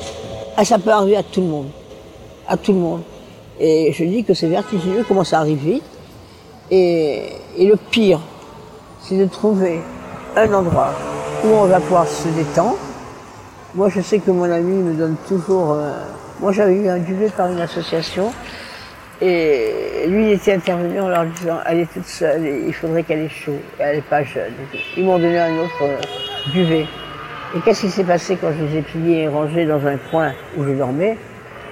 Ah, 0.58 0.66
ça 0.66 0.80
peut 0.80 0.90
arriver 0.90 1.18
à 1.18 1.24
tout 1.24 1.42
le 1.42 1.48
monde. 1.48 1.70
À 2.48 2.58
tout 2.58 2.74
le 2.74 2.80
monde. 2.80 3.02
Et 3.60 3.92
je 3.94 4.04
dis 4.04 4.24
que 4.24 4.34
c'est 4.34 4.48
vertigineux 4.48 5.04
comment 5.08 5.24
ça 5.24 5.40
arrive 5.40 5.60
vite. 5.60 5.84
Et, 6.72 7.24
et 7.58 7.66
le 7.66 7.76
pire, 7.76 8.20
c'est 9.02 9.18
de 9.18 9.26
trouver 9.26 9.80
un 10.36 10.54
endroit 10.54 10.92
où 11.44 11.48
on 11.48 11.66
va 11.66 11.80
pouvoir 11.80 12.08
se 12.08 12.28
détendre, 12.30 12.78
Moi, 13.76 13.90
je 13.90 14.02
sais 14.02 14.20
que 14.20 14.32
mon 14.32 14.50
ami 14.52 14.74
me 14.82 14.94
donne 14.94 15.16
toujours. 15.28 15.74
euh, 15.74 15.92
Moi, 16.40 16.52
j'avais 16.52 16.76
eu 16.76 16.88
un 16.90 16.98
duvet 17.00 17.30
par 17.30 17.52
une 17.52 17.60
association. 17.62 18.32
Et 19.22 20.06
lui, 20.08 20.28
il 20.28 20.32
était 20.34 20.54
intervenu 20.54 21.00
en 21.00 21.08
leur 21.08 21.26
disant 21.26 21.58
Elle 21.66 21.80
est 21.82 21.94
toute 21.94 22.06
seule, 22.06 22.46
il 22.68 22.74
faudrait 22.74 23.04
qu'elle 23.04 23.20
ait 23.22 23.30
chaud. 23.30 23.60
Elle 23.80 23.98
n'est 23.98 24.02
pas 24.02 24.24
jeune. 24.24 24.54
Ils 24.98 25.06
m'ont 25.06 25.18
donné 25.20 25.40
un 25.40 25.56
autre 25.60 25.84
euh, 25.84 25.98
duvet. 26.52 26.86
Et 27.56 27.60
qu'est-ce 27.64 27.82
qui 27.82 27.90
s'est 27.92 28.04
passé 28.04 28.38
quand 28.40 28.52
je 28.58 28.66
les 28.66 28.80
ai 28.80 28.82
pliés 28.82 29.22
et 29.24 29.28
rangés 29.28 29.66
dans 29.66 29.86
un 29.86 29.98
coin 30.12 30.34
où 30.58 30.64
je 30.64 30.72
dormais? 30.72 31.18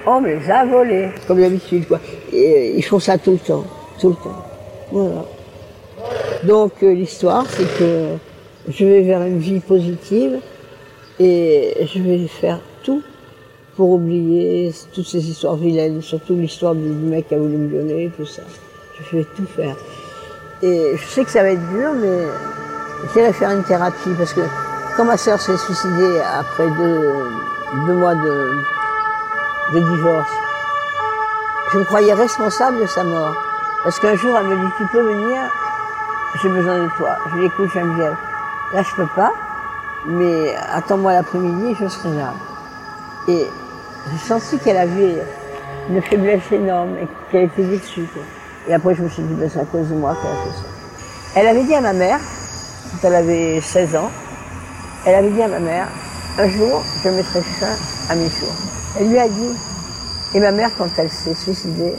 On 0.06 0.20
me 0.20 0.36
les 0.36 0.50
a 0.50 0.64
volés. 0.64 1.08
Comme 1.26 1.40
d'habitude, 1.40 1.86
quoi. 1.88 1.98
Et 2.32 2.54
euh, 2.54 2.76
ils 2.76 2.84
font 2.84 2.98
ça 2.98 3.16
tout 3.16 3.32
le 3.32 3.38
temps. 3.38 3.64
Tout 3.98 4.10
le 4.10 4.14
temps. 4.16 4.44
Voilà. 4.92 5.24
Donc, 6.44 6.72
euh, 6.82 6.92
l'histoire, 6.92 7.46
c'est 7.48 7.78
que 7.78 8.16
je 8.68 8.84
vais 8.84 9.00
vers 9.02 9.22
une 9.22 9.38
vie 9.38 9.60
positive 9.60 10.38
et 11.18 11.86
je 11.92 12.00
vais 12.00 12.26
faire 12.26 12.60
tout 12.82 13.02
pour 13.76 13.90
oublier 13.90 14.72
toutes 14.92 15.06
ces 15.06 15.28
histoires 15.28 15.56
vilaines, 15.56 16.02
surtout 16.02 16.34
l'histoire 16.34 16.74
du 16.74 16.88
mec 16.88 17.28
qui 17.28 17.34
a 17.34 17.38
voulu 17.38 17.56
me 17.56 17.68
violer, 17.68 18.10
tout 18.16 18.26
ça. 18.26 18.42
Je 19.10 19.16
vais 19.16 19.26
tout 19.36 19.46
faire. 19.46 19.76
Et 20.62 20.96
je 20.96 21.04
sais 21.06 21.24
que 21.24 21.30
ça 21.30 21.42
va 21.42 21.50
être 21.50 21.68
dur, 21.70 21.92
mais 21.94 22.18
j'irai 23.12 23.32
faire 23.32 23.50
une 23.50 23.64
thérapie 23.64 24.10
parce 24.16 24.32
que 24.32 24.42
quand 24.96 25.04
ma 25.04 25.16
sœur 25.16 25.40
s'est 25.40 25.56
suicidée 25.56 26.20
après 26.38 26.68
deux, 26.78 27.12
deux 27.86 27.94
mois 27.94 28.14
de, 28.14 28.52
de 29.72 29.78
divorce, 29.80 30.30
je 31.72 31.78
me 31.78 31.84
croyais 31.84 32.12
responsable 32.12 32.80
de 32.80 32.86
sa 32.86 33.02
mort. 33.02 33.34
Parce 33.82 33.98
qu'un 33.98 34.16
jour, 34.16 34.36
elle 34.38 34.46
me 34.46 34.56
dit, 34.56 34.72
tu 34.78 34.86
peux 34.86 35.02
venir, 35.02 35.40
j'ai 36.40 36.48
besoin 36.48 36.84
de 36.84 36.88
toi. 36.96 37.16
Je 37.30 37.38
lui 37.38 37.46
écoute 37.46 37.70
Geneviève. 37.72 38.16
Là, 38.72 38.82
je 38.82 38.94
peux 38.94 39.08
pas, 39.14 39.32
mais 40.06 40.54
attends-moi 40.72 41.12
l'après-midi, 41.12 41.76
je 41.80 41.88
serai 41.88 42.16
là. 42.16 42.34
Et 43.28 43.46
j'ai 44.10 44.18
senti 44.18 44.58
qu'elle 44.58 44.76
avait 44.76 45.22
une 45.88 46.02
faiblesse 46.02 46.50
énorme 46.50 46.96
et 46.98 47.08
qu'elle 47.30 47.44
était 47.44 47.62
déçue. 47.62 48.06
quoi. 48.12 48.22
Et 48.68 48.74
après, 48.74 48.94
je 48.94 49.02
me 49.02 49.08
suis 49.08 49.22
dit, 49.22 49.34
ben, 49.34 49.50
c'est 49.52 49.60
à 49.60 49.64
cause 49.64 49.88
de 49.88 49.94
moi 49.94 50.16
qu'elle 50.20 50.30
a 50.30 50.34
fait 50.34 50.58
ça. 50.58 50.68
Elle 51.36 51.46
avait 51.48 51.64
dit 51.64 51.74
à 51.74 51.80
ma 51.80 51.92
mère, 51.92 52.20
quand 53.00 53.08
elle 53.08 53.14
avait 53.16 53.60
16 53.60 53.96
ans, 53.96 54.10
elle 55.06 55.16
avait 55.16 55.30
dit 55.30 55.42
à 55.42 55.48
ma 55.48 55.58
mère, 55.58 55.88
un 56.38 56.48
jour, 56.48 56.82
je 57.02 57.08
mettrai 57.10 57.42
fin 57.42 57.74
à 58.10 58.14
mes 58.14 58.28
jours. 58.28 58.83
Elle 58.96 59.10
lui 59.10 59.18
a 59.18 59.28
dit, 59.28 59.50
et 60.34 60.40
ma 60.40 60.52
mère, 60.52 60.70
quand 60.76 60.88
elle 60.98 61.10
s'est 61.10 61.34
suicidée, 61.34 61.94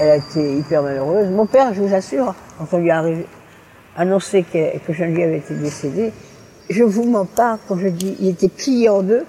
elle 0.00 0.08
a 0.08 0.16
été 0.16 0.58
hyper 0.58 0.82
malheureuse. 0.82 1.28
Mon 1.28 1.46
père, 1.46 1.72
je 1.74 1.80
vous 1.80 1.94
assure, 1.94 2.34
quand 2.58 2.66
on 2.72 2.78
lui 2.78 2.90
a 2.90 3.04
annoncé 3.96 4.42
que, 4.42 4.78
que 4.78 4.92
Geneviève 4.92 5.32
était 5.34 5.54
décédée, 5.54 6.12
je 6.70 6.82
vous 6.82 7.04
mens 7.04 7.24
pas 7.24 7.58
quand 7.68 7.78
je 7.78 7.88
dis, 7.88 8.16
il 8.20 8.28
était 8.30 8.48
plié 8.48 8.88
en 8.88 9.02
deux. 9.02 9.24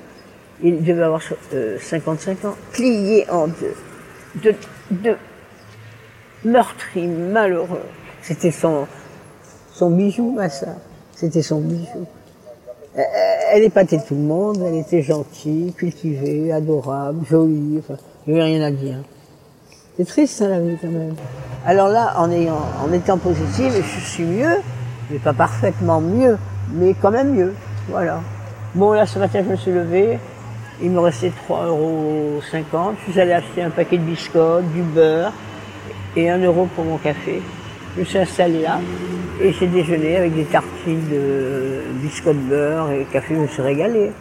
Il 0.62 0.84
devait 0.84 1.04
avoir 1.04 1.22
euh, 1.54 1.78
55 1.80 2.46
ans, 2.46 2.56
plié 2.74 3.30
en 3.30 3.48
deux. 3.48 3.76
De, 4.44 4.56
de 4.92 5.16
meurtri, 6.44 7.08
malheureux. 7.08 7.86
C'était 8.22 8.52
son, 8.52 8.88
son 9.72 9.92
bijou, 9.92 10.32
ma 10.32 10.50
sœur. 10.50 10.76
C'était 11.16 11.42
son 11.42 11.62
bijou. 11.62 12.08
Euh, 12.98 13.02
Elle 13.52 13.64
épatait 13.64 14.00
tout 14.08 14.16
le 14.16 14.22
monde, 14.22 14.64
elle 14.66 14.76
était 14.76 15.02
gentille, 15.02 15.74
cultivée, 15.74 16.52
adorable, 16.52 17.26
jolie, 17.26 17.80
enfin, 17.80 18.00
il 18.28 18.34
n'y 18.34 18.42
rien 18.42 18.62
à 18.62 18.72
dire. 18.72 18.98
C'est 19.98 20.06
triste, 20.06 20.42
hein, 20.42 20.50
la 20.50 20.60
vie, 20.60 20.78
quand 20.82 20.88
même. 20.88 21.16
Alors 21.66 21.90
là, 21.90 22.14
en, 22.18 22.32
ayant, 22.32 22.62
en 22.84 22.92
étant 22.94 23.18
positive, 23.18 23.74
je 23.74 24.00
suis 24.00 24.24
mieux, 24.24 24.58
mais 25.10 25.20
pas 25.20 25.34
parfaitement 25.34 26.00
mieux, 26.00 26.38
mais 26.74 26.96
quand 27.00 27.12
même 27.12 27.34
mieux. 27.34 27.54
Voilà. 27.90 28.22
Bon, 28.76 28.94
là, 28.94 29.06
ce 29.06 29.20
matin, 29.20 29.42
je 29.44 29.52
me 29.52 29.56
suis 29.56 29.72
levée, 29.72 30.20
il 30.82 30.92
me 30.92 31.00
restait 31.00 31.32
3,50 31.50 31.66
euros. 31.68 32.40
Je 32.42 33.12
suis 33.12 33.20
allée 33.20 33.34
acheter 33.34 33.64
un 33.64 33.72
paquet 33.72 33.98
de 33.98 34.04
biscottes, 34.04 34.72
du 34.74 34.82
beurre 34.82 35.34
et 36.16 36.30
1 36.30 36.40
euro 36.44 36.68
pour 36.76 36.86
mon 36.86 36.98
café. 36.98 37.42
Je 37.98 38.04
suis 38.04 38.18
installée 38.18 38.62
là 38.62 38.80
et 39.42 39.52
j'ai 39.54 39.68
déjeuné 39.68 40.18
avec 40.18 40.36
des 40.36 40.44
tartines 40.46 41.08
de 41.10 41.82
biscottes 42.02 42.38
beurre 42.50 42.92
et 42.92 43.06
café, 43.12 43.36
je 43.36 43.40
me 43.42 43.48
suis 43.48 43.62
régalée. 43.62 44.12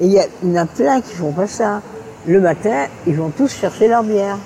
Et 0.00 0.06
il 0.06 0.12
y, 0.12 0.16
y 0.46 0.58
en 0.58 0.62
a 0.62 0.66
plein 0.66 1.00
qui 1.00 1.14
font 1.14 1.32
pas 1.32 1.46
ça. 1.46 1.82
Le 2.26 2.40
matin, 2.40 2.86
ils 3.06 3.14
vont 3.14 3.30
tous 3.30 3.52
chercher 3.54 3.88
leur 3.88 4.02
bière. 4.02 4.36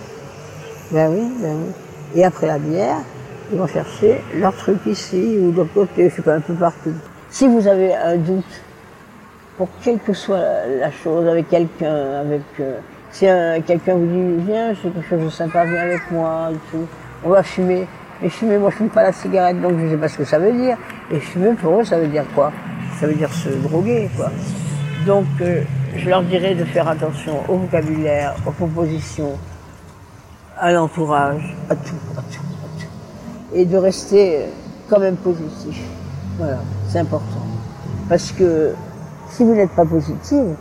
Ben 0.91 1.11
oui, 1.11 1.23
ben 1.41 1.55
oui. 1.57 1.73
Et 2.17 2.25
après 2.25 2.47
la 2.47 2.59
bière, 2.59 2.99
ils 3.53 3.59
vont 3.59 3.67
chercher 3.67 4.21
leur 4.37 4.55
truc 4.57 4.79
ici 4.87 5.39
ou 5.41 5.51
de 5.53 5.57
l'autre 5.59 5.73
côté, 5.75 6.11
je 6.11 6.17
sais 6.17 6.23
pas, 6.23 6.35
un 6.35 6.41
peu 6.41 6.55
partout. 6.55 6.93
Si 7.31 7.49
vous 7.49 7.67
avez 7.67 7.95
un 7.95 8.17
doute, 8.17 8.45
pour 9.57 9.69
quelle 9.83 9.99
que 9.99 10.13
soit 10.13 10.43
la, 10.81 10.91
chose, 10.91 11.27
avec 11.29 11.49
quelqu'un, 11.49 12.21
avec... 12.21 12.43
euh, 12.61 12.79
si 13.11 13.27
un- 13.29 13.61
quelqu'un 13.61 13.95
vous 13.95 14.07
dit, 14.07 14.45
viens, 14.47 14.73
j'ai 14.75 14.91
quelque 14.91 15.09
chose 15.09 15.25
de 15.25 15.29
sympa, 15.31 15.65
viens 15.65 15.83
avec 15.83 16.11
moi, 16.11 16.49
tout, 16.71 16.87
on 17.25 17.31
va 17.31 17.43
fumer. 17.43 17.87
Mais 18.23 18.29
fumer, 18.29 18.57
moi 18.57 18.71
je 18.71 18.77
fume 18.77 18.89
pas 18.89 19.03
la 19.03 19.13
cigarette, 19.13 19.61
donc 19.61 19.73
je 19.81 19.91
sais 19.91 19.97
pas 19.97 20.07
ce 20.07 20.19
que 20.19 20.25
ça 20.25 20.39
veut 20.39 20.53
dire. 20.53 20.77
Et 21.11 21.19
fumer, 21.19 21.55
pour 21.55 21.81
eux, 21.81 21.85
ça 21.85 21.99
veut 21.99 22.07
dire 22.07 22.25
quoi? 22.35 22.53
Ça 23.01 23.09
veut 23.09 23.15
dire 23.15 23.33
se 23.33 23.49
droguer, 23.49 24.09
quoi. 24.17 24.31
Donc, 25.05 25.27
euh, 25.41 25.63
je 25.97 26.09
leur 26.09 26.23
dirais 26.23 26.55
de 26.55 26.65
faire 26.65 26.87
attention 26.87 27.41
au 27.49 27.57
vocabulaire, 27.57 28.37
aux 28.47 28.53
propositions, 28.53 29.37
à 30.57 30.71
l'entourage, 30.73 31.57
à 31.69 31.75
tout, 31.75 31.97
à 32.17 32.21
tout, 32.21 32.45
à 32.65 32.81
tout. 32.81 33.55
Et 33.55 33.65
de 33.65 33.77
rester 33.77 34.37
euh, 34.37 34.47
quand 34.89 35.01
même 35.01 35.17
positif. 35.17 35.83
Voilà, 36.39 36.59
c'est 36.89 37.01
important. 37.01 37.45
Parce 38.09 38.31
que 38.31 38.73
si 39.31 39.43
vous 39.43 39.55
n'êtes 39.55 39.75
pas 39.75 39.85
positive, 39.85 40.55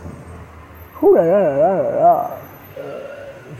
ouh 1.00 1.14
là 1.14 1.24
là 1.24 1.40
là 1.40 1.58
là 1.58 1.82
là, 2.00 2.30
euh, 2.78 2.98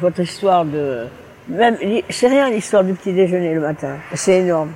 votre 0.01 0.19
histoire 0.19 0.65
de... 0.65 1.07
Même, 1.49 1.77
c'est 2.09 2.29
rien 2.29 2.51
l'histoire 2.51 2.85
du 2.85 2.95
petit 2.95 3.13
déjeuner 3.13 3.55
le 3.55 3.61
matin, 3.61 3.97
c'est 4.15 4.39
énorme. 4.39 4.71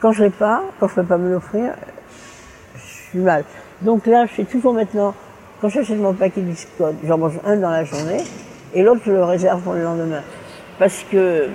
Quand 0.00 0.12
je 0.12 0.24
l'ai 0.24 0.30
pas, 0.30 0.62
quand 0.80 0.88
je 0.88 0.94
peux 0.96 1.04
pas 1.04 1.18
me 1.18 1.30
l'offrir, 1.30 1.74
je 2.74 3.10
suis 3.10 3.18
mal. 3.18 3.44
Donc 3.82 4.06
là, 4.06 4.26
je 4.26 4.32
fais 4.32 4.44
toujours 4.44 4.74
maintenant, 4.74 5.14
quand 5.60 5.68
j'achète 5.68 5.98
mon 5.98 6.12
paquet 6.12 6.40
de 6.40 6.46
biscottes, 6.46 6.96
j'en 7.04 7.18
mange 7.18 7.38
un 7.44 7.56
dans 7.56 7.70
la 7.70 7.84
journée, 7.84 8.24
et 8.74 8.82
l'autre, 8.82 9.02
je 9.06 9.12
le 9.12 9.22
réserve 9.22 9.62
pour 9.62 9.74
le 9.74 9.84
lendemain. 9.84 10.22
Parce 10.78 11.04
que 11.10 11.48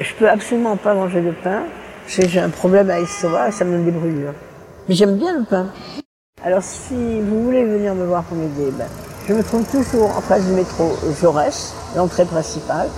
je 0.00 0.14
peux 0.14 0.28
absolument 0.28 0.76
pas 0.76 0.92
manger 0.92 1.22
de 1.22 1.30
pain, 1.30 1.62
j'ai 2.08 2.38
un 2.38 2.50
problème 2.50 2.90
à 2.90 3.00
l'estomac 3.00 3.52
ça 3.52 3.64
me 3.64 3.72
donne 3.72 3.84
des 3.84 3.90
brûlures. 3.90 4.34
Mais 4.88 4.94
j'aime 4.94 5.16
bien 5.16 5.38
le 5.38 5.44
pain. 5.44 5.68
Alors 6.44 6.62
si 6.62 7.20
vous 7.20 7.44
voulez 7.44 7.64
venir 7.64 7.94
me 7.94 8.04
voir 8.04 8.22
pour 8.24 8.36
m'aider, 8.36 8.70
ben, 8.72 8.86
je 9.26 9.32
me 9.32 9.42
trouve 9.42 9.64
toujours 9.70 10.16
en 10.16 10.20
face 10.20 10.44
du 10.46 10.52
métro 10.52 10.92
Jaurès, 11.20 11.74
l'entrée 11.96 12.24
principale, 12.24 12.88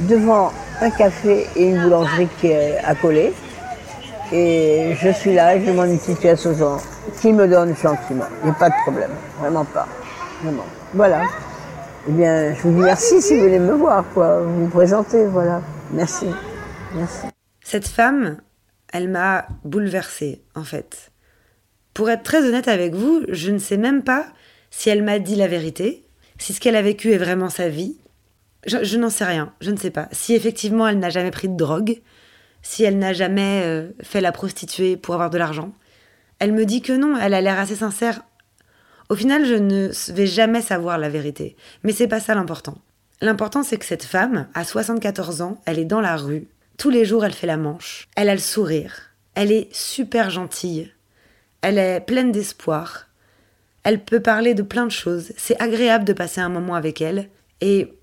devant 0.00 0.52
un 0.80 0.90
café 0.90 1.46
et 1.56 1.70
une 1.70 1.82
boulangerie 1.82 2.28
qui 2.40 2.48
est 2.48 2.80
coller. 3.00 3.32
Et 4.32 4.94
je 5.00 5.10
suis 5.10 5.34
là 5.34 5.54
et 5.54 5.60
je 5.60 5.70
demande 5.70 5.90
une 5.90 6.00
situation 6.00 6.50
aux 6.50 6.56
gens 6.56 6.76
qui 7.20 7.32
me 7.32 7.46
donnent 7.46 7.76
gentiment. 7.76 8.24
Il 8.42 8.46
n'y 8.46 8.50
a 8.50 8.54
pas 8.54 8.68
de 8.68 8.74
problème, 8.82 9.10
vraiment 9.38 9.64
pas. 9.64 9.86
Vraiment. 10.42 10.64
Voilà. 10.94 11.22
Eh 12.08 12.12
bien, 12.12 12.54
je 12.54 12.62
vous 12.62 12.70
dis 12.70 12.80
merci 12.80 13.22
si 13.22 13.36
vous 13.36 13.42
voulez 13.42 13.58
me 13.58 13.72
voir, 13.72 14.04
quoi. 14.14 14.40
Vous 14.40 14.64
vous 14.64 14.68
présentez, 14.68 15.26
voilà. 15.26 15.62
Merci. 15.92 16.26
Merci. 16.94 17.26
Cette 17.62 17.86
femme, 17.86 18.38
elle 18.92 19.08
m'a 19.08 19.46
bouleversée, 19.64 20.42
en 20.54 20.64
fait. 20.64 21.10
Pour 21.94 22.10
être 22.10 22.22
très 22.22 22.46
honnête 22.46 22.68
avec 22.68 22.94
vous, 22.94 23.22
je 23.28 23.50
ne 23.50 23.58
sais 23.58 23.76
même 23.76 24.02
pas 24.02 24.26
si 24.70 24.90
elle 24.90 25.02
m'a 25.02 25.18
dit 25.18 25.36
la 25.36 25.48
vérité, 25.48 26.04
si 26.38 26.52
ce 26.52 26.60
qu'elle 26.60 26.76
a 26.76 26.82
vécu 26.82 27.12
est 27.12 27.18
vraiment 27.18 27.48
sa 27.48 27.68
vie. 27.68 27.96
Je, 28.64 28.96
n'en 28.96 29.10
sais 29.10 29.24
rien, 29.24 29.52
je 29.60 29.70
ne 29.70 29.76
sais 29.76 29.90
pas. 29.90 30.08
Si 30.12 30.34
effectivement 30.34 30.88
elle 30.88 30.98
n'a 30.98 31.10
jamais 31.10 31.30
pris 31.30 31.48
de 31.48 31.56
drogue, 31.56 32.00
si 32.62 32.82
elle 32.82 32.98
n'a 32.98 33.12
jamais 33.12 33.62
euh, 33.64 33.90
fait 34.02 34.20
la 34.20 34.32
prostituée 34.32 34.96
pour 34.96 35.14
avoir 35.14 35.30
de 35.30 35.38
l'argent. 35.38 35.72
Elle 36.38 36.52
me 36.52 36.66
dit 36.66 36.82
que 36.82 36.92
non, 36.92 37.16
elle 37.16 37.34
a 37.34 37.40
l'air 37.40 37.58
assez 37.58 37.76
sincère. 37.76 38.22
Au 39.08 39.14
final, 39.14 39.46
je 39.46 39.54
ne 39.54 39.90
vais 40.12 40.26
jamais 40.26 40.60
savoir 40.60 40.98
la 40.98 41.08
vérité. 41.08 41.56
Mais 41.84 41.92
c'est 41.92 42.08
pas 42.08 42.20
ça 42.20 42.34
l'important. 42.34 42.76
L'important, 43.20 43.62
c'est 43.62 43.78
que 43.78 43.84
cette 43.84 44.04
femme, 44.04 44.48
à 44.52 44.64
74 44.64 45.42
ans, 45.42 45.60
elle 45.64 45.78
est 45.78 45.84
dans 45.84 46.00
la 46.00 46.16
rue. 46.16 46.48
Tous 46.76 46.90
les 46.90 47.04
jours, 47.04 47.24
elle 47.24 47.32
fait 47.32 47.46
la 47.46 47.56
manche. 47.56 48.08
Elle 48.16 48.28
a 48.28 48.34
le 48.34 48.40
sourire. 48.40 49.12
Elle 49.34 49.52
est 49.52 49.72
super 49.74 50.28
gentille. 50.28 50.92
Elle 51.62 51.78
est 51.78 52.00
pleine 52.00 52.32
d'espoir. 52.32 53.06
Elle 53.84 54.02
peut 54.04 54.20
parler 54.20 54.54
de 54.54 54.62
plein 54.62 54.84
de 54.84 54.90
choses. 54.90 55.32
C'est 55.36 55.60
agréable 55.62 56.04
de 56.04 56.12
passer 56.12 56.40
un 56.40 56.48
moment 56.48 56.74
avec 56.74 57.00
elle. 57.00 57.30
Et 57.60 57.94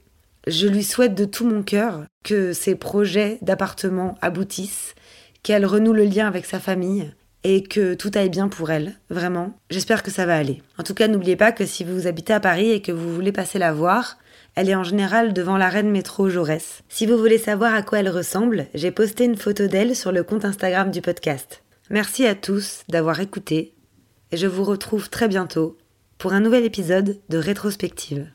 je 0.48 0.68
lui 0.68 0.84
souhaite 0.84 1.16
de 1.16 1.26
tout 1.26 1.48
mon 1.48 1.64
cœur 1.64 2.06
que 2.24 2.54
ses 2.54 2.76
projets 2.76 3.38
d'appartement 3.42 4.16
aboutissent, 4.22 4.96
qu'elle 5.42 5.66
renoue 5.66 5.94
le 5.94 6.06
lien 6.06 6.28
avec 6.28 6.46
sa 6.46 6.60
famille 6.60 7.14
et 7.44 7.64
que 7.64 7.94
tout 7.94 8.12
aille 8.16 8.30
bien 8.30 8.48
pour 8.48 8.72
elle, 8.72 8.96
vraiment. 9.10 9.58
J'espère 9.70 10.04
que 10.04 10.12
ça 10.12 10.26
va 10.26 10.38
aller. 10.38 10.62
En 10.78 10.84
tout 10.84 10.94
cas, 10.94 11.08
n'oubliez 11.08 11.36
pas 11.36 11.52
que 11.52 11.66
si 11.66 11.84
vous 11.84 12.08
habitez 12.08 12.34
à 12.34 12.40
Paris 12.40 12.72
et 12.72 12.82
que 12.82 12.92
vous 12.92 13.14
voulez 13.14 13.32
passer 13.32 13.60
la 13.60 13.74
voir, 13.74 14.18
elle 14.56 14.70
est 14.70 14.76
en 14.76 14.84
général 14.84 15.34
devant 15.34 15.58
l'arène 15.58 15.90
métro 15.90 16.30
Jaurès. 16.30 16.84
Si 16.88 17.06
vous 17.06 17.18
voulez 17.18 17.38
savoir 17.38 17.74
à 17.74 17.82
quoi 17.82 18.00
elle 18.00 18.10
ressemble, 18.10 18.68
j'ai 18.74 18.92
posté 18.92 19.26
une 19.26 19.38
photo 19.38 19.68
d'elle 19.68 19.96
sur 19.96 20.12
le 20.12 20.24
compte 20.24 20.46
Instagram 20.46 20.92
du 20.92 21.02
podcast. 21.02 21.64
Merci 21.90 22.26
à 22.26 22.36
tous 22.36 22.84
d'avoir 22.88 23.20
écouté 23.20 23.74
et 24.32 24.38
je 24.38 24.48
vous 24.48 24.64
retrouve 24.64 25.10
très 25.10 25.28
bientôt 25.28 25.78
pour 26.18 26.34
un 26.34 26.40
nouvel 26.40 26.64
épisode 26.64 27.20
de 27.30 27.38
Rétrospective. 27.38 28.32